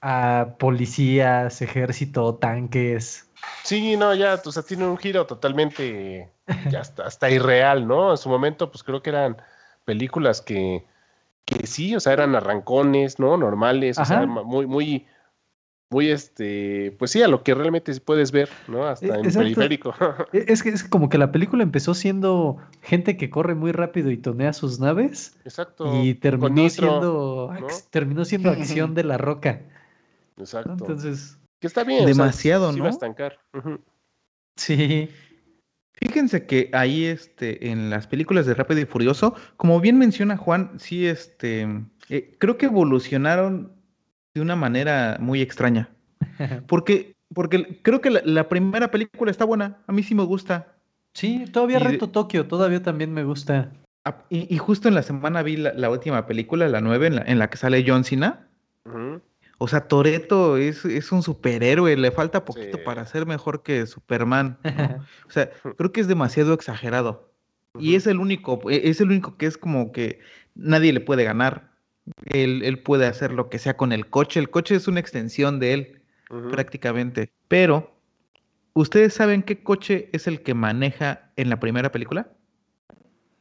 a 0.00 0.54
policías, 0.58 1.60
ejército, 1.60 2.34
tanques. 2.36 3.28
Sí, 3.62 3.96
no, 3.96 4.14
ya, 4.14 4.40
o 4.42 4.52
sea, 4.52 4.62
tiene 4.62 4.86
un 4.86 4.96
giro 4.96 5.26
totalmente 5.26 6.30
ya 6.70 6.80
hasta, 6.80 7.04
hasta 7.04 7.30
irreal, 7.30 7.86
¿no? 7.86 8.12
En 8.12 8.16
su 8.16 8.28
momento, 8.28 8.70
pues 8.70 8.82
creo 8.82 9.02
que 9.02 9.10
eran 9.10 9.36
películas 9.84 10.40
que, 10.40 10.84
que 11.44 11.66
sí, 11.66 11.94
o 11.94 12.00
sea, 12.00 12.12
eran 12.14 12.34
arrancones, 12.34 13.18
¿no? 13.18 13.36
Normales, 13.36 13.98
o 13.98 14.04
sea, 14.04 14.26
muy, 14.26 14.66
muy, 14.66 15.06
muy 15.90 16.10
este, 16.10 16.94
pues 16.98 17.10
sí, 17.10 17.22
a 17.22 17.28
lo 17.28 17.42
que 17.42 17.54
realmente 17.54 17.98
puedes 18.00 18.30
ver, 18.30 18.48
¿no? 18.66 18.86
Hasta 18.86 19.06
en 19.06 19.24
Exacto. 19.24 19.38
periférico. 19.40 19.94
E- 20.32 20.44
Es 20.48 20.62
que 20.62 20.68
es 20.68 20.84
como 20.84 21.08
que 21.08 21.16
la 21.18 21.32
película 21.32 21.62
empezó 21.62 21.94
siendo 21.94 22.58
gente 22.82 23.16
que 23.16 23.30
corre 23.30 23.54
muy 23.54 23.72
rápido 23.72 24.10
y 24.10 24.18
tonea 24.18 24.52
sus 24.52 24.80
naves 24.80 25.36
Exacto. 25.44 26.02
y 26.02 26.14
terminó 26.14 26.48
nitro, 26.50 26.68
siendo 26.68 27.54
¿no? 27.60 27.66
terminó 27.90 28.24
siendo 28.24 28.50
acción 28.50 28.94
de 28.94 29.04
la 29.04 29.16
roca. 29.18 29.62
¿no? 30.36 30.42
Exacto. 30.44 30.72
Entonces, 30.72 31.38
que 31.60 31.66
está 31.66 31.84
bien. 31.84 32.00
o 32.00 32.06
sea, 32.06 32.14
Demasiado, 32.14 32.70
sí 32.72 32.78
¿no? 32.78 32.84
va 32.84 32.88
a 32.90 32.92
estancar. 32.92 33.38
Ujú. 33.54 33.80
sí. 34.56 35.08
Fíjense 35.94 36.46
que 36.46 36.70
ahí 36.74 37.06
este, 37.06 37.70
en 37.70 37.90
las 37.90 38.06
películas 38.06 38.46
de 38.46 38.54
Rápido 38.54 38.80
y 38.80 38.84
Furioso, 38.84 39.34
como 39.56 39.80
bien 39.80 39.98
menciona 39.98 40.36
Juan, 40.36 40.78
sí, 40.78 41.06
este, 41.08 41.66
eh, 42.08 42.36
creo 42.38 42.56
que 42.56 42.66
evolucionaron 42.66 43.72
de 44.38 44.42
una 44.42 44.56
manera 44.56 45.16
muy 45.20 45.40
extraña. 45.42 45.90
Porque, 46.66 47.14
porque 47.34 47.80
creo 47.82 48.00
que 48.00 48.10
la, 48.10 48.22
la 48.24 48.48
primera 48.48 48.90
película 48.90 49.30
está 49.30 49.44
buena, 49.44 49.78
a 49.86 49.92
mí 49.92 50.02
sí 50.02 50.14
me 50.14 50.24
gusta. 50.24 50.74
Sí, 51.12 51.44
todavía 51.52 51.78
Y 51.78 51.82
de- 51.82 51.88
Reto 51.90 52.08
Tokio, 52.08 52.46
todavía 52.46 52.82
también 52.82 53.12
me 53.12 53.22
gusta. 53.24 53.70
Ah, 54.04 54.22
Y, 54.30 54.52
y 54.54 54.58
justo 54.58 54.88
en 54.88 54.94
la 54.94 55.02
semana 55.02 55.42
vi 55.42 55.56
la, 55.56 55.72
la 55.74 55.90
última 55.90 56.26
película, 56.26 56.68
la 56.68 56.80
nueve, 56.80 57.08
en 57.08 57.16
la, 57.16 57.22
en 57.22 57.38
la 57.38 57.50
que 57.50 57.56
sale 57.58 57.84
John 57.86 58.04
Cena. 58.04 58.46
O 59.58 59.66
sea, 59.68 59.88
Toreto 59.88 60.56
es, 60.56 60.84
es 60.84 61.10
un 61.12 61.22
superhéroe, 61.22 61.96
le 61.96 62.10
falta 62.12 62.44
poquito 62.44 62.78
Sí. 62.78 62.84
para 62.84 63.04
ser 63.06 63.26
mejor 63.26 63.62
que 63.62 63.86
Superman. 63.86 64.58
¿no? 64.64 64.70
O 65.26 65.30
sea, 65.30 65.50
creo 65.76 65.92
que 65.92 66.00
es 66.00 66.08
demasiado 66.08 66.54
exagerado. 66.54 67.32
Y 67.78 67.94
es 67.96 68.06
el 68.06 68.18
único, 68.18 68.60
e- 68.70 68.88
es 68.88 69.00
el 69.00 69.08
único 69.08 69.36
que 69.36 69.46
es 69.46 69.58
como 69.58 69.92
que 69.92 70.20
nadie 70.54 70.92
le 70.92 71.00
puede 71.00 71.24
ganar. 71.24 71.72
Él, 72.26 72.62
él 72.64 72.78
puede 72.82 73.06
hacer 73.06 73.32
lo 73.32 73.48
que 73.48 73.58
sea 73.58 73.76
con 73.76 73.92
el 73.92 74.08
coche. 74.08 74.40
El 74.40 74.50
coche 74.50 74.74
es 74.76 74.88
una 74.88 75.00
extensión 75.00 75.58
de 75.60 75.72
él, 75.74 76.02
prácticamente. 76.50 77.30
Pero, 77.48 77.90
¿ustedes 78.74 79.14
saben 79.14 79.42
qué 79.42 79.62
coche 79.62 80.08
es 80.12 80.26
el 80.26 80.42
que 80.42 80.54
maneja 80.54 81.30
en 81.36 81.48
la 81.50 81.58
primera 81.60 81.90
película? 81.92 82.28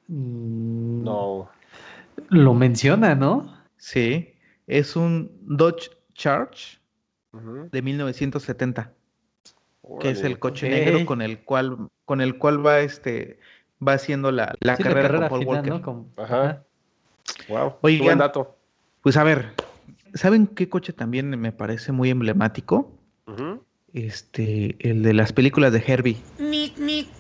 Mm, 0.08 1.04
No. 1.04 1.50
Lo 2.30 2.54
menciona, 2.54 3.14
¿no? 3.16 3.56
Sí, 3.78 4.34
es 4.66 4.96
un 4.96 5.32
Dodge 5.42 5.92
Charge 6.14 6.80
de 7.72 7.82
1970. 7.82 8.92
que 10.02 10.10
es 10.10 10.24
el 10.24 10.40
coche 10.40 10.68
negro 10.70 11.06
con 11.06 11.22
el 11.22 11.40
cual 11.44 11.90
con 12.06 12.20
el 12.20 12.38
cual 12.40 12.66
va 12.66 12.80
este 12.80 13.40
va 13.86 13.94
haciendo 13.94 14.32
la, 14.32 14.56
la 14.60 14.76
Sí, 14.76 14.84
carrera, 14.84 15.04
la 15.04 15.08
carrera 15.08 15.30
con 15.30 15.46
Paul 15.46 15.62
final, 15.64 15.82
Walker. 15.86 16.24
Ajá. 16.24 16.44
ajá. 16.44 16.64
Wow. 17.48 17.76
Oigan. 17.82 18.06
Buen 18.06 18.18
dato. 18.18 18.57
Pues 19.08 19.16
a 19.16 19.24
ver, 19.24 19.54
¿saben 20.16 20.48
qué 20.48 20.68
coche 20.68 20.92
también 20.92 21.30
me 21.40 21.54
parece 21.54 21.94
muy 21.94 22.10
emblemático? 22.10 22.92
Ujú. 23.26 23.64
Este, 23.94 24.76
el 24.80 25.02
de 25.02 25.14
las 25.14 25.32
películas 25.32 25.72
de 25.72 25.82
Herbie. 25.88 26.18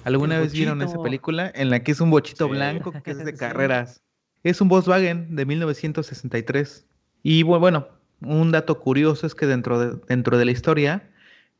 ¿Alguna 0.04 0.36
El 0.36 0.42
vez 0.42 0.52
vieron 0.52 0.82
esa 0.82 1.02
película 1.02 1.50
en 1.56 1.70
la 1.70 1.84
que 1.84 1.94
es 1.94 2.02
un 2.02 2.10
bochito 2.10 2.48
Sí. 2.48 2.52
blanco 2.52 2.92
que 2.92 3.12
es 3.12 3.20
de 3.20 3.32
Sí. 3.32 3.38
carreras? 3.38 4.02
Es 4.44 4.60
un 4.60 4.68
Volkswagen 4.68 5.34
de 5.38 5.46
1963. 5.46 6.86
Y 7.24 7.44
bu- 7.44 7.58
bueno, 7.58 7.88
un 8.20 8.52
dato 8.52 8.82
curioso 8.82 9.26
es 9.26 9.34
que 9.34 9.46
dentro 9.46 9.80
de, 9.80 9.98
dentro 10.10 10.38
de 10.38 10.44
la 10.44 10.52
historia, 10.52 11.10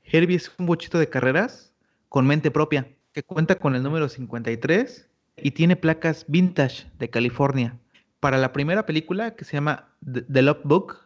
Herbie 0.04 0.36
es 0.36 0.52
un 0.60 0.66
bochito 0.66 1.00
de 1.00 1.08
carreras 1.08 1.72
con 2.10 2.28
mente 2.28 2.52
propia, 2.52 2.86
que 3.14 3.24
cuenta 3.24 3.56
con 3.56 3.76
el 3.76 3.84
número 3.84 4.10
53 4.10 5.08
y 5.38 5.52
tiene 5.52 5.78
placas 5.78 6.26
vintage 6.28 6.86
de 7.00 7.10
California. 7.10 7.80
Para 8.20 8.38
la 8.38 8.52
primera 8.52 8.86
película, 8.86 9.36
que 9.36 9.46
se 9.46 9.54
llama 9.54 9.90
The 10.04 10.42
Love 10.42 10.62
Book, 10.64 10.98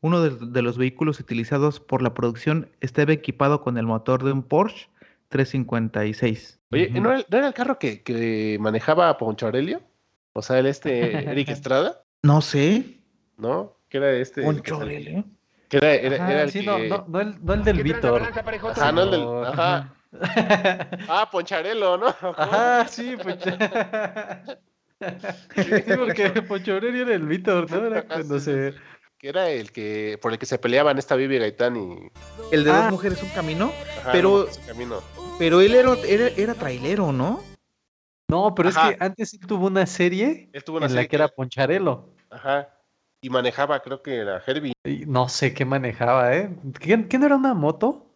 uno 0.00 0.22
de, 0.22 0.46
de 0.46 0.62
los 0.62 0.78
vehículos 0.78 1.20
utilizados 1.20 1.80
por 1.80 2.02
la 2.02 2.14
producción 2.14 2.70
estaba 2.80 3.12
equipado 3.12 3.60
con 3.60 3.76
el 3.76 3.86
motor 3.86 4.24
de 4.24 4.32
un 4.32 4.42
Porsche 4.42 4.88
356. 5.28 6.60
Oye. 6.72 6.90
¿no 6.90 7.12
era, 7.12 7.24
no 7.28 7.38
era 7.38 7.46
el 7.48 7.54
carro 7.54 7.78
que, 7.78 8.02
que 8.02 8.58
manejaba 8.60 9.16
Poncharelio? 9.18 9.80
O 10.32 10.42
sea, 10.42 10.58
el 10.58 10.66
este 10.66 11.12
Eric 11.30 11.48
Estrada, 11.48 12.02
No 12.22 12.40
sé. 12.40 13.00
¿no? 13.36 13.76
Que 13.88 13.98
era 13.98 14.12
este. 14.12 14.42
Poncho 14.42 14.62
que 14.62 14.70
Aurelio. 14.82 15.24
Era, 15.70 15.94
era, 15.94 16.16
Ajá, 16.16 16.32
era 16.32 16.42
el 16.42 16.50
sí, 16.50 16.60
que. 16.60 16.66
no, 16.66 16.78
no, 16.78 17.04
no 17.08 17.20
el, 17.20 17.44
no 17.44 17.54
el 17.54 17.64
del 17.64 17.82
Víctor. 17.82 18.22
Ajá, 18.22 18.92
no 18.92 19.02
el 19.02 19.10
del. 19.10 19.44
Ajá. 19.46 19.94
Ah, 21.08 21.28
Poncharelo, 21.30 21.96
¿no? 21.96 22.08
Ajá, 22.08 22.88
sí, 22.88 23.16
Poncho. 23.16 23.50
Sí, 25.00 25.82
porque 25.96 26.30
Poncho 26.48 26.74
Aurelio 26.74 27.02
era 27.02 27.14
el 27.14 27.26
Víctor, 27.26 27.70
¿no? 27.70 27.86
Era 27.86 28.02
cuando 28.02 28.38
Sí, 28.38 28.44
se... 28.46 28.74
Que 29.18 29.28
era 29.28 29.50
el 29.50 29.70
que. 29.70 30.18
Por 30.22 30.32
el 30.32 30.38
que 30.38 30.46
se 30.46 30.58
peleaban 30.58 30.96
esta 30.98 31.14
Vivi 31.14 31.38
Gaitán 31.38 31.76
y. 31.76 32.10
El 32.52 32.64
de 32.64 32.70
Ah. 32.70 32.82
dos 32.84 32.90
mujeres 32.92 33.22
un 33.22 33.28
camino, 33.28 33.70
Ajá, 33.98 34.12
Pero- 34.12 34.44
no, 34.44 34.48
ese 34.48 34.62
camino. 34.66 35.00
pero 35.38 35.60
él 35.60 35.74
era, 35.74 35.92
era, 36.08 36.28
era 36.28 36.54
trailero, 36.54 37.12
¿no? 37.12 37.42
No, 38.30 38.54
pero 38.54 38.70
Ajá. 38.70 38.90
es 38.92 38.96
que 38.96 39.04
antes 39.04 39.34
él 39.34 39.40
tuvo 39.40 39.66
una 39.66 39.84
serie 39.84 40.48
Él 40.54 40.64
tuvo 40.64 40.78
una 40.78 40.86
en 40.86 40.94
la 40.94 41.06
que 41.06 41.16
era 41.16 41.28
Poncharelo. 41.28 42.08
Ajá. 42.30 42.70
Y 43.20 43.28
manejaba, 43.28 43.80
creo 43.82 44.00
que 44.02 44.16
era 44.16 44.42
Herbie. 44.46 44.72
Y 44.84 45.04
no 45.04 45.28
sé 45.28 45.52
qué 45.52 45.66
manejaba, 45.66 46.34
¿eh? 46.34 46.48
¿Qué, 46.80 47.06
qué 47.06 47.18
no 47.18 47.26
era 47.26 47.36
una 47.36 47.52
moto? 47.52 48.06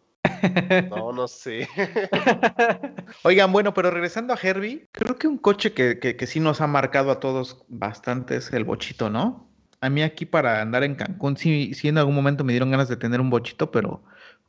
No, 0.89 1.11
no 1.11 1.27
sé. 1.27 1.67
Oigan, 3.23 3.51
bueno, 3.51 3.73
pero 3.73 3.91
regresando 3.91 4.33
a 4.33 4.37
Herbie, 4.41 4.87
creo 4.91 5.15
que 5.17 5.27
un 5.27 5.37
coche 5.37 5.73
que, 5.73 5.99
que, 5.99 6.15
que 6.15 6.27
sí 6.27 6.39
nos 6.39 6.61
ha 6.61 6.67
marcado 6.67 7.11
a 7.11 7.19
todos 7.19 7.63
bastante 7.67 8.37
es 8.37 8.51
el 8.53 8.63
bochito, 8.63 9.09
¿no? 9.09 9.49
A 9.81 9.89
mí 9.89 10.01
aquí 10.01 10.25
para 10.25 10.61
andar 10.61 10.83
en 10.83 10.95
Cancún, 10.95 11.37
sí, 11.37 11.73
sí 11.73 11.87
en 11.87 11.97
algún 11.97 12.15
momento 12.15 12.43
me 12.43 12.53
dieron 12.53 12.71
ganas 12.71 12.87
de 12.87 12.97
tener 12.97 13.21
un 13.21 13.29
bochito, 13.29 13.71
pero 13.71 14.03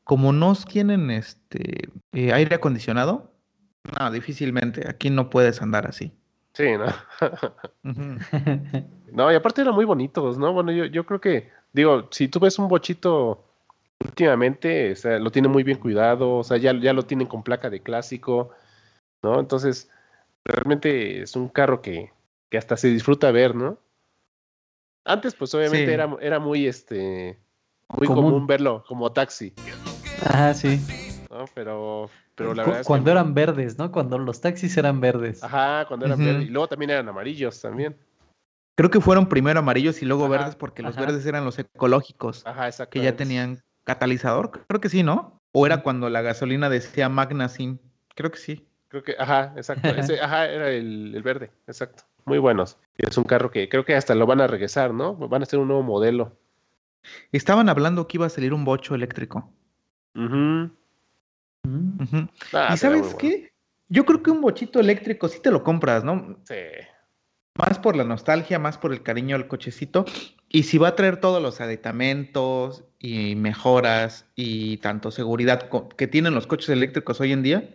como 0.04 0.32
no 0.32 0.54
tienen 0.54 1.10
este 1.10 1.90
eh, 2.12 2.32
aire 2.32 2.56
acondicionado, 2.56 3.32
no, 3.98 4.10
difícilmente, 4.10 4.88
aquí 4.88 5.10
no 5.10 5.30
puedes 5.30 5.60
andar 5.62 5.86
así. 5.86 6.12
Sí, 6.52 6.64
¿no? 6.72 6.86
No, 9.12 9.32
y 9.32 9.34
aparte 9.34 9.62
eran 9.62 9.74
muy 9.74 9.86
bonitos, 9.86 10.36
¿no? 10.36 10.52
Bueno, 10.52 10.72
yo, 10.72 10.84
yo 10.84 11.06
creo 11.06 11.20
que, 11.22 11.50
digo, 11.72 12.08
si 12.10 12.28
tú 12.28 12.38
ves 12.38 12.58
un 12.58 12.68
bochito 12.68 13.44
últimamente, 14.04 14.92
o 14.92 14.96
sea, 14.96 15.18
lo 15.18 15.30
tienen 15.30 15.50
muy 15.50 15.62
bien 15.62 15.78
cuidado, 15.78 16.36
o 16.36 16.44
sea, 16.44 16.56
ya, 16.58 16.72
ya 16.78 16.92
lo 16.92 17.02
tienen 17.04 17.26
con 17.26 17.42
placa 17.42 17.70
de 17.70 17.80
clásico, 17.82 18.50
¿no? 19.22 19.40
Entonces, 19.40 19.90
realmente 20.44 21.22
es 21.22 21.36
un 21.36 21.48
carro 21.48 21.80
que, 21.82 22.12
que 22.50 22.58
hasta 22.58 22.76
se 22.76 22.88
disfruta 22.88 23.30
ver, 23.30 23.54
¿no? 23.54 23.78
Antes, 25.04 25.34
pues 25.34 25.54
obviamente 25.54 25.86
Sí. 25.86 25.92
era, 25.92 26.16
era 26.20 26.38
muy, 26.40 26.66
este, 26.66 27.38
muy 27.96 28.06
Común. 28.08 28.24
común. 28.24 28.46
verlo 28.46 28.84
como 28.88 29.12
taxi, 29.12 29.54
Ajá, 30.24 30.52
sí. 30.54 30.80
¿no? 31.30 31.44
Pero, 31.54 32.10
pero 32.34 32.54
la 32.54 32.64
verdad 32.64 32.80
es 32.80 32.86
que- 32.86 32.88
cuando 32.88 33.10
eran 33.10 33.34
verdes, 33.34 33.78
¿no? 33.78 33.92
Cuando 33.92 34.18
los 34.18 34.40
taxis 34.40 34.76
eran 34.76 35.00
verdes. 35.00 35.42
Ajá, 35.44 35.84
cuando 35.86 36.06
eran 36.06 36.18
verdes. 36.18 36.46
Y 36.46 36.50
luego 36.50 36.68
también 36.68 36.90
eran 36.90 37.08
amarillos 37.08 37.60
también. 37.60 37.96
Creo 38.76 38.90
que 38.90 39.00
fueron 39.00 39.28
primero 39.28 39.60
amarillos 39.60 40.02
y 40.02 40.06
luego 40.06 40.24
Ajá, 40.26 40.32
verdes 40.38 40.56
porque 40.56 40.82
los 40.82 40.96
verdes 40.96 41.24
eran 41.24 41.44
los 41.44 41.58
ecológicos. 41.58 42.46
Ajá, 42.46 42.66
exacto. 42.66 42.92
que 42.92 43.02
ya 43.02 43.16
tenían 43.16 43.62
catalizador, 43.86 44.50
creo 44.66 44.80
que 44.80 44.88
sí, 44.90 45.02
¿no? 45.02 45.40
O 45.52 45.64
era 45.64 45.82
cuando 45.82 46.10
la 46.10 46.20
gasolina 46.20 46.68
decía 46.68 47.08
Magnasim, 47.08 47.78
creo 48.14 48.30
que 48.30 48.38
sí. 48.38 48.68
Creo 48.88 49.02
que, 49.02 49.16
ajá, 49.18 49.54
exacto. 49.56 49.88
Ese, 49.88 50.20
ajá, 50.20 50.46
era 50.46 50.70
el, 50.70 51.14
el 51.14 51.22
verde, 51.22 51.50
exacto. 51.66 52.04
Muy 52.24 52.38
buenos. 52.38 52.76
Y 52.98 53.08
es 53.08 53.16
un 53.16 53.24
carro 53.24 53.50
que 53.50 53.68
creo 53.68 53.84
que 53.84 53.94
hasta 53.94 54.14
lo 54.14 54.26
van 54.26 54.40
a 54.40 54.46
regresar, 54.46 54.92
¿no? 54.92 55.14
Van 55.14 55.42
a 55.42 55.44
hacer 55.44 55.58
un 55.58 55.68
nuevo 55.68 55.82
modelo. 55.82 56.36
Estaban 57.30 57.68
hablando 57.68 58.06
que 58.06 58.16
iba 58.16 58.26
a 58.26 58.30
salir 58.30 58.52
un 58.52 58.64
bocho 58.64 58.94
eléctrico. 58.94 59.52
Ujú. 60.14 60.70
Mm. 61.62 62.28
Ah, 62.52 62.70
¿Y 62.72 62.76
será 62.76 62.96
muy 62.96 63.04
sabes 63.04 63.14
bueno. 63.14 63.18
qué? 63.18 63.52
Yo 63.88 64.04
creo 64.04 64.22
que 64.22 64.30
un 64.30 64.40
bochito 64.40 64.80
eléctrico 64.80 65.28
sí 65.28 65.40
te 65.40 65.50
lo 65.52 65.62
compras, 65.62 66.02
¿no? 66.02 66.40
Sí. 66.44 66.54
Más 67.58 67.78
por 67.78 67.96
la 67.96 68.04
nostalgia, 68.04 68.58
más 68.58 68.76
por 68.78 68.92
el 68.92 69.02
cariño 69.02 69.36
al 69.36 69.48
cochecito. 69.48 70.04
Y 70.48 70.64
si 70.64 70.78
va 70.78 70.88
a 70.88 70.94
traer 70.96 71.18
todos 71.18 71.42
los 71.42 71.60
aditamentos 71.60 72.84
y 72.98 73.34
mejoras 73.36 74.26
y 74.34 74.76
tanto 74.78 75.10
seguridad 75.10 75.68
que 75.96 76.06
tienen 76.06 76.34
los 76.34 76.46
coches 76.46 76.68
eléctricos 76.70 77.20
hoy 77.20 77.32
en 77.32 77.42
día, 77.42 77.68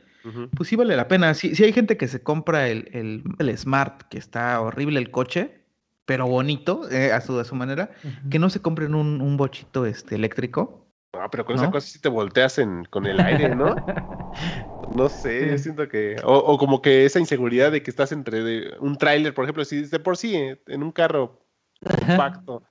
pues 0.55 0.69
sí 0.69 0.75
vale 0.75 0.95
la 0.95 1.07
pena. 1.07 1.33
Si 1.33 1.63
hay 1.63 1.73
gente 1.73 1.97
que 1.97 2.07
se 2.07 2.21
compra 2.21 2.67
el, 2.69 2.89
el- 2.93 3.23
el 3.39 3.57
Smart, 3.57 4.03
que 4.03 4.17
está 4.19 4.61
horrible 4.61 4.99
el 4.99 5.09
coche, 5.09 5.61
pero 6.05 6.27
bonito 6.27 6.89
eh, 6.91 7.11
a, 7.11 7.21
su, 7.21 7.39
a 7.39 7.43
su 7.43 7.55
manera, 7.55 7.91
que 8.29 8.37
no 8.39 8.49
se 8.49 8.59
compren 8.61 8.93
un, 8.95 9.21
un 9.21 9.37
bochito 9.37 9.85
este, 9.85 10.15
eléctrico. 10.15 10.85
No, 11.13 11.29
pero 11.29 11.45
con 11.45 11.55
¿No? 11.55 11.61
esa 11.61 11.71
cosa 11.71 11.87
sí 11.87 11.99
te 11.99 12.09
volteas 12.09 12.57
en, 12.57 12.85
con 12.85 13.05
el 13.05 13.19
aire, 13.19 13.55
¿no? 13.55 13.75
No 14.89 15.09
sé, 15.09 15.47
yo 15.51 15.57
siento 15.57 15.87
que. 15.87 16.15
O, 16.23 16.33
o 16.37 16.57
como 16.57 16.81
que 16.81 17.05
esa 17.05 17.19
inseguridad 17.19 17.71
de 17.71 17.83
que 17.83 17.91
estás 17.91 18.11
entre 18.11 18.41
de- 18.43 18.73
un 18.79 18.97
tráiler, 18.97 19.33
por 19.33 19.45
ejemplo, 19.45 19.63
si 19.63 19.83
de 19.83 19.99
por 19.99 20.17
sí 20.17 20.35
eh, 20.35 20.59
en 20.67 20.81
un 20.83 20.91
carro 20.91 21.39
compacto 21.83 22.63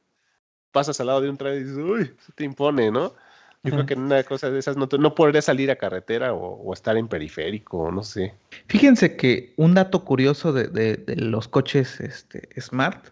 pasas 0.73 1.01
al 1.01 1.09
lado 1.09 1.21
de 1.21 1.31
un 1.31 1.37
tráiler 1.37 1.63
y 1.63 1.65
dices, 1.65 1.79
uy, 1.83 2.15
se 2.19 2.33
te 2.33 2.45
impone, 2.45 2.91
¿no? 2.91 3.15
Yo 3.63 3.73
creo 3.73 3.87
que 3.87 3.95
en 3.95 4.01
una 4.01 4.23
cosa 4.25 4.51
de 4.51 4.59
esas 4.59 4.77
no, 4.77 4.89
no 4.99 5.15
salir 5.43 5.71
a 5.71 5.77
carretera 5.77 6.33
o, 6.33 6.55
o 6.63 6.73
estar 6.73 6.97
en 6.97 7.09
periférico, 7.09 7.93
no 7.93 8.03
sé. 8.03 8.35
Fíjense 8.69 9.17
que 9.17 9.53
un 9.57 9.75
dato 9.75 10.05
curioso 10.05 10.53
de, 10.53 10.69
de- 10.69 10.97
de 10.97 11.17
los 11.17 11.47
coches 11.49 12.01
este, 12.01 12.49
Smart 12.61 13.07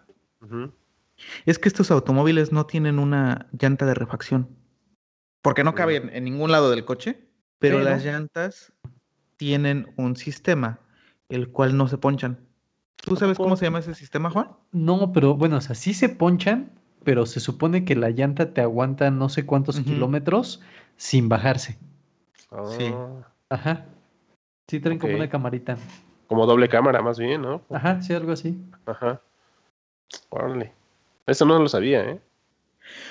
es 1.47 1.59
que 1.59 1.69
estos 1.69 1.91
automóviles 1.91 2.53
no 2.53 2.67
tienen 2.67 2.99
una 2.99 3.47
llanta 3.53 3.87
de 3.87 3.95
refacción. 3.95 4.49
Porque 5.43 5.65
no 5.65 5.75
cabe 5.75 5.97
en, 5.97 6.11
en 6.11 6.25
ningún 6.25 6.51
lado 6.51 6.71
del 6.71 6.85
coche, 6.85 7.19
pero, 7.59 7.79
Pero- 7.79 7.91
las 7.91 8.05
llantas 8.05 8.73
tienen 9.37 9.93
un 9.97 10.17
sistema, 10.17 10.81
el 11.29 11.49
cual 11.51 11.77
no 11.77 11.89
se 11.89 11.99
ponchan. 11.99 12.39
¿Tú 12.97 13.17
sabes 13.17 13.39
cómo 13.39 13.57
se 13.57 13.65
llama 13.65 13.79
ese 13.79 13.95
sistema, 13.95 14.29
Juan? 14.31 14.51
No, 14.73 15.13
pero 15.13 15.35
bueno, 15.37 15.57
o 15.57 15.61
sea, 15.61 15.75
sí 15.77 15.95
se 15.95 16.09
ponchan, 16.09 16.73
pero 17.05 17.25
se 17.27 17.39
supone 17.41 17.85
que 17.85 17.95
la 17.95 18.11
llanta 18.11 18.53
te 18.53 18.61
aguanta 18.61 19.11
no 19.11 19.29
sé 19.29 19.47
cuántos 19.47 19.81
kilómetros 19.81 20.61
sin 20.97 21.29
bajarse. 21.29 21.79
Sí. 22.67 22.85
Ah, 22.93 23.29
Ajá. 23.51 23.87
Sí, 24.67 24.81
traen 24.81 24.99
como 24.99 25.15
una 25.15 25.31
camarita. 25.31 25.79
Como 26.27 26.45
doble 26.45 26.69
cámara, 26.69 27.01
más 27.01 27.19
bien, 27.19 27.41
¿no? 27.41 27.63
Ajá, 27.71 28.03
sí, 28.03 28.13
algo 28.13 28.33
así. 28.33 28.61
Ajá. 28.85 29.23
Órale. 30.31 30.73
Eso 31.27 31.45
no 31.47 31.59
lo 31.59 31.69
sabía, 31.69 32.03
¿eh? 32.05 32.21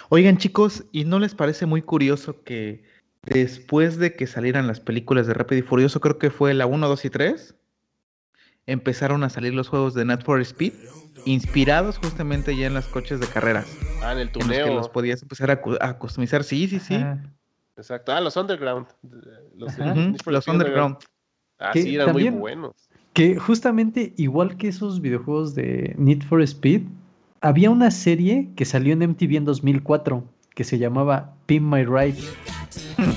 Oigan, 0.10 0.38
chicos, 0.38 0.86
¿y 0.92 1.06
no 1.06 1.20
les 1.20 1.36
parece 1.36 1.66
muy 1.66 1.82
curioso 1.82 2.44
que 2.44 2.84
después 3.24 3.98
de 3.98 4.13
que 4.16 4.28
salieran 4.28 4.68
las 4.68 4.80
películas 4.80 5.28
de 5.28 5.34
Rápido 5.34 5.60
y 5.60 5.63
Furioso, 5.63 6.00
creo 6.00 6.18
que 6.18 6.30
fue 6.30 6.54
la 6.54 6.66
1, 6.66 6.88
2 6.88 7.06
y 7.06 7.10
3, 7.10 7.56
empezaron 8.66 9.24
a 9.24 9.30
salir 9.30 9.54
los 9.54 9.68
juegos 9.70 9.94
de 9.94 10.06
Need 10.06 10.22
for 10.22 10.42
Speed, 10.42 10.74
inspirados 11.26 11.98
justamente 11.98 12.56
ya 12.56 12.68
en 12.68 12.74
los 12.74 12.86
coches 12.88 13.20
de 13.20 13.28
carreras, 13.28 13.66
Ah, 14.02 14.13
en 14.13 14.20
el 14.20 14.28
en 14.30 14.34
los 14.34 14.34
que 14.34 14.40
tuneo. 14.63 14.74
los 14.76 14.90
podías 14.90 15.22
empezar 15.22 15.52
a, 15.52 15.62
a 15.82 15.98
customizar. 15.98 16.44
Sí, 16.44 16.68
sí, 16.68 16.80
sí. 16.80 16.96
Ajá. 16.96 17.22
Exacto. 17.76 18.12
Ah, 18.12 18.22
los 18.22 18.36
Underground. 18.36 18.88
Los, 19.56 19.78
Underground. 20.48 20.98
Ah, 21.60 21.72
Que 21.74 21.82
sí, 21.84 21.96
eran 21.96 22.08
también- 22.08 22.34
muy 22.34 22.42
buenos. 22.42 22.74
Que 23.13 23.38
justamente, 23.38 24.13
igual 24.18 24.58
que 24.58 24.68
esos 24.68 25.02
videojuegos 25.02 25.56
de 25.56 25.96
Need 25.98 26.22
for 26.24 26.42
Speed, 26.42 26.84
había 27.41 27.69
una 27.69 27.91
serie 27.91 28.50
que 28.56 28.65
salió 28.65 28.93
en 28.93 29.02
MTV 29.04 29.38
en 29.38 29.45
2004 29.45 30.23
que 30.56 30.63
se 30.63 30.78
llamaba 30.80 31.36
Pin 31.45 31.69
My 31.69 31.84
Ride. 31.86 32.17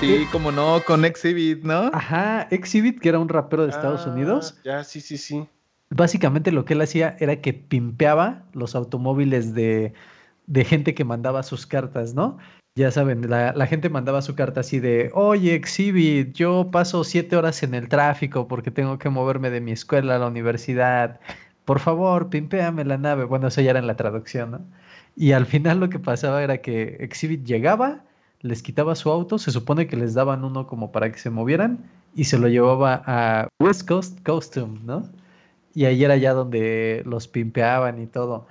Sí, 0.00 0.26
como 0.30 0.52
no, 0.52 0.82
con 0.86 1.06
Exhibit, 1.06 1.62
¿no? 1.64 1.90
Ajá, 1.92 2.48
Exhibit, 2.50 3.00
que 3.00 3.08
era 3.08 3.18
un 3.18 3.30
rapero 3.30 3.62
de 3.64 3.70
Estados 3.70 4.02
Ah, 4.06 4.10
Unidos, 4.10 4.58
Ya, 4.62 4.84
sí, 4.84 5.00
sí, 5.00 5.16
sí. 5.16 5.46
básicamente 5.88 6.52
lo 6.52 6.66
que 6.66 6.74
él 6.74 6.82
hacía 6.82 7.16
era 7.18 7.40
que 7.40 7.54
pimpeaba 7.54 8.42
los 8.52 8.74
automóviles 8.74 9.54
de, 9.54 9.94
de 10.46 10.64
gente 10.66 10.94
que 10.94 11.04
mandaba 11.04 11.42
sus 11.42 11.66
cartas, 11.66 12.12
¿no? 12.14 12.36
Ya 12.78 12.90
saben, 12.90 13.30
la, 13.30 13.54
la 13.54 13.66
gente 13.66 13.88
mandaba 13.88 14.20
su 14.20 14.34
carta 14.34 14.60
así 14.60 14.80
de, 14.80 15.10
oye, 15.14 15.54
Exhibit, 15.54 16.34
yo 16.34 16.70
paso 16.70 17.02
siete 17.02 17.34
horas 17.34 17.62
en 17.62 17.72
el 17.74 17.88
tráfico 17.88 18.48
porque 18.48 18.70
tengo 18.70 18.98
que 18.98 19.08
moverme 19.08 19.48
de 19.48 19.62
mi 19.62 19.72
escuela 19.72 20.16
a 20.16 20.18
la 20.18 20.26
universidad. 20.26 21.20
Por 21.66 21.80
favor, 21.80 22.30
pimpéame 22.30 22.84
la 22.84 22.96
nave. 22.96 23.24
Bueno, 23.24 23.48
eso 23.48 23.60
ya 23.60 23.70
era 23.70 23.80
en 23.80 23.88
la 23.88 23.96
traducción, 23.96 24.52
¿no? 24.52 24.60
Y 25.16 25.32
al 25.32 25.46
final 25.46 25.80
lo 25.80 25.90
que 25.90 25.98
pasaba 25.98 26.42
era 26.42 26.58
que 26.58 26.96
Exhibit 27.00 27.44
llegaba, 27.44 28.04
les 28.40 28.62
quitaba 28.62 28.94
su 28.94 29.10
auto, 29.10 29.36
se 29.38 29.50
supone 29.50 29.88
que 29.88 29.96
les 29.96 30.14
daban 30.14 30.44
uno 30.44 30.68
como 30.68 30.92
para 30.92 31.10
que 31.10 31.18
se 31.18 31.28
movieran 31.28 31.78
y 32.14 32.24
se 32.24 32.38
lo 32.38 32.48
llevaba 32.48 33.02
a 33.04 33.48
West 33.60 33.88
Coast 33.88 34.24
Costume, 34.24 34.78
¿no? 34.84 35.08
Y 35.74 35.86
ahí 35.86 36.04
era 36.04 36.16
ya 36.16 36.34
donde 36.34 37.02
los 37.04 37.26
pimpeaban 37.26 38.00
y 38.00 38.06
todo. 38.06 38.46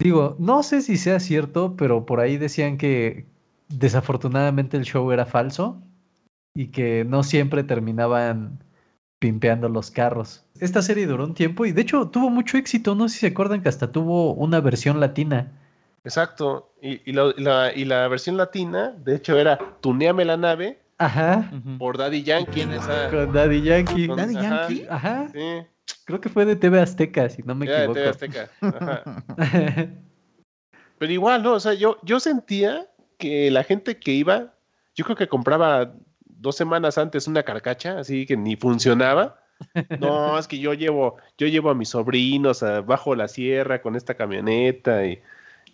Digo, 0.00 0.34
no 0.38 0.62
sé 0.62 0.80
si 0.80 0.96
sea 0.96 1.20
cierto, 1.20 1.76
pero 1.76 2.06
por 2.06 2.20
ahí 2.20 2.38
decían 2.38 2.78
que 2.78 3.26
desafortunadamente 3.68 4.78
el 4.78 4.84
show 4.84 5.12
era 5.12 5.26
falso 5.26 5.82
y 6.54 6.68
que 6.68 7.04
no 7.04 7.22
siempre 7.22 7.64
terminaban 7.64 8.60
pimpeando 9.18 9.68
los 9.68 9.90
carros. 9.90 10.44
Esta 10.60 10.82
serie 10.82 11.06
duró 11.06 11.24
un 11.24 11.34
tiempo 11.34 11.66
y 11.66 11.72
de 11.72 11.82
hecho 11.82 12.08
tuvo 12.08 12.30
mucho 12.30 12.56
éxito, 12.56 12.94
no 12.94 13.08
sé 13.08 13.14
si 13.14 13.20
se 13.20 13.26
acuerdan 13.28 13.62
que 13.62 13.68
hasta 13.68 13.90
tuvo 13.92 14.32
una 14.34 14.60
versión 14.60 15.00
latina. 15.00 15.52
Exacto. 16.04 16.72
Y, 16.80 17.00
y 17.10 17.12
la, 17.12 17.32
y 17.36 17.40
la- 17.42 17.72
y 17.74 17.84
la 17.84 18.06
versión 18.08 18.36
latina, 18.36 18.94
de 19.04 19.16
hecho, 19.16 19.36
era 19.38 19.58
Tuneame 19.80 20.24
la 20.24 20.36
nave 20.36 20.78
Ajá, 20.98 21.50
por 21.78 21.98
Daddy 21.98 22.22
Yankee. 22.22 22.60
en 22.62 22.72
esa- 22.72 23.10
con 23.10 23.32
Daddy 23.32 23.62
Yankee. 23.62 24.06
con- 24.06 24.16
¿Daddy 24.16 24.36
ajá, 24.36 24.68
Yankee? 24.68 24.86
Ajá, 24.88 25.28
Sí, 25.32 25.66
creo 26.04 26.20
que 26.20 26.28
fue 26.28 26.44
de 26.44 26.56
TV 26.56 26.80
Azteca, 26.80 27.28
si 27.28 27.42
no 27.42 27.54
me 27.54 27.66
era 27.66 27.80
de 27.80 27.84
equivoco. 27.84 27.98
TV 28.00 28.08
Azteca. 28.10 28.50
Ajá. 28.60 29.24
Pero 30.98 31.12
igual, 31.12 31.42
¿no? 31.42 31.52
O 31.54 31.60
sea, 31.60 31.74
yo, 31.74 31.98
yo 32.02 32.18
sentía 32.20 32.86
que 33.18 33.50
la 33.50 33.62
gente 33.64 33.98
que 33.98 34.12
iba, 34.12 34.54
yo 34.94 35.04
creo 35.04 35.16
que 35.16 35.28
compraba 35.28 35.92
dos 36.38 36.56
semanas 36.56 36.98
antes 36.98 37.26
una 37.26 37.42
carcacha, 37.42 37.98
así 37.98 38.26
que 38.26 38.36
ni 38.36 38.56
funcionaba. 38.56 39.40
No, 39.98 40.38
es 40.38 40.46
que 40.48 40.58
yo 40.58 40.72
llevo, 40.74 41.16
yo 41.36 41.46
llevo 41.48 41.70
a 41.70 41.74
mis 41.74 41.90
sobrinos 41.90 42.62
a- 42.62 42.80
bajo 42.80 43.14
la 43.14 43.28
sierra 43.28 43.82
con 43.82 43.96
esta 43.96 44.14
camioneta 44.14 45.04
y 45.04 45.20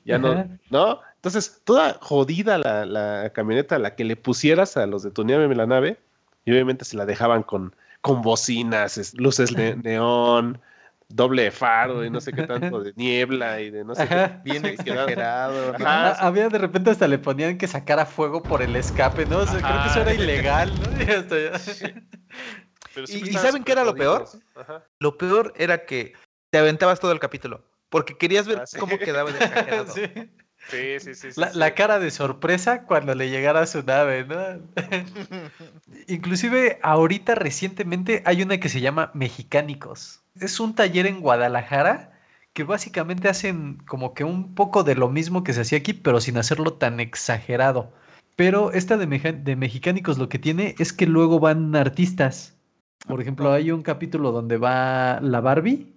ya 0.05 0.19
no, 0.19 0.33
Ajá. 0.33 0.49
¿no? 0.71 1.01
Entonces, 1.17 1.61
toda 1.65 1.95
jodida 2.01 2.59
la, 2.59 2.85
la 2.85 3.31
camioneta 3.33 3.77
a 3.77 3.79
la 3.79 3.95
que 3.95 4.05
le 4.05 4.17
pusieras 4.17 4.77
a 4.77 4.87
los 4.87 5.03
de 5.03 5.11
Tuneame 5.11 5.55
la 5.55 5.67
nave, 5.67 5.97
y 6.45 6.51
obviamente 6.53 6.85
se 6.85 6.97
la 6.97 7.07
dejaban 7.07 7.43
con, 7.43 7.75
con 8.03 8.21
bocinas, 8.21 8.99
es- 8.99 9.15
luces 9.15 9.57
ne- 9.57 9.77
neón, 9.77 10.61
doble 11.09 11.51
faro 11.51 12.05
y 12.05 12.11
no 12.11 12.21
sé 12.21 12.33
qué 12.33 12.43
tanto 12.47 12.81
de 12.83 12.93
niebla 12.97 13.61
y 13.61 13.71
de 13.71 13.85
no 13.85 13.95
sé 13.95 14.09
qué. 14.09 14.15
Ajá. 14.15 14.41
Bien 14.45 14.63
Sí, 14.63 14.69
exagerado. 14.79 15.75
Había 16.19 16.49
de 16.49 16.59
repente 16.59 16.91
hasta 16.91 17.07
le 17.09 17.19
ponían 17.19 17.59
que 17.59 17.67
sacara 17.69 18.07
fuego 18.07 18.47
por 18.47 18.63
el 18.63 18.75
escape, 18.77 19.27
¿no? 19.27 19.39
O 19.39 19.47
sea, 19.47 19.61
creo 19.61 19.81
que 19.83 19.89
eso 19.89 20.01
era 20.01 20.13
ilegal, 20.15 20.79
¿no? 20.79 20.89
Y 20.99 21.03
hasta 21.11 21.37
ya- 21.39 21.95
Pero 22.95 23.07
¿Y- 23.09 23.33
saben 23.35 23.65
qué 23.65 23.73
era 23.73 23.85
lo 23.85 23.95
peor? 23.95 24.27
Ajá. 24.55 24.85
Lo 25.01 25.19
peor 25.19 25.53
era 25.57 25.85
que 25.87 26.13
te 26.51 26.59
aventabas 26.59 27.01
todo 27.01 27.13
el 27.13 27.19
capítulo, 27.21 27.65
porque 27.89 28.17
querías 28.17 28.47
ver 28.47 28.61
Ah, 28.61 28.67
sí. 28.67 28.79
cómo 28.79 28.99
quedaba 28.99 29.31
de 29.33 29.39
exagerado. 29.39 29.93
Sí. 29.93 30.03
Sí, 30.67 30.99
sí, 31.01 31.15
sí. 31.15 31.31
sí, 31.33 31.41
La, 31.41 31.51
sí. 31.51 31.59
la 31.59 31.75
cara 31.75 31.99
de 31.99 32.11
sorpresa 32.11 32.85
cuando 32.85 33.15
le 33.15 33.31
llegara 33.31 33.67
su 33.67 33.83
nave, 33.83 34.25
¿no? 34.25 34.37
Inclusive 36.09 36.79
ahorita 36.83 37.35
recientemente 37.35 38.23
hay 38.27 38.43
una 38.43 38.59
que 38.59 38.69
se 38.69 38.81
llama 38.81 39.11
Mexicánicos. 39.15 40.23
Es 40.41 40.61
un 40.61 40.75
taller 40.75 41.07
en 41.07 41.21
Guadalajara 41.21 42.13
que 42.53 42.65
básicamente 42.65 43.29
hacen 43.29 43.79
como 43.87 44.15
que 44.15 44.25
un 44.25 44.55
poco 44.55 44.85
de 44.85 44.95
lo 44.95 45.09
mismo 45.09 45.45
que 45.45 45.53
se 45.53 45.63
hacía 45.63 45.79
aquí, 45.79 45.93
pero 45.93 46.21
sin 46.21 46.37
hacerlo 46.39 46.75
tan 46.75 47.01
exagerado. 47.01 47.93
Pero 48.37 48.73
esta 48.73 48.97
de, 48.97 49.07
Meja- 49.07 49.33
de 49.33 49.57
Mexicánicos 49.57 50.19
lo 50.19 50.29
que 50.29 50.39
tiene 50.39 50.75
es 50.79 50.93
que 50.93 51.07
luego 51.07 51.41
van 51.41 51.75
artistas. 51.77 52.57
Por 53.07 53.21
ejemplo, 53.21 53.53
hay 53.53 53.71
un 53.71 53.83
capítulo 53.83 54.33
donde 54.33 54.57
va 54.57 55.21
la 55.21 55.41
Barbie. 55.41 55.94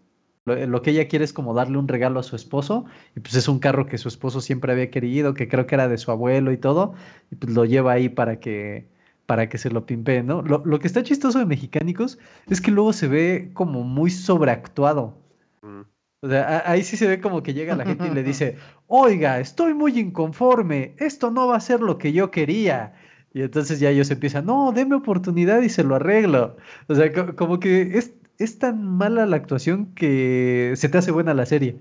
Lo, 0.48 0.66
lo 0.68 0.82
que 0.82 0.92
ella 0.92 1.08
quiere 1.08 1.26
es 1.26 1.34
como 1.34 1.54
darle 1.54 1.78
un 1.78 1.88
regalo 1.88 2.20
a 2.20 2.24
su 2.24 2.36
esposo. 2.36 2.86
Y 3.16 3.20
pues 3.20 3.36
es 3.36 3.48
un 3.48 3.60
carro 3.60 3.86
que 3.88 3.98
su 3.98 4.08
esposo 4.08 4.42
siempre 4.42 4.72
había 4.72 4.90
querido, 4.90 5.34
que 5.34 5.48
creo 5.48 5.68
que 5.68 5.76
era 5.76 5.88
de 5.88 5.98
su 5.98 6.12
abuelo 6.12 6.52
y 6.52 6.58
todo. 6.58 6.94
Y 7.32 7.36
pues 7.36 7.54
lo 7.54 7.66
lleva 7.66 7.92
ahí 7.94 8.10
para 8.10 8.40
que, 8.40 8.88
para 9.26 9.50
que 9.50 9.58
se 9.58 9.70
lo 9.70 9.86
pimpee, 9.86 10.24
¿no? 10.24 10.42
Lo, 10.42 10.64
lo 10.66 10.80
que 10.80 10.88
está 10.88 11.04
chistoso 11.04 11.40
de 11.40 11.46
Mexicánicos 11.46 12.18
es 12.50 12.62
que 12.62 12.72
luego 12.72 12.94
se 12.94 13.08
ve 13.08 13.52
como 13.54 13.84
muy 13.84 14.10
sobreactuado. 14.12 15.18
Mm. 15.62 15.82
O 16.22 16.30
sea, 16.30 16.64
ahí 16.66 16.84
sí 16.84 16.98
se 16.98 17.08
ve 17.08 17.22
como 17.22 17.44
que 17.44 17.54
llega 17.54 17.76
la 17.76 17.86
gente 17.86 18.08
y 18.08 18.12
le 18.12 18.24
dice, 18.24 18.58
oiga, 18.88 19.40
estoy 19.40 19.74
muy 19.74 19.98
inconforme, 20.00 20.96
esto 20.98 21.30
no 21.32 21.48
va 21.48 21.58
a 21.58 21.60
ser 21.62 21.82
lo 21.82 21.98
que 21.98 22.12
yo 22.14 22.32
quería. 22.32 22.94
Y 23.34 23.42
entonces 23.44 23.80
ya 23.80 23.90
ellos 23.92 24.10
empiezan, 24.10 24.46
no, 24.46 24.72
deme 24.72 24.96
oportunidad 24.96 25.62
y 25.62 25.70
se 25.70 25.84
lo 25.84 25.96
arreglo. 25.96 26.58
O 26.88 26.96
sea, 26.96 27.12
co- 27.14 27.36
como 27.36 27.60
que 27.60 27.98
es, 27.98 28.14
es 28.40 28.60
tan 28.60 28.84
mala 28.84 29.26
la 29.26 29.36
actuación 29.36 29.94
que 29.94 30.74
se 30.76 30.90
te 30.90 30.98
hace 30.98 31.12
buena 31.12 31.34
la 31.34 31.46
serie. 31.46 31.80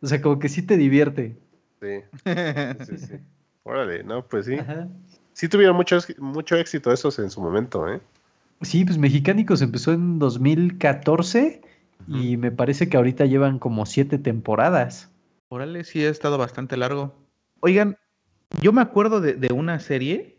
O 0.00 0.06
sea, 0.06 0.22
como 0.22 0.38
que 0.38 0.48
sí 0.48 0.62
te 0.62 0.76
divierte. 0.76 1.36
Sí, 1.80 2.00
sí, 2.86 2.98
sí. 2.98 3.14
Órale, 3.64 4.02
no, 4.02 4.24
pues 4.26 4.46
sí. 4.46 4.54
Ajá. 4.54 4.88
Sí 5.32 5.48
tuvieron 5.48 5.76
mucho, 5.76 5.98
mucho 6.18 6.56
éxito 6.56 6.92
esos 6.92 7.18
en 7.18 7.30
su 7.30 7.40
momento, 7.40 7.88
¿eh? 7.88 8.00
Sí, 8.62 8.84
pues 8.84 8.98
Mexicánicos 8.98 9.62
empezó 9.62 9.92
en 9.92 10.18
2014 10.18 11.60
y 12.08 12.36
me 12.38 12.50
parece 12.50 12.88
que 12.88 12.96
ahorita 12.96 13.26
llevan 13.26 13.58
como 13.58 13.86
siete 13.86 14.18
temporadas. 14.18 15.10
Órale, 15.48 15.84
sí 15.84 16.04
ha 16.04 16.10
estado 16.10 16.38
bastante 16.38 16.76
largo. 16.76 17.14
Oigan, 17.60 17.98
yo 18.62 18.72
me 18.72 18.80
acuerdo 18.80 19.20
de, 19.20 19.34
de 19.34 19.52
una 19.52 19.78
serie, 19.78 20.38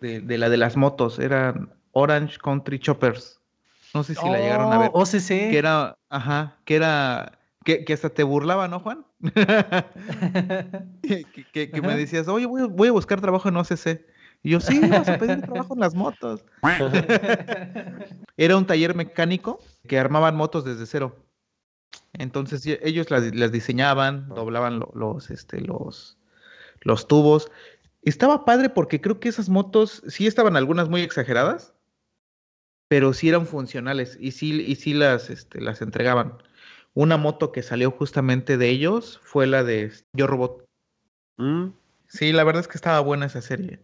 de, 0.00 0.20
de 0.20 0.38
la 0.38 0.48
de 0.48 0.58
las 0.58 0.76
motos, 0.76 1.18
eran 1.18 1.72
Orange 1.92 2.38
Country 2.38 2.78
Choppers. 2.78 3.40
No 3.94 4.02
sé 4.02 4.14
si 4.14 4.28
la 4.28 4.38
llegaron 4.38 4.72
a 4.72 4.78
ver. 4.78 4.90
Oh, 4.92 5.02
OCC. 5.02 5.28
Que 5.28 5.58
era, 5.58 5.96
ajá, 6.10 6.56
que 6.64 6.74
era, 6.76 7.38
que, 7.64 7.84
que 7.84 7.92
hasta 7.92 8.10
te 8.10 8.22
burlaba, 8.24 8.66
¿no, 8.68 8.80
Juan? 8.80 9.06
que 11.02 11.24
que- 11.52 11.70
que 11.70 11.82
me 11.82 11.96
decías, 11.96 12.26
oye, 12.28 12.46
voy, 12.46 12.62
a- 12.62 12.66
voy 12.66 12.88
a 12.88 12.92
buscar 12.92 13.20
trabajo 13.20 13.48
en 13.48 13.56
OCC. 13.56 14.04
Y 14.42 14.50
yo, 14.50 14.60
sí, 14.60 14.80
vas 14.88 15.08
a 15.08 15.16
pedir 15.18 15.40
trabajo 15.42 15.74
en 15.74 15.80
las 15.80 15.94
motos. 15.94 16.44
Era 18.36 18.56
un 18.56 18.66
taller 18.66 18.94
mecánico 18.94 19.60
que 19.88 19.98
armaban 19.98 20.36
motos 20.36 20.64
desde 20.64 20.86
cero. 20.86 21.16
Entonces 22.12 22.62
ye- 22.64 22.80
ellos 22.82 23.10
las, 23.10 23.34
las 23.34 23.52
diseñaban, 23.52 24.28
doblaban 24.28 24.80
lo- 24.80 24.90
los, 24.94 25.30
este, 25.30 25.60
los, 25.60 26.18
los 26.82 27.06
tubos. 27.08 27.50
Estaba 28.02 28.44
padre 28.44 28.68
porque 28.70 29.00
creo 29.00 29.18
que 29.20 29.28
esas 29.28 29.48
motos 29.48 30.02
sí 30.08 30.26
estaban 30.26 30.56
algunas 30.56 30.88
muy 30.88 31.00
exageradas, 31.02 31.73
pero 32.94 33.12
sí 33.12 33.28
eran 33.28 33.44
funcionales 33.48 34.16
y 34.20 34.30
sí, 34.30 34.64
y 34.64 34.76
sí 34.76 34.94
las, 34.94 35.28
este, 35.28 35.60
las 35.60 35.82
entregaban. 35.82 36.34
Una 36.92 37.16
moto 37.16 37.50
que 37.50 37.64
salió 37.64 37.90
justamente 37.90 38.56
de 38.56 38.68
ellos 38.68 39.18
fue 39.24 39.48
la 39.48 39.64
de 39.64 39.90
Yo 40.12 40.28
Robot. 40.28 40.64
Mm, 41.36 41.70
Sí, 42.06 42.32
la 42.32 42.44
verdad 42.44 42.60
es 42.60 42.68
que 42.68 42.76
estaba 42.78 43.00
buena 43.00 43.26
esa 43.26 43.42
serie. 43.42 43.80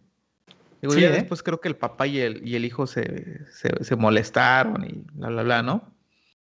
Digo, 0.81 0.93
Sí, 0.93 1.01
ya 1.01 1.09
¿eh? 1.09 1.11
después 1.11 1.43
creo 1.43 1.59
que 1.59 1.67
el 1.67 1.75
papá 1.75 2.07
y 2.07 2.21
el, 2.21 2.47
y 2.47 2.55
el 2.55 2.63
hijo 2.63 2.87
se, 2.87 3.45
se, 3.51 3.83
se 3.83 3.95
molestaron 3.97 4.85
y 4.85 5.03
bla, 5.11 5.27
bla, 5.27 5.43
bla, 5.43 5.61
¿no? 5.61 5.93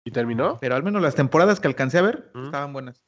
¿Y 0.04 0.12
terminó? 0.12 0.58
Pero 0.60 0.76
al 0.76 0.84
menos 0.84 1.02
las 1.02 1.16
temporadas 1.16 1.58
que 1.58 1.66
alcancé 1.66 1.98
a 1.98 2.02
ver 2.02 2.30
Ujú. 2.36 2.44
estaban 2.44 2.72
buenas. 2.72 3.02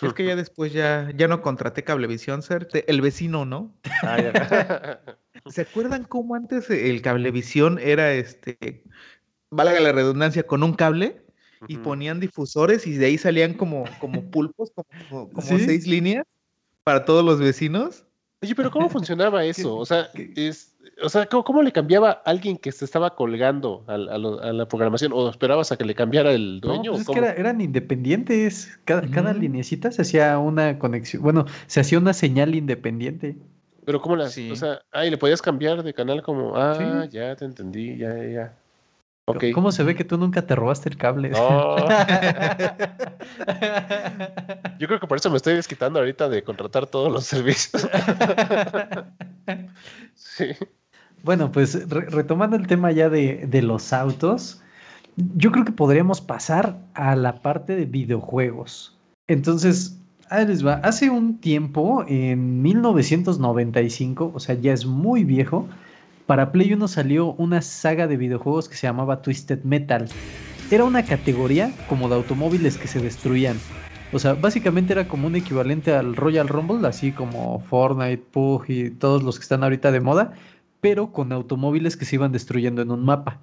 Es 0.00 0.14
que 0.14 0.24
ya 0.24 0.36
después 0.36 0.72
ya, 0.72 1.10
ya 1.16 1.26
no 1.26 1.42
contraté 1.42 1.82
Cablevisión, 1.82 2.42
ser 2.42 2.68
el 2.86 3.00
vecino, 3.00 3.46
¿no? 3.46 3.74
Ah, 4.04 4.16
ya. 4.20 5.18
¿Se 5.46 5.62
acuerdan 5.62 6.04
cómo 6.04 6.34
antes 6.34 6.70
el 6.70 7.02
Cablevisión 7.02 7.78
era 7.78 8.12
este, 8.14 8.82
valga 9.50 9.78
la 9.80 9.92
redundancia, 9.92 10.46
con 10.46 10.62
un 10.62 10.72
cable 10.74 11.22
y 11.68 11.78
ponían 11.78 12.20
difusores 12.20 12.86
y 12.86 12.92
de 12.96 13.06
ahí 13.06 13.18
salían 13.18 13.54
como, 13.54 13.84
como 14.00 14.22
pulpos, 14.30 14.70
como, 14.74 14.86
como- 15.08 15.30
como 15.30 15.46
Sí. 15.46 15.64
seis 15.64 15.86
líneas 15.86 16.24
para 16.82 17.04
todos 17.04 17.24
los 17.24 17.38
vecinos? 17.40 18.04
Oye, 18.42 18.54
pero 18.54 18.70
¿cómo 18.70 18.88
funcionaba 18.88 19.44
eso? 19.44 19.76
O 19.76 19.86
sea, 19.86 20.08
es, 20.36 20.76
o 21.02 21.08
sea 21.08 21.26
¿cómo, 21.26 21.44
cómo 21.44 21.62
le 21.62 21.72
cambiaba 21.72 22.10
a 22.10 22.30
alguien 22.30 22.56
que 22.58 22.72
se 22.72 22.84
estaba 22.84 23.14
colgando 23.14 23.84
a, 23.86 23.96
lo- 23.96 24.40
a 24.42 24.52
la 24.52 24.66
programación? 24.68 25.12
¿O 25.14 25.28
esperabas 25.30 25.72
a 25.72 25.76
que 25.76 25.84
le 25.84 25.94
cambiara 25.94 26.32
el 26.32 26.60
No, 26.62 26.68
dueño? 26.68 26.90
pues 26.92 27.02
es 27.02 27.08
que 27.08 27.18
era- 27.18 27.32
eran 27.32 27.60
independientes. 27.60 28.78
Cada, 28.84 29.08
cada 29.10 29.30
Ujú. 29.32 29.40
linecita 29.40 29.90
se 29.92 30.02
hacía 30.02 30.38
una 30.38 30.78
conexión. 30.78 31.22
Bueno, 31.22 31.46
se 31.66 31.80
hacía 31.80 31.98
una 31.98 32.12
señal 32.12 32.54
independiente. 32.54 33.36
Pero 33.84 34.00
¿cómo 34.00 34.16
las, 34.16 34.32
Sí. 34.32 34.50
o 34.50 34.56
sea, 34.56 34.80
ay, 34.92 35.10
le 35.10 35.18
podías 35.18 35.42
cambiar 35.42 35.82
de 35.82 35.92
canal 35.94 36.22
como, 36.22 36.56
ah, 36.56 36.74
Sí. 36.78 36.84
ya 37.16 37.36
te 37.36 37.44
entendí, 37.44 37.96
ya, 37.98 38.16
ya, 38.16 38.24
ya. 38.28 38.52
Ok. 39.26 39.44
¿Cómo 39.54 39.72
se 39.72 39.82
ve 39.84 39.94
que 39.94 40.04
tú 40.04 40.18
nunca 40.18 40.42
te 40.42 40.54
robaste 40.54 40.90
el 40.90 40.98
cable? 40.98 41.30
No. 41.30 41.76
Yo 44.78 44.86
creo 44.86 45.00
que 45.00 45.06
por 45.06 45.16
eso 45.16 45.30
me 45.30 45.38
estoy 45.38 45.54
desquitando 45.54 45.98
ahorita 45.98 46.28
de 46.28 46.42
contratar 46.42 46.86
todos 46.86 47.10
los 47.10 47.24
servicios. 47.24 47.88
sí. 50.14 50.48
Bueno, 51.22 51.50
pues 51.50 51.88
re- 51.88 52.04
retomando 52.10 52.54
el 52.56 52.66
tema 52.66 52.92
ya 52.92 53.08
de, 53.08 53.46
de 53.46 53.62
los 53.62 53.94
autos, 53.94 54.60
yo 55.16 55.50
creo 55.52 55.64
que 55.64 55.72
podríamos 55.72 56.20
pasar 56.20 56.76
a 56.92 57.16
la 57.16 57.40
parte 57.40 57.76
de 57.76 57.86
videojuegos. 57.86 58.94
Entonces, 59.26 59.98
Hace 60.82 61.10
un 61.10 61.38
tiempo, 61.38 62.04
en 62.08 62.60
1995, 62.60 64.32
o 64.34 64.40
sea, 64.40 64.56
ya 64.56 64.72
es 64.72 64.84
muy 64.84 65.22
viejo, 65.22 65.68
para 66.26 66.50
Play 66.50 66.72
1 66.72 66.88
salió 66.88 67.34
una 67.34 67.62
saga 67.62 68.08
de 68.08 68.16
videojuegos 68.16 68.68
que 68.68 68.74
se 68.74 68.86
llamaba 68.88 69.22
Twisted 69.22 69.62
Metal. 69.62 70.08
Era 70.72 70.84
una 70.84 71.04
categoría 71.04 71.70
como 71.88 72.08
de 72.08 72.16
automóviles 72.16 72.78
que 72.78 72.88
se 72.88 73.00
destruían. 73.00 73.58
O 74.12 74.18
sea, 74.18 74.34
básicamente 74.34 74.92
era 74.92 75.06
como 75.06 75.28
un 75.28 75.36
equivalente 75.36 75.94
al 75.94 76.16
Royal 76.16 76.48
Rumble, 76.48 76.88
así 76.88 77.12
como 77.12 77.60
Fortnite, 77.60 78.24
Pug 78.32 78.64
y 78.68 78.90
todos 78.90 79.22
los 79.22 79.38
que 79.38 79.42
están 79.42 79.62
ahorita 79.62 79.92
de 79.92 80.00
moda, 80.00 80.32
pero 80.80 81.12
con 81.12 81.30
automóviles 81.32 81.96
que 81.96 82.06
se 82.06 82.16
iban 82.16 82.32
destruyendo 82.32 82.82
en 82.82 82.90
un 82.90 83.04
mapa. 83.04 83.40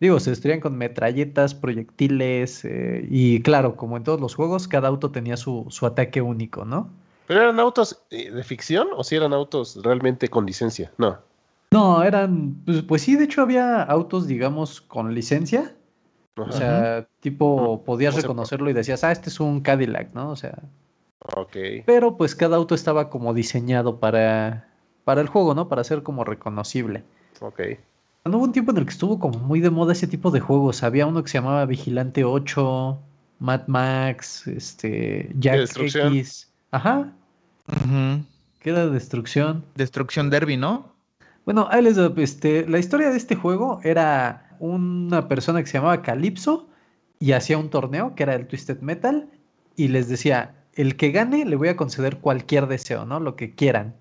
Digo, 0.00 0.20
se 0.20 0.30
destruían 0.30 0.60
con 0.60 0.76
metralletas, 0.76 1.54
proyectiles 1.54 2.64
eh, 2.64 3.06
y 3.08 3.40
claro, 3.42 3.76
como 3.76 3.96
en 3.96 4.04
todos 4.04 4.20
los 4.20 4.34
juegos, 4.34 4.68
cada 4.68 4.88
auto 4.88 5.10
tenía 5.10 5.36
su, 5.36 5.66
su 5.70 5.86
ataque 5.86 6.20
único, 6.20 6.64
¿no? 6.64 6.90
¿Pero 7.26 7.42
eran 7.42 7.60
autos 7.60 8.02
eh, 8.10 8.30
de 8.30 8.44
ficción 8.44 8.88
o 8.94 9.04
si 9.04 9.16
eran 9.16 9.32
autos 9.32 9.80
realmente 9.82 10.28
con 10.28 10.44
licencia? 10.46 10.92
No. 10.98 11.18
No, 11.70 12.02
eran, 12.02 12.62
pues, 12.64 12.82
pues 12.82 13.02
sí, 13.02 13.16
de 13.16 13.24
hecho 13.24 13.42
había 13.42 13.82
autos, 13.82 14.26
digamos, 14.26 14.80
con 14.80 15.14
licencia. 15.14 15.74
O 16.36 16.42
Ajá. 16.42 16.52
sea, 16.52 17.08
tipo, 17.20 17.82
podías 17.84 18.14
O 18.14 18.20
reconocerlo 18.20 18.68
y 18.68 18.72
decías, 18.72 19.04
ah, 19.04 19.12
este 19.12 19.28
es 19.28 19.40
un 19.40 19.60
Cadillac, 19.60 20.12
¿no? 20.14 20.30
O 20.30 20.36
sea, 20.36 20.58
ok. 21.36 21.56
pero 21.86 22.16
pues 22.16 22.34
cada 22.34 22.56
auto 22.56 22.74
estaba 22.74 23.08
como 23.08 23.32
diseñado 23.32 24.00
para, 24.00 24.68
para 25.04 25.20
el 25.20 25.28
juego, 25.28 25.54
¿no? 25.54 25.68
Para 25.68 25.84
ser 25.84 26.02
como 26.02 26.24
reconocible. 26.24 27.04
Ok. 27.40 27.60
No 28.26 28.38
hubo 28.38 28.44
un 28.44 28.52
tiempo 28.52 28.70
en 28.72 28.78
el 28.78 28.84
que 28.84 28.90
estuvo 28.90 29.18
como 29.18 29.38
muy 29.38 29.60
de 29.60 29.68
moda 29.68 29.92
ese 29.92 30.06
tipo 30.06 30.30
de 30.30 30.40
juegos. 30.40 30.82
Había 30.82 31.06
uno 31.06 31.22
que 31.22 31.28
se 31.28 31.36
llamaba 31.38 31.66
Vigilante 31.66 32.24
8, 32.24 32.98
Mad 33.38 33.66
Max, 33.66 34.46
este, 34.46 35.30
Jack 35.38 35.58
destrucción. 35.58 36.14
X. 36.14 36.50
Ajá, 36.70 37.12
Ujú. 37.68 38.24
que 38.60 38.70
era 38.70 38.86
de 38.86 38.92
destrucción. 38.92 39.62
Destrucción 39.74 40.30
Derby, 40.30 40.56
¿no? 40.56 40.94
Bueno, 41.44 41.68
ahí 41.70 41.82
les 41.82 41.96
doy, 41.96 42.14
este, 42.22 42.66
la 42.66 42.78
historia 42.78 43.10
de 43.10 43.18
este 43.18 43.36
juego 43.36 43.80
era 43.84 44.56
una 44.58 45.28
persona 45.28 45.60
que 45.60 45.66
se 45.66 45.74
llamaba 45.76 46.00
Calypso 46.00 46.66
y 47.20 47.32
hacía 47.32 47.58
un 47.58 47.68
torneo 47.68 48.14
que 48.14 48.22
era 48.22 48.34
el 48.34 48.46
Twisted 48.46 48.80
Metal 48.80 49.28
y 49.76 49.88
les 49.88 50.08
decía, 50.08 50.54
el 50.72 50.96
que 50.96 51.10
gane 51.10 51.44
le 51.44 51.56
voy 51.56 51.68
a 51.68 51.76
conceder 51.76 52.16
cualquier 52.18 52.68
deseo, 52.68 53.04
¿no? 53.04 53.20
Lo 53.20 53.36
que 53.36 53.54
quieran. 53.54 53.94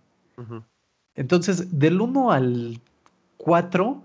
Entonces, 1.15 1.77
del 1.77 1.99
1 1.99 2.31
al 2.31 2.79
4, 3.37 4.01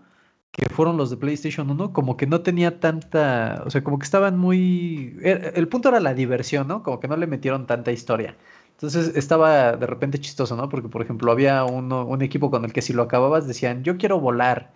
que 0.52 0.68
fueron 0.70 0.96
los 0.96 1.10
de 1.10 1.16
PlayStation 1.16 1.70
1, 1.70 1.92
como 1.92 2.16
que 2.16 2.26
no 2.26 2.40
tenía 2.42 2.80
tanta, 2.80 3.62
o 3.66 3.70
sea, 3.70 3.84
como 3.84 3.98
que 3.98 4.04
estaban 4.04 4.36
muy... 4.38 5.16
er- 5.22 5.52
El 5.54 5.68
punto 5.68 5.88
era 5.88 6.00
la 6.00 6.14
diversión, 6.14 6.66
¿no? 6.68 6.82
Como 6.82 6.98
que 7.00 7.08
no 7.08 7.16
le 7.16 7.26
metieron 7.26 7.66
tanta 7.66 7.92
historia. 7.92 8.36
Entonces 8.72 9.12
estaba 9.16 9.76
de 9.76 9.86
repente 9.86 10.18
chistoso, 10.20 10.56
¿no? 10.56 10.68
Porque, 10.68 10.88
por 10.88 11.02
ejemplo, 11.02 11.30
había 11.32 11.64
uno, 11.64 12.04
un 12.06 12.22
equipo 12.22 12.50
con 12.50 12.64
el 12.64 12.72
que 12.72 12.82
si 12.82 12.92
lo 12.92 13.02
acababas 13.02 13.46
decían, 13.46 13.82
yo 13.84 13.98
quiero 13.98 14.20
volar. 14.20 14.72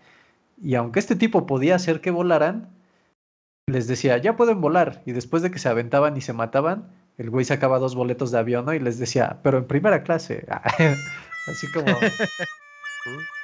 Y 0.62 0.74
aunque 0.76 0.98
este 1.00 1.16
tipo 1.16 1.46
podía 1.46 1.76
hacer 1.76 2.00
que 2.00 2.10
volaran, 2.10 2.68
les 3.66 3.86
decía, 3.88 4.18
ya 4.18 4.36
pueden 4.36 4.60
volar. 4.60 5.02
Y 5.06 5.12
después 5.12 5.42
de 5.42 5.50
que 5.50 5.58
se 5.58 5.68
aventaban 5.68 6.16
y 6.16 6.20
se 6.20 6.32
mataban, 6.32 6.88
el 7.18 7.30
güey 7.30 7.44
sacaba 7.44 7.78
dos 7.78 7.94
boletos 7.94 8.30
de 8.30 8.38
avión, 8.38 8.64
¿no? 8.66 8.74
Y 8.74 8.78
les 8.80 8.98
decía, 8.98 9.38
pero 9.42 9.58
en 9.58 9.66
primera 9.66 10.02
clase. 10.02 10.46
Así 11.46 11.66
como... 11.72 11.86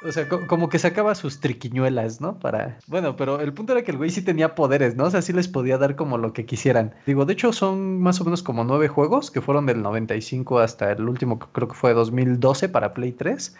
O 0.05 0.11
sea, 0.11 0.29
co- 0.29 0.47
como 0.47 0.69
que 0.69 0.79
sacaba 0.79 1.13
sus 1.15 1.39
triquiñuelas, 1.39 2.21
¿no? 2.21 2.39
Para. 2.39 2.77
Bueno, 2.87 3.15
pero 3.17 3.41
el 3.41 3.53
punto 3.53 3.73
era 3.73 3.81
que 3.81 3.91
el 3.91 3.97
güey 3.97 4.09
sí 4.09 4.21
tenía 4.21 4.55
poderes, 4.55 4.95
¿no? 4.95 5.05
O 5.05 5.11
sea, 5.11 5.21
sí 5.21 5.33
les 5.33 5.47
podía 5.47 5.77
dar 5.77 5.95
como 5.95 6.17
lo 6.17 6.31
que 6.33 6.45
quisieran. 6.45 6.93
Digo, 7.05 7.25
de 7.25 7.33
hecho, 7.33 7.51
son 7.51 7.99
más 7.99 8.21
o 8.21 8.23
menos 8.23 8.41
como 8.41 8.63
nueve 8.63 8.87
juegos 8.87 9.31
que 9.31 9.41
fueron 9.41 9.65
del 9.65 9.81
95 9.81 10.59
hasta 10.59 10.91
el 10.91 11.07
último, 11.09 11.39
creo 11.39 11.67
que 11.67 11.75
fue 11.75 11.93
2012 11.93 12.69
para 12.69 12.93
Play 12.93 13.11
3. 13.11 13.55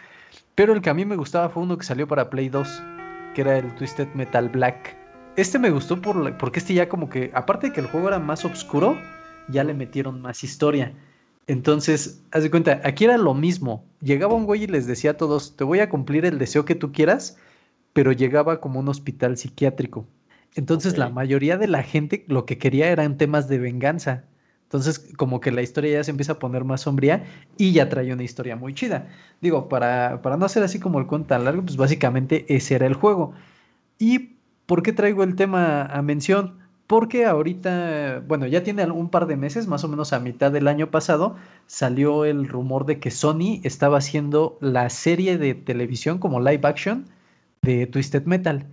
Pero 0.56 0.74
el 0.74 0.82
que 0.82 0.90
a 0.90 0.94
mí 0.94 1.04
me 1.06 1.16
gustaba 1.18 1.50
fue 1.50 1.64
uno 1.64 1.78
que 1.78 1.86
salió 1.86 2.08
para 2.08 2.30
Play 2.30 2.48
2, 2.50 2.82
que 3.36 3.42
era 3.42 3.58
el 3.58 3.76
Twisted 3.76 4.08
Metal 4.14 4.48
Black. 4.50 4.96
Este 5.36 5.60
me 5.60 5.70
gustó 5.70 6.02
por 6.02 6.38
porque 6.38 6.60
este 6.60 6.74
ya 6.74 6.88
como 6.90 7.10
que, 7.10 7.32
aparte 7.34 7.68
de 7.68 7.74
que 7.74 7.82
el 7.82 7.88
juego 7.88 8.08
era 8.08 8.20
más 8.20 8.46
oscuro, 8.46 8.98
ya 9.50 9.64
le 9.64 9.74
metieron 9.74 10.22
más 10.22 10.44
historia. 10.44 10.94
Entonces, 11.50 12.22
haz 12.30 12.44
de 12.44 12.52
cuenta, 12.52 12.80
aquí 12.84 13.06
era 13.06 13.18
lo 13.18 13.34
mismo. 13.34 13.84
Llegaba 14.02 14.36
un 14.36 14.46
güey 14.46 14.66
y 14.66 14.68
les 14.68 14.86
decía 14.86 15.12
a 15.12 15.18
todos, 15.18 15.56
te 15.58 15.64
voy 15.64 15.80
a 15.80 15.90
cumplir 15.90 16.24
el 16.26 16.38
deseo 16.38 16.64
que 16.64 16.76
tú 16.76 16.92
quieras, 16.92 17.38
pero 17.92 18.12
llegaba 18.12 18.62
como 18.62 18.80
un 18.80 18.88
hospital 18.88 19.36
psiquiátrico. 19.36 20.06
Entonces, 20.54 21.00
la 21.00 21.10
mayoría 21.10 21.58
de 21.58 21.68
la 21.68 21.82
gente 21.82 22.24
lo 22.28 22.46
que 22.46 22.60
quería 22.60 22.90
eran 22.92 23.18
temas 23.18 23.48
de 23.48 23.58
venganza. 23.58 24.26
Entonces, 24.66 25.00
como 25.18 25.40
que 25.40 25.52
la 25.52 25.64
historia 25.64 25.94
ya 25.94 26.04
se 26.04 26.12
empieza 26.12 26.34
a 26.34 26.40
poner 26.40 26.66
más 26.66 26.82
sombría 26.82 27.24
y 27.58 27.72
ya 27.74 27.90
trae 27.90 28.14
una 28.14 28.22
historia 28.22 28.56
muy 28.56 28.76
chida. 28.76 29.08
Digo, 29.42 29.70
para, 29.70 30.22
para 30.22 30.38
no 30.38 30.46
hacer 30.46 30.62
así 30.62 30.80
como 30.80 31.00
el 31.00 31.08
cuento 31.08 31.30
tan 31.30 31.46
largo, 31.46 31.64
pues 31.64 31.78
básicamente 31.78 32.46
ese 32.56 32.76
era 32.76 32.86
el 32.86 32.94
juego. 32.94 33.34
¿Y 33.98 34.38
por 34.68 34.84
qué 34.84 34.94
traigo 34.94 35.24
el 35.24 35.36
tema 35.36 35.84
a 35.88 36.04
mención? 36.04 36.59
Porque 36.90 37.28
ahorita, 37.28 38.24
bueno, 38.28 38.48
ya 38.48 38.64
tiene 38.64 38.84
un 38.90 39.10
par 39.10 39.28
de 39.28 39.38
meses, 39.38 39.68
más 39.68 39.84
o 39.84 39.88
menos 39.88 40.12
a 40.12 40.20
mitad 40.20 40.52
del 40.52 40.68
año 40.68 40.90
pasado, 40.90 41.36
salió 41.68 42.26
el 42.26 42.48
rumor 42.48 42.88
de 42.88 43.00
que 43.00 43.12
Sony 43.12 43.62
estaba 43.64 44.00
haciendo 44.00 44.58
la 44.60 44.90
serie 44.90 45.38
de 45.38 45.54
televisión 45.54 46.18
como 46.18 46.40
live 46.40 46.62
action 46.64 47.06
de 47.62 47.86
Twisted 47.86 48.26
Metal. 48.26 48.66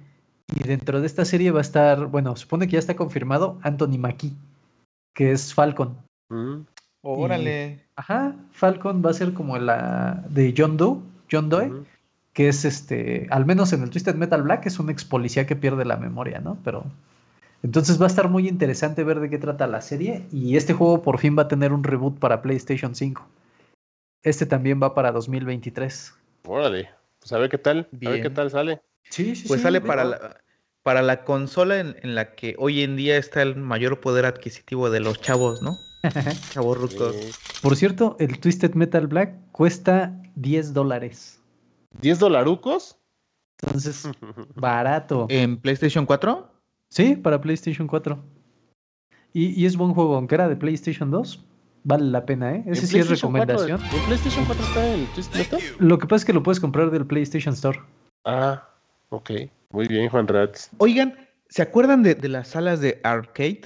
Y 0.49 0.67
dentro 0.67 1.03
de 1.03 1.07
esta 1.07 1.27
serie 1.27 1.51
va 1.51 1.59
a 1.59 1.61
estar, 1.61 2.07
bueno, 2.07 2.37
supone 2.37 2.67
que 2.67 2.73
ya 2.73 2.79
está 2.79 2.97
confirmado 2.97 3.59
Anthony 3.61 3.99
Mackie, 3.99 4.33
que 5.15 5.33
es 5.33 5.53
Falcon. 5.53 5.99
Mm. 6.31 6.63
Órale. 7.03 7.85
Ajá, 7.97 8.35
Falcon 8.51 9.03
va 9.05 9.11
a 9.11 9.15
ser 9.15 9.35
como 9.35 9.59
la 9.59 10.25
de 10.31 10.55
John 10.57 10.79
Doe, 10.79 11.01
John 11.31 11.51
Doe, 11.51 11.71
que 12.33 12.49
es 12.49 12.65
este, 12.65 13.27
al 13.31 13.45
menos 13.45 13.75
en 13.75 13.83
el 13.83 13.91
Twisted 13.91 14.15
Metal 14.15 14.41
Black, 14.41 14.65
es 14.65 14.79
un 14.79 14.89
ex 14.89 15.05
policía 15.05 15.47
que 15.47 15.55
pierde 15.55 15.85
la 15.85 15.99
memoria, 15.99 16.41
¿no? 16.41 16.57
Pero 16.65 16.87
entonces 17.63 18.01
va 18.01 18.05
a 18.05 18.09
estar 18.09 18.29
muy 18.29 18.49
interesante 18.49 19.05
ver 19.05 19.21
de 19.21 19.31
qué 19.31 19.39
trata 19.39 19.67
la 19.67 19.81
serie 19.81 20.27
y 20.33 20.57
este 20.57 20.73
juego 20.73 21.03
por 21.03 21.19
fin 21.19 21.37
va 21.37 21.43
a 21.43 21.49
tener 21.49 21.73
un 21.73 21.85
reboot 21.85 22.19
para 22.19 22.43
PlayStation 22.43 22.95
5. 22.95 23.27
Este 24.23 24.47
también 24.47 24.81
va 24.83 24.95
para 24.95 25.13
2023. 25.13 26.15
Órale. 26.47 26.91
Pues 27.21 27.33
a 27.33 27.39
ver 27.39 27.51
qué 27.51 27.59
tal. 27.59 27.79
A 27.79 28.11
ver 28.11 28.17
qué 28.17 28.29
Bien. 28.29 28.35
tal 28.35 28.51
sale. 28.51 28.83
Sí, 29.11 29.37
sí, 29.37 29.49
Pues 29.49 29.61
sí, 29.61 29.65
sale 29.65 29.81
para 29.81 30.05
la, 30.05 30.37
para 30.83 31.03
la 31.03 31.25
consola 31.25 31.79
en, 31.79 31.97
en 32.03 32.15
la 32.15 32.35
que 32.35 32.55
hoy 32.59 32.83
en 32.83 32.97
día 32.97 33.17
está 33.17 33.43
el 33.43 33.57
mayor 33.57 34.01
poder 34.01 34.27
adquisitivo 34.27 34.91
de 34.91 35.01
los 35.01 35.21
chavos, 35.21 35.63
¿no? 35.63 35.77
Chavos 36.53 36.79
rucos. 36.79 37.17
Por 37.63 37.77
cierto, 37.77 38.17
el 38.19 38.39
Twisted 38.39 38.75
Metal 38.75 39.07
Black 39.07 39.35
cuesta 39.53 40.13
10 40.37 40.73
dólares. 40.73 41.41
¿10 42.01 42.19
dolarucos? 42.19 42.99
Entonces, 43.63 44.09
barato. 44.55 45.27
¿En 45.31 45.59
PlayStation 45.59 46.07
4? 46.07 46.56
Sí, 46.91 47.17
para 47.17 47.41
PlayStation 47.41 47.87
4. 47.87 48.23
Y, 49.33 49.49
y 49.61 49.67
es 49.67 49.77
buen 49.77 49.93
juego, 49.95 50.17
aunque 50.17 50.35
era 50.35 50.49
de 50.49 50.57
PlayStation 50.57 51.11
2. 51.11 51.45
Vale 51.85 52.05
la 52.07 52.27
pena, 52.27 52.53
¿eh? 52.55 52.63
En 52.67 52.73
Ese 52.73 52.87
sí 52.87 52.99
es 52.99 53.07
PlayStation 53.07 53.33
4, 53.33 53.47
recomendación. 53.55 53.89
¿En 53.97 54.03
PlayStation 54.03 54.45
4 54.45 54.63
está 54.65 54.93
el 54.93 55.11
Twisted 55.11 55.39
Metal? 55.39 55.61
Lo 55.79 55.99
que 55.99 56.07
pasa 56.07 56.23
es 56.23 56.25
que 56.25 56.33
lo 56.33 56.43
puedes 56.43 56.59
comprar 56.61 56.91
del 56.91 57.07
PlayStation 57.07 57.55
Store. 57.55 57.79
Ah, 58.25 58.69
ok. 59.11 59.31
Muy 59.71 59.87
bien, 59.87 60.09
Juan 60.09 60.27
Ratz. 60.27 60.71
Oigan, 60.79 61.15
¿se 61.49 61.63
acuerdan 61.63 62.03
de, 62.03 62.15
de 62.15 62.29
las 62.29 62.49
salas 62.49 62.81
de 62.81 63.01
arcade? 63.05 63.63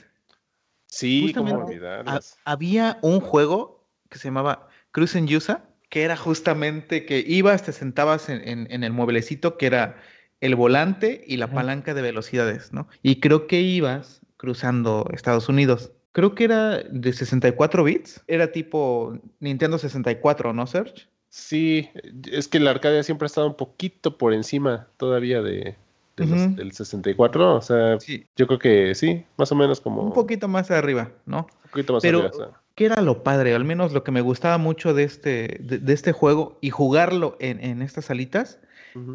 Sí, 0.88 1.32
cómo 1.34 1.54
olvidarlas. 1.54 2.36
Ha- 2.44 2.52
había 2.52 2.98
un 3.02 3.20
juego 3.20 3.86
que 4.10 4.18
se 4.18 4.28
llamaba 4.28 4.68
Cruisen 4.90 5.26
Yusa, 5.28 5.64
que 5.88 6.02
era 6.02 6.16
justamente 6.16 7.06
que 7.06 7.24
ibas, 7.26 7.62
te 7.62 7.72
sentabas 7.72 8.28
en, 8.28 8.46
en- 8.46 8.66
en 8.70 8.82
el 8.84 8.92
mueblecito 8.92 9.56
que 9.56 9.66
era 9.66 9.96
el 10.40 10.54
volante 10.54 11.22
y 11.26 11.36
la 11.36 11.50
palanca 11.50 11.94
de 11.94 12.02
velocidades, 12.02 12.72
¿no? 12.72 12.88
Y 13.02 13.20
creo 13.20 13.46
que 13.46 13.60
ibas 13.60 14.20
cruzando 14.36 15.06
Estados 15.12 15.48
Unidos. 15.48 15.92
Creo 16.12 16.34
que 16.34 16.44
era 16.44 16.78
de 16.78 17.12
64 17.12 17.84
bits. 17.84 18.22
Era 18.26 18.50
tipo 18.52 19.18
Nintendo 19.38 19.78
64, 19.78 20.52
¿no, 20.52 20.66
Serge? 20.66 21.06
Sí, 21.28 21.88
es 22.32 22.48
que 22.48 22.58
la 22.58 22.70
Arcadia 22.70 23.02
siempre 23.02 23.26
ha 23.26 23.28
estado 23.28 23.46
un 23.46 23.54
poquito 23.56 24.18
por 24.18 24.32
encima 24.34 24.88
todavía 24.96 25.42
de, 25.42 25.76
de 26.16 26.26
los- 26.26 26.56
del 26.56 26.72
64. 26.72 27.54
O 27.54 27.62
sea, 27.62 28.00
Sí. 28.00 28.26
yo 28.34 28.46
creo 28.48 28.58
que 28.58 28.94
sí, 28.96 29.24
más 29.36 29.52
o 29.52 29.54
menos 29.54 29.80
como 29.80 30.02
Un 30.02 30.12
poquito 30.12 30.48
más 30.48 30.70
arriba, 30.72 31.10
¿no? 31.26 31.46
un 31.64 31.70
poquito 31.70 31.92
más 31.92 32.02
Pero, 32.02 32.18
arriba, 32.20 32.32
o 32.34 32.36
sea. 32.36 32.60
¿qué 32.74 32.86
era 32.86 33.00
lo 33.02 33.22
padre? 33.22 33.54
Al 33.54 33.64
menos 33.64 33.92
lo 33.92 34.02
que 34.02 34.10
me 34.10 34.22
gustaba 34.22 34.58
mucho 34.58 34.92
de 34.94 35.04
este, 35.04 35.58
de, 35.60 35.78
de 35.78 35.92
este 35.92 36.10
juego 36.12 36.58
y 36.60 36.70
jugarlo 36.70 37.36
en, 37.38 37.62
en 37.62 37.82
estas 37.82 38.06
salitas 38.06 38.58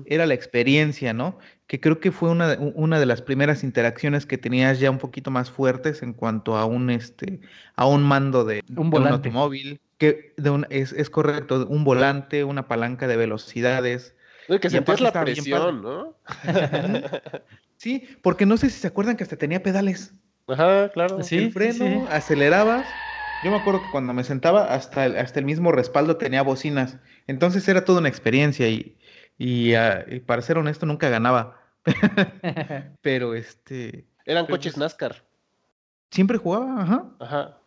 Era 0.05 0.25
la 0.25 0.33
experiencia, 0.33 1.13
¿no? 1.13 1.37
Que 1.67 1.79
creo 1.79 1.99
que 1.99 2.11
fue 2.11 2.29
una, 2.29 2.57
una 2.75 2.99
de 2.99 3.05
las 3.05 3.21
primeras 3.21 3.63
interacciones 3.63 4.25
que 4.25 4.37
tenías 4.37 4.79
ya 4.79 4.91
un 4.91 4.99
poquito 4.99 5.31
más 5.31 5.49
fuertes 5.51 6.03
en 6.03 6.13
cuanto 6.13 6.57
a 6.57 6.65
un, 6.65 6.89
este, 6.89 7.39
a 7.75 7.87
un 7.87 8.03
mando 8.03 8.45
de, 8.45 8.63
Un 8.75 8.89
de 8.91 9.09
automóvil. 9.09 9.79
Que 9.97 10.33
de 10.37 10.49
un- 10.49 10.67
es, 10.69 10.91
es 10.93 11.09
correcto, 11.09 11.65
un 11.67 11.83
volante, 11.83 12.43
una 12.43 12.67
palanca 12.67 13.07
de 13.07 13.17
velocidades. 13.17 14.15
No, 14.47 14.59
que 14.59 14.69
sentías 14.69 15.01
la 15.01 15.11
presión, 15.11 15.81
¿no? 15.81 16.15
Sí, 17.77 18.07
porque 18.21 18.45
no 18.45 18.57
sé 18.57 18.69
si 18.69 18.79
se 18.79 18.87
acuerdan 18.87 19.17
que 19.17 19.23
hasta 19.23 19.37
tenía 19.37 19.61
pedales. 19.61 20.13
Ajá, 20.47 20.89
claro. 20.89 21.21
Sí, 21.23 21.37
el 21.37 21.51
freno, 21.51 21.85
sí. 21.85 22.03
acelerabas. 22.09 22.97
Yo 23.41 23.51
me 23.51 23.57
acuerdo 23.57 23.81
que 23.81 23.89
cuando 23.89 24.13
me 24.13 24.23
sentaba, 24.23 24.73
hasta 24.73 25.05
el, 25.05 25.17
hasta 25.17 25.39
el 25.39 25.45
mismo 25.45 25.71
respaldo 25.71 26.17
tenía 26.17 26.41
bocinas. 26.41 26.97
Entonces 27.27 27.67
era 27.67 27.85
toda 27.85 27.99
una 27.99 28.09
experiencia 28.09 28.67
y, 28.69 28.97
y, 29.37 29.73
ah, 29.73 30.05
y 30.07 30.19
para 30.19 30.41
ser 30.41 30.57
honesto 30.57 30.85
nunca 30.85 31.09
ganaba. 31.09 31.59
Pero 33.01 33.35
este, 33.35 34.05
Eran 34.25 34.45
Pero 34.45 34.57
coches 34.57 34.73
pues- 34.73 34.77
NASCAR. 34.79 35.23
siempre 36.11 36.37
jugaba, 36.37 36.81
ajá. 36.81 37.05
Ajá. 37.19 37.57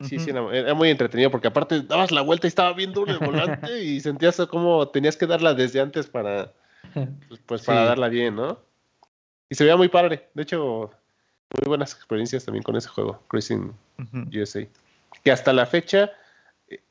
Sí, 0.00 0.18
sí, 0.18 0.28
era, 0.28 0.42
era 0.54 0.74
muy 0.74 0.90
entretenido 0.90 1.30
porque 1.30 1.48
aparte 1.48 1.80
dabas 1.80 2.10
la 2.10 2.20
vuelta 2.20 2.46
y 2.46 2.48
estaba 2.48 2.74
bien 2.74 2.92
duro 2.92 3.10
el 3.12 3.18
volante 3.18 3.82
y 3.82 3.98
sentías 4.00 4.36
como 4.50 4.88
tenías 4.88 5.16
que 5.16 5.26
darla 5.26 5.54
desde 5.54 5.80
antes 5.80 6.06
para, 6.06 6.52
pues, 6.92 7.40
pues, 7.46 7.62
para 7.62 7.80
Sí. 7.80 7.86
darla 7.86 8.08
bien, 8.08 8.36
¿no? 8.36 8.58
Y 9.48 9.54
se 9.54 9.64
veía 9.64 9.76
muy 9.76 9.88
padre. 9.88 10.28
De 10.34 10.42
hecho, 10.42 10.90
muy 11.50 11.66
buenas 11.66 11.94
experiencias 11.94 12.44
también 12.44 12.62
con 12.62 12.76
ese 12.76 12.88
juego, 12.90 13.22
Cruising 13.28 13.72
Ujú. 13.98 14.18
USA. 14.38 14.68
Que 15.24 15.32
hasta 15.32 15.54
la 15.54 15.64
fecha 15.64 16.10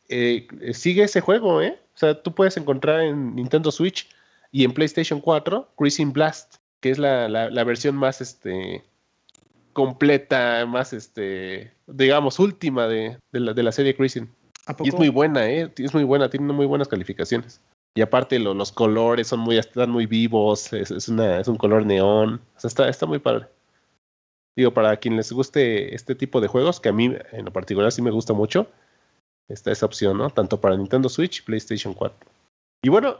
eh, 0.10 0.48
sigue 0.74 1.04
ese 1.04 1.22
juego, 1.22 1.62
¿eh? 1.62 1.78
O 1.94 1.98
sea, 1.98 2.22
tú 2.22 2.34
puedes 2.36 2.58
encontrar 2.58 3.02
en 3.02 3.36
Nintendo 3.36 3.72
Switch 3.72 4.10
y 4.52 4.64
en 4.64 4.74
PlayStation 4.74 5.20
4 5.22 5.70
Cruising 5.76 6.14
Blast, 6.14 6.56
que 6.82 6.92
es 6.92 6.98
la, 7.00 7.28
la- 7.30 7.50
la 7.50 7.64
versión 7.64 7.96
más 7.96 8.22
este 8.22 8.84
completa, 9.74 10.66
más 10.66 10.94
este, 10.94 11.74
digamos, 11.88 12.40
última 12.40 12.88
de, 12.88 13.18
de 13.32 13.40
la, 13.40 13.54
de 13.54 13.64
la 13.64 13.72
serie 13.72 13.96
Cruising. 13.96 14.30
¿A 14.68 14.76
Y 14.82 14.88
es 14.90 14.96
muy 14.96 15.10
buena, 15.10 15.48
¿eh? 15.50 15.72
Es 15.78 15.94
muy 15.94 16.04
buena, 16.04 16.30
tiene 16.30 16.52
muy 16.54 16.66
buenas 16.66 16.88
calificaciones. 16.88 17.62
Y 17.96 18.02
aparte 18.02 18.40
lo- 18.40 18.54
los 18.54 18.72
colores 18.72 19.28
son 19.28 19.40
muy, 19.42 19.58
están 19.58 19.90
muy 19.92 20.06
vivos, 20.06 20.72
es, 20.74 20.92
es 20.92 21.08
una, 21.10 21.40
es 21.40 21.48
un 21.48 21.58
color 21.58 21.86
neón, 21.86 22.42
o 22.56 22.60
sea, 22.60 22.68
está, 22.68 22.90
está 22.90 23.06
muy 23.06 23.20
padre. 23.20 23.48
Digo, 24.56 24.74
para 24.74 24.96
quien 24.98 25.18
les 25.18 25.32
guste 25.32 25.94
este 25.94 26.16
tipo 26.16 26.40
de 26.40 26.48
juegos, 26.48 26.80
que 26.80 26.90
a 26.90 26.94
mí 26.94 27.14
en 27.34 27.46
lo 27.46 27.52
particular 27.52 27.92
sí 27.92 28.02
me 28.02 28.12
gusta 28.12 28.34
mucho, 28.34 28.68
está 29.48 29.72
esa 29.72 29.86
opción, 29.86 30.18
¿no? 30.18 30.30
Tanto 30.30 30.60
para 30.60 30.78
Nintendo 30.78 31.10
Switch 31.10 31.40
y 31.40 31.42
PlayStation 31.44 31.94
4. 31.94 32.18
Y 32.84 32.90
bueno, 32.90 33.18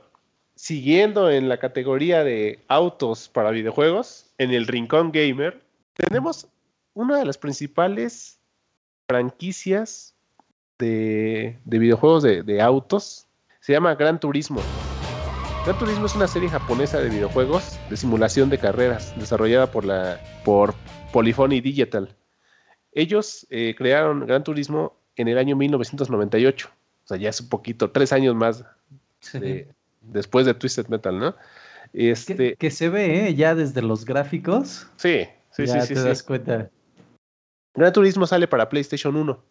siguiendo 0.56 1.30
en 1.30 1.50
la 1.50 1.58
categoría 1.58 2.24
de 2.24 2.60
autos 2.68 3.30
para 3.30 3.52
videojuegos, 3.52 4.32
en 4.38 4.52
el 4.52 4.68
Rincón 4.68 5.12
Gamer, 5.12 5.62
tenemos 5.94 6.48
una 6.94 7.18
de 7.18 7.26
las 7.26 7.38
principales 7.38 8.40
franquicias 9.08 10.14
de, 10.80 11.58
de 11.66 11.80
videojuegos 11.80 12.24
de, 12.24 12.44
de 12.44 12.62
autos. 12.62 13.28
Se 13.60 13.74
llama 13.74 13.96
Gran 13.96 14.20
Turismo. 14.20 14.62
Gran 15.66 15.80
Turismo 15.80 16.06
es 16.06 16.16
una 16.16 16.28
serie 16.28 16.48
japonesa 16.48 17.00
de 17.00 17.10
videojuegos 17.10 17.80
de 17.90 17.98
simulación 17.98 18.52
de 18.52 18.60
carreras 18.60 19.18
desarrollada 19.18 19.72
por, 19.72 19.84
la, 19.84 20.22
por 20.44 20.76
Polyphony 21.12 21.60
Digital. 21.60 22.16
Ellos 22.92 23.48
eh, 23.50 23.74
crearon 23.76 24.28
Gran 24.28 24.44
Turismo 24.44 24.94
en 25.22 25.28
el 25.28 25.38
año 25.38 25.56
1998. 25.56 26.70
O 27.04 27.08
sea, 27.08 27.18
ya 27.18 27.30
es 27.30 27.40
un 27.42 27.50
poquito, 27.50 27.92
tres 27.92 28.12
años 28.14 28.36
más 28.36 28.64
Sí. 29.20 29.66
después 30.02 30.46
de 30.46 30.54
Twisted 30.54 30.88
Metal, 30.88 31.18
¿no? 31.18 31.36
Este, 31.94 32.36
Que, 32.36 32.56
que 32.56 32.72
se 32.72 32.90
ve, 32.90 33.28
¿eh? 33.30 33.36
Ya 33.36 33.56
desde 33.56 33.82
los 33.82 34.06
gráficos. 34.06 34.88
sí, 34.98 35.28
sí, 35.52 35.66
ya 35.66 35.82
sí, 35.82 35.88
sí, 35.88 35.94
te 35.94 36.00
sí. 36.02 36.08
das 36.08 36.24
cuenta. 36.24 36.70
Gran 37.74 37.94
Turismo 37.94 38.26
sale 38.28 38.48
para 38.48 38.70
PlayStation 38.70 39.16
1. 39.16 39.44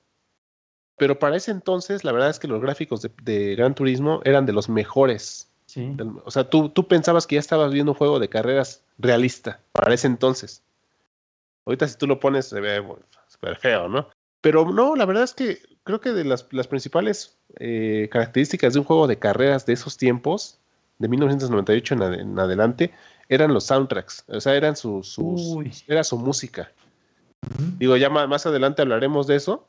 Pero 0.97 1.19
para 1.19 1.37
ese 1.37 1.51
entonces, 1.51 2.05
la 2.05 2.13
verdad 2.13 2.31
es 2.31 2.39
que 2.39 2.47
los 2.49 2.61
gráficos 2.63 3.03
de, 3.03 3.11
de 3.23 3.57
Gran 3.57 3.75
Turismo 3.75 4.21
eran 4.25 4.47
de 4.47 4.53
los 4.53 4.69
mejores. 4.69 5.51
Sí. 5.67 5.97
O 6.25 6.31
sea, 6.31 6.49
tú, 6.49 6.69
tú 6.69 6.87
pensabas 6.87 7.27
que 7.27 7.35
ya 7.35 7.41
estabas 7.41 7.73
viendo 7.73 7.93
un 7.93 7.99
juego 7.99 8.21
de 8.21 8.29
carreras 8.29 8.85
realista 8.99 9.61
para 9.73 9.93
ese 9.93 10.07
entonces. 10.07 10.63
Ahorita 11.67 11.89
si 11.89 11.97
tú 11.99 12.07
lo 12.07 12.21
pones 12.21 12.47
se 12.47 12.61
ve 12.61 12.79
bueno, 12.79 13.05
súper 13.27 13.57
feo, 13.57 13.89
¿no? 13.89 14.09
Pero 14.45 14.71
no, 14.71 14.95
la 14.95 15.07
verdad 15.07 15.25
es 15.25 15.33
que 15.35 15.59
creo 15.85 16.01
que 16.01 16.13
de 16.13 16.23
las, 16.25 16.47
las 16.53 16.69
principales 16.69 17.37
eh, 17.59 18.09
características 18.13 18.75
de 18.75 18.79
un 18.81 18.85
juego 18.85 19.07
de 19.07 19.19
carreras 19.19 19.65
de 19.67 19.73
esos 19.73 19.97
tiempos, 19.97 20.59
de 20.99 21.09
1998 21.09 21.95
en, 21.95 22.01
ade- 22.01 22.21
en 22.21 22.39
adelante, 22.39 22.93
eran 23.29 23.53
los 23.55 23.65
soundtracks. 23.65 24.25
O 24.29 24.41
sea, 24.41 24.55
eran 24.55 24.77
sus, 24.77 25.09
sus 25.09 25.83
era 25.89 26.05
su 26.05 26.19
música. 26.19 26.71
Digo, 27.79 27.97
ya 27.97 28.09
más 28.11 28.47
adelante 28.47 28.83
hablaremos 28.83 29.27
de 29.27 29.37
eso, 29.37 29.67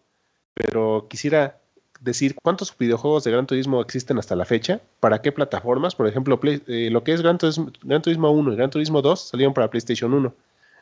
pero 0.53 1.07
quisiera 1.09 1.57
decir 2.01 2.35
cuántos 2.43 2.77
videojuegos 2.77 3.23
de 3.23 3.31
Gran 3.31 3.47
Turismo 3.47 3.81
existen 3.81 4.17
hasta 4.17 4.35
la 4.35 4.45
fecha, 4.45 4.81
para 4.99 5.21
qué 5.21 5.31
plataformas, 5.31 5.95
por 5.95 6.07
ejemplo, 6.07 6.39
Play- 6.39 6.61
eh, 6.67 6.89
lo 6.91 7.03
que 7.03 7.13
es 7.13 7.21
Gran 7.21 7.37
Turismo, 7.37 7.71
Gran 7.81 8.01
Turismo 8.01 8.29
1 8.31 8.53
y 8.53 8.55
Gran 8.57 8.69
Turismo 8.69 9.01
2 9.01 9.29
salieron 9.29 9.53
para 9.53 9.69
PlayStation 9.69 10.13
1, 10.13 10.33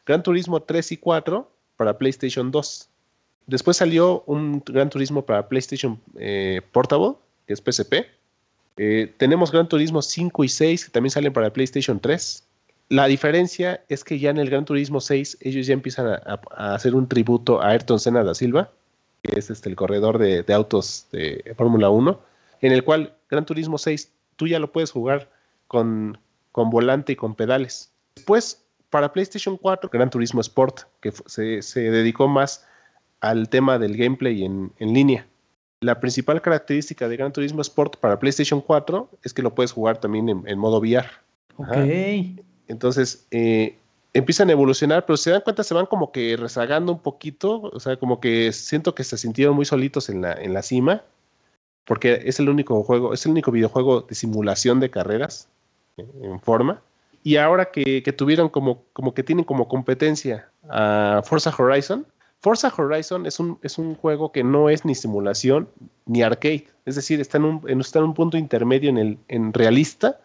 Gran 0.05 0.21
Turismo 0.23 0.61
3 0.61 0.91
y 0.91 0.97
4 0.97 1.49
para 1.77 1.97
PlayStation 1.97 2.51
2. 2.51 2.89
Después 3.47 3.77
salió 3.77 4.23
un 4.25 4.63
Gran 4.65 4.89
Turismo 4.89 5.25
para 5.25 5.47
PlayStation 5.47 5.99
eh, 6.17 6.61
Portable, 6.71 7.15
que 7.45 7.53
es 7.53 7.59
PSP. 7.61 8.05
Eh, 8.77 9.13
tenemos 9.17 9.51
Gran 9.51 9.67
Turismo 9.67 10.01
5 10.01 10.43
y 10.43 10.49
6 10.49 10.85
que 10.85 10.91
también 10.91 11.11
salen 11.11 11.33
para 11.33 11.51
PlayStation 11.51 11.99
3. 11.99 12.43
La 12.89 13.05
diferencia 13.07 13.83
es 13.89 14.03
que 14.03 14.19
ya 14.19 14.29
en 14.29 14.37
el 14.37 14.49
Gran 14.49 14.65
Turismo 14.65 15.01
6 15.01 15.37
ellos 15.41 15.67
ya 15.67 15.73
empiezan 15.73 16.07
a, 16.07 16.39
hacer 16.73 16.95
un 16.95 17.07
tributo 17.07 17.61
a 17.61 17.69
Ayrton 17.69 17.99
Senna 17.99 18.23
da 18.23 18.33
Silva, 18.33 18.71
que 19.21 19.39
es 19.39 19.49
este, 19.49 19.69
el 19.69 19.75
corredor 19.75 20.17
de, 20.17 20.43
de 20.43 20.53
autos 20.53 21.07
de 21.11 21.53
Fórmula 21.57 21.89
1, 21.89 22.19
en 22.61 22.71
el 22.71 22.83
cual 22.83 23.13
Gran 23.29 23.45
Turismo 23.45 23.77
6 23.77 24.11
tú 24.35 24.47
ya 24.47 24.59
lo 24.59 24.71
puedes 24.71 24.91
jugar 24.91 25.29
con, 25.67 26.17
con 26.51 26.69
volante 26.69 27.13
y 27.13 27.15
con 27.15 27.35
pedales. 27.35 27.91
Después, 28.15 28.63
para 28.89 29.11
PlayStation 29.11 29.57
4, 29.57 29.89
Gran 29.91 30.09
Turismo 30.09 30.41
Sport, 30.41 30.81
que 31.01 31.11
se, 31.11 31.61
se 31.61 31.91
dedicó 31.91 32.27
más 32.27 32.65
al 33.23 33.47
tema 33.47 33.79
del 33.79 33.95
gameplay 33.95 34.43
en, 34.43 34.73
en 34.79 34.93
línea. 34.93 35.25
La 35.79 36.01
principal 36.01 36.41
característica 36.41 37.07
de 37.07 37.15
Gran 37.15 37.31
Turismo 37.31 37.61
Sport 37.61 37.95
para 37.97 38.19
PlayStation 38.19 38.59
4 38.59 39.09
es 39.23 39.33
que 39.33 39.41
lo 39.41 39.55
puedes 39.55 39.71
jugar 39.71 39.97
también 39.97 40.27
en, 40.27 40.43
en 40.45 40.59
modo 40.59 40.79
VR. 40.79 41.07
Ok. 41.55 41.67
Ajá. 41.69 41.85
Entonces, 42.67 43.25
eh, 43.31 43.77
empiezan 44.13 44.49
a 44.49 44.51
evolucionar, 44.51 45.05
pero 45.05 45.15
se 45.15 45.31
dan 45.31 45.41
cuenta, 45.41 45.63
se 45.63 45.73
van 45.73 45.85
como 45.85 46.11
que 46.11 46.35
rezagando 46.35 46.91
un 46.91 46.99
poquito, 46.99 47.61
o 47.61 47.79
sea, 47.79 47.95
como 47.95 48.19
que 48.19 48.51
siento 48.51 48.93
que 48.93 49.05
se 49.05 49.17
sintieron 49.17 49.55
muy 49.55 49.65
solitos 49.65 50.09
en 50.09 50.21
la, 50.21 50.33
en 50.33 50.53
la 50.53 50.61
cima, 50.61 51.03
porque 51.85 52.23
es 52.25 52.39
el 52.39 52.49
único 52.49 52.83
juego, 52.83 53.13
es 53.13 53.25
el 53.25 53.31
único 53.31 53.51
videojuego 53.51 54.01
de 54.01 54.15
simulación 54.15 54.81
de 54.81 54.89
carreras 54.89 55.47
eh, 55.95 56.05
en 56.21 56.41
forma. 56.41 56.81
Y 57.23 57.37
ahora 57.37 57.71
que, 57.71 58.03
que 58.03 58.11
tuvieron 58.11 58.49
como, 58.49 58.83
como 58.91 59.13
que 59.13 59.23
tienen 59.23 59.45
como 59.45 59.69
competencia 59.69 60.49
a 60.69 61.21
Forza 61.23 61.53
Horizon, 61.57 62.05
Forza 62.43 62.71
Horizon 62.77 63.25
es 63.25 63.39
un, 63.39 63.57
es 63.63 63.77
un 63.77 63.95
juego 63.95 64.31
que 64.31 64.43
no 64.43 64.69
es 64.69 64.83
ni 64.85 64.93
simulación 64.95 65.69
ni 66.05 66.21
arcade, 66.21 66.67
es 66.85 66.95
decir, 66.95 67.19
está 67.21 67.37
en 67.37 67.45
un, 67.45 67.79
está 67.81 67.99
en 67.99 68.05
un 68.05 68.13
punto 68.13 68.37
intermedio 68.37 68.89
en, 68.89 68.97
el, 68.97 69.17
en 69.29 69.53
realista 69.53 70.19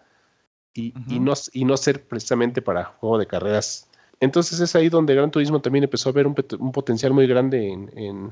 y, 0.75 0.93
y 1.09 1.21
no, 1.21 1.33
y 1.53 1.65
no 1.65 1.77
ser 1.77 2.03
precisamente 2.07 2.61
para 2.61 2.85
juego 2.85 3.19
de 3.19 3.27
carreras. 3.27 3.89
Entonces 4.21 4.59
es 4.59 4.75
ahí 4.75 4.89
donde 4.89 5.15
Gran 5.15 5.31
Turismo 5.31 5.61
también 5.61 5.85
empezó 5.85 6.09
a 6.09 6.13
ver 6.13 6.27
un 6.27 6.35
potencial 6.73 7.13
muy 7.13 7.27
grande 7.29 7.73
en, 7.73 7.91
en- 7.97 8.31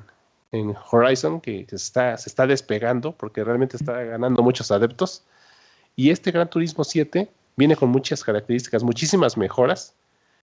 en 0.53 0.74
Horizon, 0.91 1.41
que, 1.41 1.66
se, 1.68 1.76
está, 1.76 2.16
se 2.16 2.28
está 2.28 2.47
despegando 2.47 3.12
porque 3.12 3.43
realmente 3.45 3.76
está 3.76 4.03
ganando 4.05 4.43
muchos 4.43 4.70
adeptos. 4.70 5.24
Y 5.97 6.11
este 6.11 6.30
Gran 6.30 6.49
Turismo 6.49 6.84
7 6.84 7.28
viene 7.57 7.74
con 7.76 7.89
muchas 7.91 8.22
características, 8.24 8.82
muchísimas 8.84 9.37
mejoras. 9.37 9.95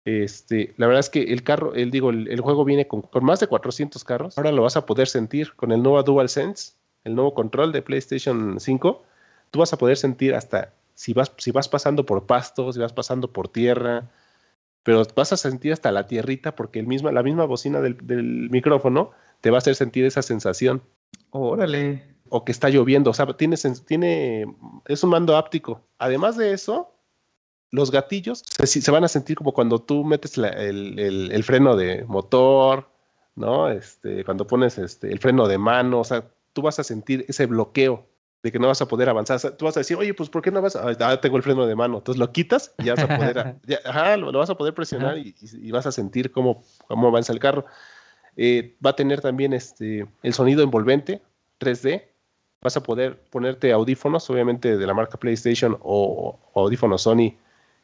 Este, 0.08 0.74
la 0.78 0.88
verdad 0.88 1.02
es 1.02 1.10
que 1.10 1.22
el 1.34 1.44
carro, 1.44 1.74
el, 1.74 1.92
digo, 1.92 2.12
el, 2.12 2.40
juego 2.40 2.64
viene 2.64 2.88
con, 2.88 3.02
con, 3.02 3.26
más 3.26 3.42
de 3.42 3.48
400 3.48 4.06
carros. 4.06 4.38
Ahora 4.38 4.54
lo 4.54 4.64
vas 4.64 4.78
a 4.78 4.86
poder 4.86 5.10
sentir 5.10 5.54
con 5.58 5.74
el 5.74 5.84
nuevo 5.84 6.02
DualSense, 6.02 6.76
el 7.04 7.14
nuevo 7.14 7.34
control 7.34 7.74
de 7.74 7.82
PlayStation 7.82 8.58
5. 8.58 9.04
Tú 9.52 9.60
vas 9.60 9.74
a 9.74 9.78
poder 9.78 9.98
sentir 9.98 10.34
hasta 10.34 10.72
si 10.94 11.12
vas, 11.12 11.34
si 11.36 11.52
vas 11.52 11.68
pasando 11.68 12.06
por 12.06 12.26
pastos, 12.26 12.76
si 12.76 12.82
vas 12.82 12.94
pasando 12.94 13.34
por 13.34 13.50
tierra, 13.50 14.10
pero 14.82 15.04
vas 15.14 15.34
a 15.34 15.38
sentir 15.38 15.74
hasta 15.74 15.92
la 15.92 16.08
tierrita 16.08 16.56
porque 16.56 16.80
el 16.80 16.88
misma, 16.88 17.12
la 17.12 17.22
misma 17.22 17.44
bocina 17.44 17.82
del, 17.82 17.98
del 18.02 18.50
micrófono 18.50 19.12
te 19.42 19.52
va 19.52 19.58
a 19.58 19.60
hacer 19.60 19.76
sentir 19.76 20.06
esa 20.06 20.22
sensación. 20.22 20.84
Órale. 21.32 22.16
O 22.30 22.46
que 22.46 22.54
está 22.54 22.70
lloviendo, 22.70 23.10
o 23.10 23.14
sea, 23.14 23.26
tiene, 23.36 23.58
tiene, 23.86 24.46
es 24.86 25.04
un 25.04 25.10
mando 25.10 25.36
áptico. 25.36 25.82
Además 25.98 26.38
de 26.38 26.54
eso, 26.54 26.94
los 27.72 27.92
gatillos 27.92 28.44
se, 28.64 28.92
van 28.92 29.04
a 29.04 29.08
sentir 29.08 29.38
como 29.38 29.54
cuando 29.54 29.80
tú 29.80 30.04
metes 30.04 30.38
el, 30.38 31.44
freno 31.44 31.76
de 31.76 32.06
motor, 32.06 32.90
¿no? 33.36 33.70
Este, 33.70 34.24
cuando 34.24 34.48
pones 34.48 34.78
este, 34.78 35.12
el 35.12 35.20
freno 35.20 35.48
de 35.48 35.58
mano, 35.58 36.00
o 36.00 36.04
sea, 36.04 36.30
tú 36.54 36.62
vas 36.62 36.80
a 36.80 36.84
sentir 36.84 37.26
ese 37.28 37.46
bloqueo 37.46 38.08
de 38.44 38.52
que 38.52 38.60
no 38.60 38.68
vas 38.68 38.82
a 38.82 38.88
poder 38.88 39.10
avanzar. 39.10 39.40
tú 39.58 39.66
vas 39.66 39.78
a 39.78 39.82
decir, 39.82 39.98
oye, 39.98 40.14
pues 40.14 40.30
¿por 40.30 40.42
qué 40.42 40.52
no 40.52 40.62
vas 40.62 40.76
a... 40.76 40.96
Ah, 41.00 41.20
tengo 41.20 41.38
el 41.38 41.44
freno 41.44 41.66
de 41.66 41.76
mano. 41.76 41.98
Entonces 41.98 42.20
lo 42.20 42.32
quitas 42.32 42.74
y 42.78 42.86
ya 42.86 42.96
vas 42.96 43.04
a 43.04 43.18
poder... 43.18 43.56
ajá, 43.86 44.18
lo, 44.18 44.32
vas 44.32 44.50
a 44.50 44.56
poder 44.56 44.74
presionar 44.74 45.18
y, 45.18 45.72
vas 45.72 45.86
a 45.86 45.92
sentir 45.92 46.32
cómo, 46.32 46.64
cómo 46.88 47.08
avanza 47.08 47.34
el 47.34 47.40
carro. 47.40 47.66
Eh, 48.36 48.76
va 48.86 48.92
a 48.92 48.96
tener 48.96 49.22
también 49.22 49.54
este, 49.54 50.08
el 50.24 50.34
sonido 50.34 50.64
envolvente 50.64 51.22
3D. 51.60 52.04
Vas 52.62 52.78
a 52.78 52.84
poder 52.84 53.20
ponerte 53.30 53.72
audífonos, 53.72 54.30
obviamente 54.30 54.78
de 54.78 54.88
la 54.88 54.94
marca 54.94 55.18
PlayStation 55.18 55.78
o, 55.82 56.40
audífonos 56.56 57.04
Sony 57.04 57.36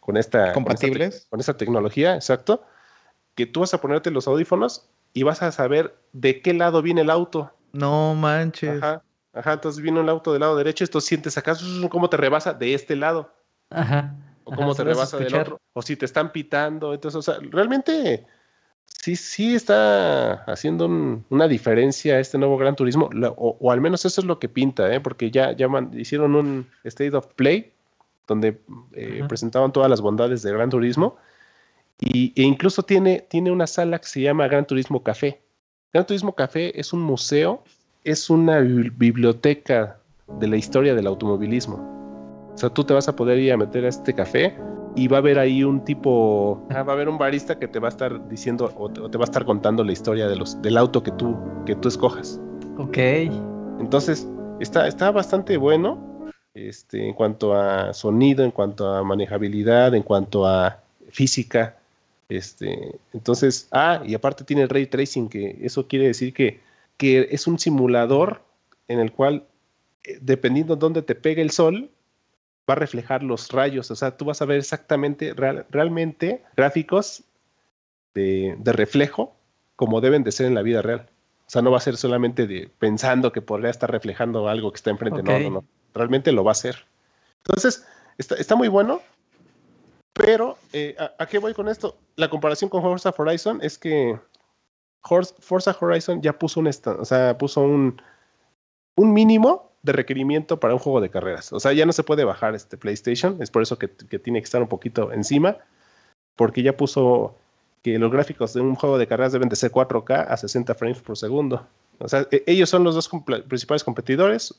con 0.04 0.18
esta, 0.18 0.52
compatibles 0.52 1.28
con 1.30 1.40
esta, 1.40 1.56
tecnología, 1.56 2.16
exacto. 2.16 2.64
Que 3.36 3.46
tú 3.46 3.62
vas 3.62 3.74
a 3.74 3.80
ponerte 3.80 4.12
los 4.12 4.28
audífonos 4.28 4.90
y 5.14 5.24
vas 5.24 5.42
a 5.42 5.52
saber 5.52 5.96
de 6.12 6.42
qué 6.42 6.54
lado 6.54 6.82
viene 6.82 7.02
el 7.02 7.10
auto. 7.10 7.52
No 7.72 8.14
manches. 8.14 8.84
Ajá, 8.84 9.02
ajá. 9.32 9.54
Entonces 9.54 9.82
viene 9.82 10.02
el 10.02 10.10
auto 10.10 10.34
del 10.34 10.42
lado 10.42 10.58
derecho, 10.58 10.84
esto 10.84 11.00
sientes 11.00 11.38
acá 11.38 11.56
cómo 11.90 12.10
te 12.10 12.18
rebasa 12.18 12.54
de 12.54 12.74
este 12.74 12.98
lado. 12.98 13.34
Ajá. 13.70 14.14
O 14.44 14.54
cómo 14.54 14.76
te 14.76 14.84
rebasa 14.84 15.18
del 15.18 15.34
otro. 15.36 15.62
O 15.72 15.82
si 15.82 15.96
te 15.96 16.06
están 16.06 16.34
pitando. 16.34 16.94
Entonces, 16.94 17.18
o 17.18 17.22
sea, 17.22 17.40
realmente 17.50 18.26
sí, 18.86 19.16
sí 19.16 19.56
está 19.56 20.44
haciendo 20.44 20.86
una 21.30 21.48
diferencia 21.48 22.20
este 22.20 22.38
nuevo 22.38 22.58
Gran 22.58 22.76
Turismo, 22.76 23.10
o, 23.38 23.72
al 23.72 23.80
menos 23.80 24.04
eso 24.04 24.20
es 24.20 24.28
lo 24.28 24.38
que 24.38 24.50
pinta, 24.50 24.94
¿eh? 24.94 25.00
porque 25.00 25.32
ya, 25.32 25.54
ya 25.54 25.68
hicieron 25.94 26.36
un 26.36 26.68
State 26.84 27.16
of 27.16 27.28
Play 27.36 27.73
donde 28.28 28.60
eh, 28.94 29.24
presentaban 29.28 29.72
todas 29.72 29.90
las 29.90 30.02
bondades 30.02 30.42
de 30.42 30.52
Gran 30.52 30.70
Turismo 30.70 31.18
y, 32.00 32.34
e 32.36 32.44
incluso 32.44 32.84
tiene, 32.84 33.26
tiene 33.30 33.52
una 33.52 33.68
sala 33.68 34.00
que 34.00 34.08
se 34.08 34.22
llama 34.22 34.48
Gran 34.48 34.66
Turismo 34.66 35.04
Café. 35.04 35.42
Gran 35.94 36.06
Turismo 36.06 36.34
Café 36.34 36.80
es 36.80 36.92
un 36.94 37.02
museo, 37.02 37.64
es 38.04 38.30
una 38.30 38.60
biblioteca 38.60 40.00
de 40.40 40.48
la 40.48 40.58
historia 40.58 40.96
del 40.96 41.08
automovilismo. 41.08 41.76
O 42.54 42.58
sea, 42.58 42.70
tú 42.70 42.84
te 42.84 42.94
vas 42.94 43.08
a 43.08 43.16
poder 43.16 43.40
ir 43.40 43.52
a 43.54 43.58
meter 43.58 43.86
a 43.86 43.90
este 43.90 44.14
café 44.14 44.56
y 44.96 45.08
va 45.08 45.18
a 45.18 45.20
haber 45.20 45.40
ahí 45.40 45.64
un 45.64 45.84
tipo, 45.84 46.66
ah, 46.70 46.84
va 46.84 46.94
a 46.94 46.96
haber 46.96 47.10
un 47.10 47.18
barista 47.18 47.58
que 47.58 47.68
te 47.68 47.80
va 47.80 47.88
a 47.88 47.90
estar 47.90 48.28
diciendo 48.30 48.72
o 48.78 48.90
te, 48.90 49.18
va 49.18 49.24
a 49.24 49.26
estar 49.26 49.46
contando 49.46 49.84
la 49.84 49.92
historia 49.92 50.28
de 50.28 50.36
los, 50.36 50.62
del 50.62 50.78
auto 50.78 51.02
que 51.02 51.12
tú, 51.12 51.36
que 51.66 51.76
tú 51.76 51.88
escojas. 51.88 52.40
Ok. 52.78 52.98
Entonces, 53.80 54.28
está, 54.60 54.88
está 54.88 55.12
bastante 55.12 55.58
bueno 55.58 56.13
este, 56.54 57.08
en 57.08 57.14
cuanto 57.14 57.54
a 57.54 57.94
sonido, 57.94 58.44
en 58.44 58.52
cuanto 58.52 58.88
a 58.88 59.04
manejabilidad, 59.04 59.96
en 59.96 60.04
cuanto 60.04 60.46
a 60.46 60.82
física. 61.10 61.78
Este, 62.30 63.00
entonces, 63.14 63.68
ah, 63.72 64.02
y 64.06 64.14
aparte 64.14 64.44
tiene 64.44 64.64
el 64.64 64.70
ray 64.70 64.88
tracing, 64.88 65.30
que 65.30 65.60
eso 65.62 65.88
quiere 65.88 66.08
decir 66.08 66.34
que, 66.34 66.62
que 66.98 67.28
es 67.32 67.48
un 67.48 67.60
simulador 67.60 68.42
en 68.88 69.00
el 69.00 69.12
cual, 69.12 69.46
eh, 70.04 70.18
dependiendo 70.22 70.76
de 70.76 70.80
dónde 70.80 71.02
te 71.02 71.16
pegue 71.16 71.42
el 71.42 71.52
sol, 71.52 71.90
va 72.70 72.74
a 72.74 72.78
reflejar 72.78 73.24
los 73.24 73.52
rayos, 73.52 73.92
o 73.92 73.96
sea, 73.96 74.16
tú 74.16 74.26
vas 74.26 74.42
a 74.42 74.46
ver 74.46 74.58
exactamente, 74.58 75.34
realmente 75.34 76.44
gráficos 76.56 77.24
de, 78.14 78.56
reflejo 78.64 79.36
como 79.76 80.02
deben 80.02 80.24
de 80.24 80.32
ser 80.32 80.46
en 80.46 80.56
la 80.56 80.62
vida 80.62 80.82
real. 80.82 81.10
O 81.46 81.50
sea, 81.54 81.62
no 81.62 81.72
va 81.72 81.78
a 81.78 81.82
ser 81.82 81.98
solamente 81.98 82.48
de 82.48 82.70
pensando 82.80 83.34
que 83.34 83.42
podría 83.42 83.70
estar 83.70 83.92
reflejando 83.92 84.48
algo 84.48 84.72
que 84.72 84.78
está 84.78 84.92
enfrente, 84.92 85.22
no, 85.24 85.40
no, 85.40 85.50
no. 85.50 85.66
Realmente 85.94 86.32
lo 86.32 86.44
va 86.44 86.52
a 86.52 86.54
hacer. 86.54 86.86
Entonces, 87.46 87.86
está, 88.18 88.56
muy 88.56 88.68
bueno, 88.68 89.02
pero 90.14 90.58
eh, 90.72 90.96
¿a, 91.20 91.26
qué 91.26 91.40
voy 91.40 91.54
con 91.54 91.68
esto? 91.68 91.98
La 92.16 92.30
comparación 92.30 92.70
con 92.70 92.82
Forza 92.82 93.14
Horizon 93.18 93.60
es 93.62 93.78
que 93.78 94.20
Forza 95.02 95.76
Horizon 95.80 96.22
ya 96.22 96.38
puso 96.38 96.60
un, 96.60 96.68
o 96.68 97.06
sea, 97.06 97.38
puso 97.38 97.62
un, 97.62 98.02
un 98.96 99.14
mínimo 99.14 99.74
de 99.84 99.92
requerimiento 99.92 100.60
para 100.60 100.74
un 100.74 100.80
juego 100.80 101.02
de 101.02 101.10
carreras. 101.10 101.52
O 101.52 101.60
sea, 101.60 101.74
ya 101.74 101.86
no 101.86 101.92
se 101.92 102.04
puede 102.04 102.24
bajar 102.24 102.56
este 102.56 102.78
PlayStation, 102.78 103.42
es 103.42 103.52
por 103.52 103.62
eso 103.62 103.78
que, 103.78 103.88
tiene 103.88 104.40
que 104.40 104.46
estar 104.46 104.62
un 104.62 104.70
poquito 104.70 105.12
encima, 105.12 105.58
porque 106.36 106.64
ya 106.64 106.76
puso 106.76 107.36
que 107.84 108.00
los 108.00 108.12
gráficos 108.12 108.54
de 108.54 108.62
un 108.62 108.76
juego 108.76 108.98
de 108.98 109.08
carreras 109.08 109.34
deben 109.34 109.50
de 109.50 109.58
ser 109.58 109.72
4K 109.72 110.26
a 110.30 110.38
60 110.38 110.74
frames 110.76 111.02
por 111.02 111.18
segundo. 111.18 111.68
O 112.00 112.08
sea, 112.08 112.26
e, 112.32 112.44
ellos 112.48 112.70
son 112.70 112.86
los 112.86 112.96
dos 112.96 113.10
principales 113.48 113.84
competidores, 113.84 114.56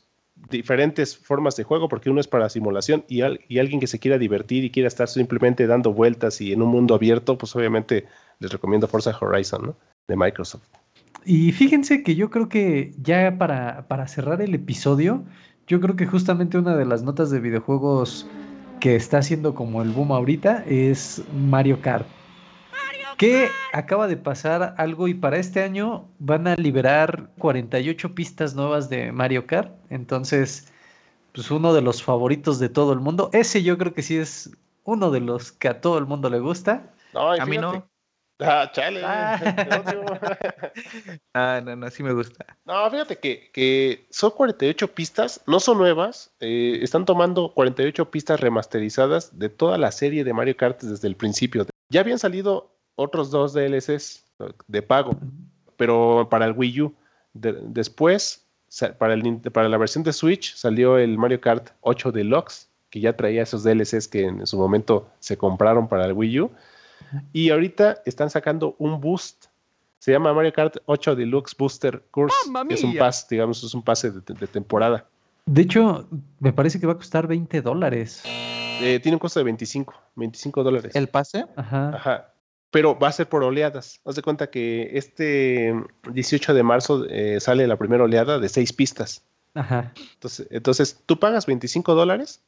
diferentes 0.51 1.16
formas 1.16 1.57
de 1.57 1.64
juego, 1.64 1.89
porque 1.89 2.11
uno 2.11 2.20
es 2.20 2.28
para 2.28 2.49
simulación 2.49 3.05
y, 3.09 3.22
y 3.49 3.59
alguien 3.59 3.80
que 3.80 3.87
se 3.87 3.99
quiera 3.99 4.18
divertir 4.18 4.64
y 4.64 4.70
quiera 4.70 4.89
estar 4.89 5.09
simplemente 5.09 5.66
dando 5.66 5.93
vueltas 5.93 6.41
y 6.41 6.53
en 6.53 6.62
un 6.62 6.68
mundo 6.68 6.95
abierto, 6.95 7.39
pues 7.39 7.55
obviamente 7.57 8.07
les 8.41 8.53
recomiendo 8.53 8.89
Forza 8.89 9.16
Horizon. 9.20 9.74
De 10.07 10.16
Microsoft. 10.16 10.64
Y 11.24 11.53
fíjense 11.53 12.03
que 12.03 12.14
yo 12.14 12.28
creo 12.28 12.51
que 12.51 12.93
ya 13.01 13.39
para, 13.39 13.89
para 13.89 14.07
cerrar 14.07 14.43
el 14.43 14.55
episodio, 14.55 15.24
yo 15.66 15.80
creo 15.80 15.97
que 15.97 16.07
justamente 16.07 16.59
una 16.59 16.76
de 16.76 16.85
las 16.85 17.03
notas 17.03 17.30
de 17.30 17.41
videojuegos 17.41 18.26
que 18.80 18.97
está 18.97 19.18
haciendo 19.18 19.55
como 19.55 19.80
el 19.80 19.91
boom 19.91 20.12
ahorita 20.12 20.62
es 20.66 21.22
Mario 21.35 21.80
Kart. 21.80 22.07
Que 23.16 23.48
acaba 23.72 24.08
de 24.08 24.16
pasar 24.16 24.74
algo 24.78 25.08
y 25.08 25.14
para 25.14 25.38
este 25.38 25.62
año 25.62 26.08
van 26.18 26.46
a 26.46 26.56
liberar 26.56 27.30
48 27.38 28.14
pistas 28.14 28.54
nuevas 28.54 28.88
de 28.88 29.12
Mario 29.12 29.46
Kart. 29.46 29.72
Entonces, 29.90 30.72
pues 31.32 31.50
uno 31.50 31.74
de 31.74 31.82
los 31.82 32.02
favoritos 32.02 32.58
de 32.58 32.68
todo 32.68 32.92
el 32.92 33.00
mundo. 33.00 33.30
Ese 33.32 33.62
yo 33.62 33.78
creo 33.78 33.94
que 33.94 34.02
sí 34.02 34.16
es 34.16 34.50
uno 34.84 35.10
de 35.10 35.20
los 35.20 35.52
que 35.52 35.68
a 35.68 35.80
todo 35.80 35.98
el 35.98 36.06
mundo 36.06 36.30
le 36.30 36.40
gusta. 36.40 36.92
a 37.14 37.46
mí 37.46 37.58
no. 37.58 37.86
Ah, 38.40 38.70
chale. 38.72 39.00
Ah. 39.04 39.40
ah. 41.34 41.60
no, 41.64 41.76
no, 41.76 41.90
sí 41.90 42.02
me 42.02 42.12
gusta. 42.12 42.44
No, 42.64 42.90
fíjate 42.90 43.18
que, 43.18 43.50
que 43.52 44.06
son 44.10 44.32
48 44.32 44.92
pistas, 44.92 45.40
no 45.46 45.60
son 45.60 45.78
nuevas, 45.78 46.34
eh, 46.40 46.80
están 46.82 47.04
tomando 47.04 47.52
48 47.54 48.10
pistas 48.10 48.40
remasterizadas 48.40 49.38
de 49.38 49.48
toda 49.48 49.78
la 49.78 49.92
serie 49.92 50.24
de 50.24 50.32
Mario 50.32 50.56
Kart 50.56 50.82
desde 50.82 51.06
el 51.06 51.16
principio. 51.16 51.66
Ya 51.90 52.00
habían 52.00 52.18
salido 52.18 52.74
otros 52.97 53.30
dos 53.30 53.53
DLCs 53.53 54.24
de 54.68 54.82
pago, 54.82 55.16
pero 55.76 56.28
para 56.30 56.47
el 56.47 56.53
Wii 56.53 56.82
U. 56.82 56.95
después, 57.32 58.47
para, 58.99 59.14
el, 59.14 59.40
para 59.53 59.68
la 59.68 59.78
versión 59.78 60.05
de 60.05 60.12
Switch, 60.12 60.55
salió 60.55 60.99
el 60.99 61.18
Mario 61.18 61.40
Kart 61.40 61.70
8 61.80 62.12
Deluxe, 62.12 62.68
que 62.90 63.01
ya 63.01 63.16
traía 63.16 63.42
esos 63.42 63.64
DLCs 63.64 64.09
que 64.09 64.24
en 64.24 64.47
su 64.47 64.59
momento 64.59 65.09
se 65.20 65.36
compraron 65.36 65.88
para 65.88 66.07
el 66.07 66.12
Wii 66.12 66.40
U. 66.40 66.51
Y 67.32 67.51
ahorita 67.51 68.03
están 68.07 68.30
sacando 68.30 68.74
un 68.78 69.01
boost. 69.01 69.47
Se 69.99 70.12
llama 70.12 70.32
Mario 70.32 70.53
Kart 70.53 70.76
8 70.86 71.16
Deluxe 71.16 71.57
Booster 71.57 72.03
Course. 72.11 72.34
es 72.70 72.84
un 72.84 72.97
pase, 72.97 73.26
digamos, 73.30 73.62
es 73.62 73.74
un 73.74 73.82
pase 73.82 74.11
de, 74.11 74.47
temporada. 74.47 75.07
De 75.47 75.62
hecho, 75.62 76.09
me 76.40 76.53
parece 76.53 76.80
que 76.80 76.86
va 76.86 76.95
a 76.95 76.97
costar 76.97 77.26
20 77.26 77.62
dólares. 77.62 78.22
Eh, 78.80 78.99
tiene 79.01 79.16
un 79.16 79.20
costo 79.20 79.40
de 79.40 79.45
25, 79.45 79.95
25 80.16 80.62
dólares. 80.62 80.97
¿El 80.97 81.09
pase? 81.09 81.47
Ajá. 81.57 81.90
Ajá. 81.95 82.34
Pero 82.75 82.99
va 82.99 83.07
a 83.07 83.12
ser 83.12 83.29
por 83.29 83.45
oleadas. 83.45 84.01
Haz 84.05 84.16
de 84.16 84.22
cuenta 84.22 84.51
que 84.51 84.91
este 84.95 85.72
18 86.11 86.55
de 86.55 86.62
marzo 86.64 87.07
eh, 87.09 87.39
sale 87.39 87.68
la 87.68 87.77
primera 87.77 88.03
oleada 88.03 88.41
de 88.41 88.49
seis 88.49 88.72
pistas. 88.72 89.22
Ajá. 89.55 89.93
Entonces, 90.14 90.49
entonces, 90.51 91.01
tú 91.07 91.20
pagas 91.20 91.47
25 91.47 91.95
dólares 91.95 92.43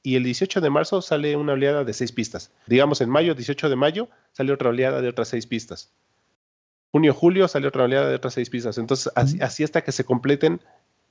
y 0.00 0.14
el 0.14 0.22
18 0.22 0.60
de 0.60 0.70
marzo 0.70 1.02
sale 1.02 1.34
una 1.34 1.54
oleada 1.54 1.82
de 1.82 1.92
seis 1.92 2.12
pistas. 2.12 2.52
Digamos, 2.68 3.00
en 3.00 3.10
mayo, 3.10 3.34
18 3.34 3.68
de 3.68 3.74
mayo, 3.74 4.08
sale 4.30 4.52
otra 4.52 4.68
oleada 4.68 5.00
de 5.00 5.08
otras 5.08 5.26
seis 5.26 5.44
pistas. 5.44 5.90
Junio, 6.92 7.12
julio 7.12 7.48
sale 7.48 7.66
otra 7.66 7.82
oleada 7.82 8.08
de 8.08 8.14
otras 8.14 8.34
seis 8.34 8.50
pistas. 8.50 8.78
Entonces, 8.78 9.12
así, 9.16 9.64
hasta 9.64 9.82
que 9.82 9.90
se 9.90 10.04
completen 10.04 10.60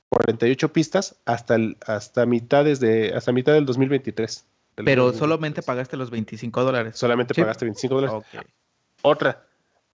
48 0.08 0.72
pistas 0.72 1.16
hasta, 1.26 1.56
el, 1.56 1.76
hasta, 1.86 2.24
mitad 2.24 2.64
desde, 2.64 3.14
hasta 3.14 3.30
mitad 3.30 3.52
del 3.52 3.66
2023. 3.66 4.46
Pero 4.76 5.12
solamente 5.12 5.62
pagaste 5.62 5.96
los 5.96 6.10
25 6.10 6.64
dólares. 6.64 6.96
Solamente 6.96 7.34
pagaste 7.34 7.64
25 7.64 7.94
dólares. 7.94 8.26
Otra, 9.02 9.46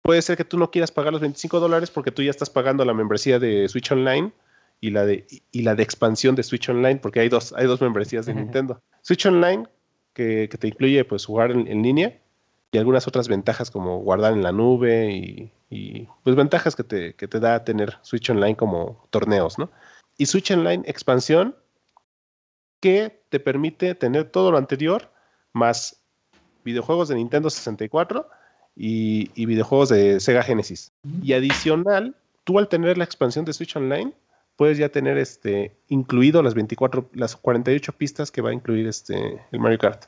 puede 0.02 0.22
ser 0.22 0.36
que 0.36 0.44
tú 0.44 0.58
no 0.58 0.70
quieras 0.70 0.90
pagar 0.90 1.12
los 1.12 1.20
25 1.20 1.60
dólares 1.60 1.90
porque 1.90 2.12
tú 2.12 2.22
ya 2.22 2.30
estás 2.30 2.50
pagando 2.50 2.84
la 2.84 2.94
membresía 2.94 3.38
de 3.38 3.68
Switch 3.68 3.90
Online 3.92 4.32
y 4.80 4.90
la 4.90 5.04
de, 5.04 5.26
y 5.52 5.62
la 5.62 5.74
de 5.74 5.82
expansión 5.82 6.34
de 6.34 6.42
Switch 6.42 6.68
Online, 6.68 6.96
porque 6.96 7.20
hay 7.20 7.28
dos, 7.28 7.52
hay 7.52 7.66
dos 7.66 7.80
membresías 7.80 8.26
de 8.26 8.34
Nintendo. 8.34 8.80
Switch 9.02 9.26
Online, 9.26 9.66
que, 10.14 10.48
te 10.48 10.68
incluye 10.68 11.04
pues 11.04 11.26
jugar 11.26 11.50
en, 11.50 11.82
línea, 11.82 12.18
y 12.72 12.78
algunas 12.78 13.06
otras 13.06 13.28
ventajas 13.28 13.70
como 13.70 13.98
guardar 13.98 14.32
en 14.32 14.42
la 14.42 14.52
nube 14.52 15.10
y, 15.70 16.08
pues 16.24 16.34
ventajas 16.34 16.74
que 16.74 16.82
te, 16.82 17.14
que 17.14 17.28
te 17.28 17.38
da 17.38 17.64
tener 17.64 17.98
Switch 18.02 18.28
Online 18.30 18.56
como 18.56 19.06
torneos, 19.10 19.58
¿no? 19.58 19.70
Y 20.18 20.26
Switch 20.26 20.50
Online 20.50 20.82
expansión, 20.86 21.54
que 22.80 23.22
te 23.28 23.40
permite 23.40 23.94
tener 23.94 24.24
todo 24.30 24.50
lo 24.50 24.58
anterior, 24.58 25.10
más 25.52 26.00
videojuegos 26.64 27.08
de 27.08 27.14
Nintendo 27.14 27.50
64 27.50 28.28
y, 28.76 29.30
y 29.34 29.46
videojuegos 29.46 29.90
de 29.90 30.20
Sega 30.20 30.42
Genesis. 30.42 30.92
Y 31.22 31.32
adicional, 31.32 32.14
tú 32.44 32.58
al 32.58 32.68
tener 32.68 32.98
la 32.98 33.04
expansión 33.04 33.44
de 33.44 33.52
Switch 33.52 33.76
Online, 33.76 34.12
puedes 34.60 34.76
ya 34.76 34.90
tener 34.90 35.16
este 35.16 35.74
incluido 35.88 36.42
las 36.42 36.52
24, 36.52 37.08
las 37.14 37.34
48 37.34 37.92
pistas 37.92 38.30
que 38.30 38.42
va 38.42 38.50
a 38.50 38.52
incluir 38.52 38.86
este 38.86 39.40
el 39.52 39.58
Mario 39.58 39.78
Kart. 39.78 40.04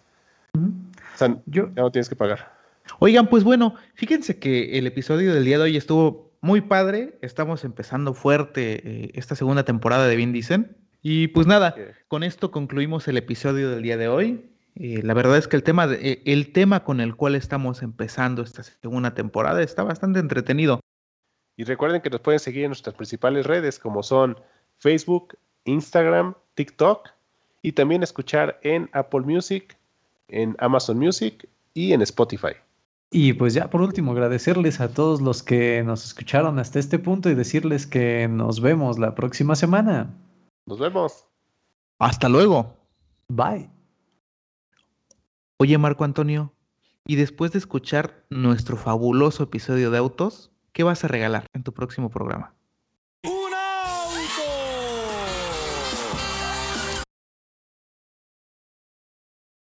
O 0.55 1.16
sea, 1.16 1.39
Yo, 1.47 1.68
ya 1.75 1.83
no 1.83 1.91
tienes 1.91 2.11
que 2.11 2.16
pagar. 2.16 2.53
Oigan, 2.99 3.29
pues 3.29 3.45
bueno, 3.45 3.77
fíjense 3.95 4.39
que 4.39 4.79
el 4.79 4.87
episodio 4.87 5.33
del 5.33 5.47
día 5.47 5.57
de 5.57 5.64
hoy 5.64 5.77
estuvo 5.79 6.33
muy 6.43 6.61
padre. 6.61 7.18
Estamos 7.23 7.64
empezando 7.64 8.12
fuerte 8.12 8.83
eh, 8.85 9.11
esta 9.14 9.37
segunda 9.37 9.64
temporada 9.64 10.07
de 10.07 10.16
Vin 10.16 10.35
Dicen. 10.35 10.77
Y 11.03 11.28
pues 11.28 11.48
nada, 11.48 11.74
con 12.07 12.22
esto 12.22 12.53
concluimos 12.53 13.09
el 13.09 13.16
episodio 13.16 13.70
del 13.70 13.82
día 13.82 13.96
de 13.96 14.07
hoy. 14.07 14.48
Eh, 14.76 15.00
la 15.03 15.14
verdad 15.14 15.36
es 15.36 15.48
que 15.48 15.57
el 15.57 15.64
tema, 15.64 15.86
eh, 15.90 16.22
el 16.24 16.53
tema 16.53 16.84
con 16.84 17.00
el 17.00 17.16
cual 17.16 17.34
estamos 17.34 17.82
empezando 17.82 18.42
esta 18.42 18.62
segunda 18.62 19.12
temporada 19.12 19.62
está 19.62 19.82
bastante 19.82 20.20
entretenido. 20.20 20.80
Y 21.57 21.64
recuerden 21.64 22.00
que 22.00 22.11
nos 22.11 22.20
pueden 22.20 22.38
seguir 22.38 22.64
en 22.64 22.70
nuestras 22.70 22.94
principales 22.94 23.46
redes 23.46 23.78
como 23.78 24.03
son 24.03 24.38
Facebook, 24.78 25.36
Instagram, 25.64 26.34
TikTok 26.55 27.09
y 27.62 27.72
también 27.72 28.03
escuchar 28.03 28.59
en 28.62 28.88
Apple 28.92 29.20
Music, 29.22 29.76
en 30.28 30.57
Amazon 30.61 30.98
Music 30.98 31.48
y 31.74 31.92
en 31.92 32.03
Spotify. 32.03 32.55
Y 33.11 33.34
pues 33.34 33.55
ya 33.55 33.68
por 33.68 33.82
último, 33.82 34.12
agradecerles 34.12 34.80
a 34.80 34.88
todos 34.94 35.20
los 35.20 35.42
que 35.42 35.82
nos 35.82 36.07
escucharon 36.07 36.59
hasta 36.59 36.78
este 36.78 36.98
punto 36.98 37.28
y 37.28 37.34
decirles 37.34 37.86
que 37.86 38.28
nos 38.28 38.61
vemos 38.61 38.98
la 38.98 39.14
próxima 39.14 39.55
semana. 39.55 40.09
Nos 40.67 40.79
vemos. 40.79 41.27
Hasta 41.99 42.29
luego. 42.29 42.77
Bye. 43.29 43.71
Oye, 45.59 45.79
Marco 45.79 46.05
Antonio, 46.05 46.55
y 47.07 47.17
después 47.17 47.53
de 47.53 47.59
escuchar 47.59 48.27
nuestro 48.31 48.77
fabuloso 48.77 49.45
episodio 49.45 49.91
de 49.91 49.99
autos, 49.99 50.53
¿Qué 50.73 50.85
vas 50.85 51.05
a 51.05 51.09
regalar 51.09 51.47
en 51.53 51.63
tu 51.63 51.75
próximo 51.75 52.09
programa? 52.09 52.55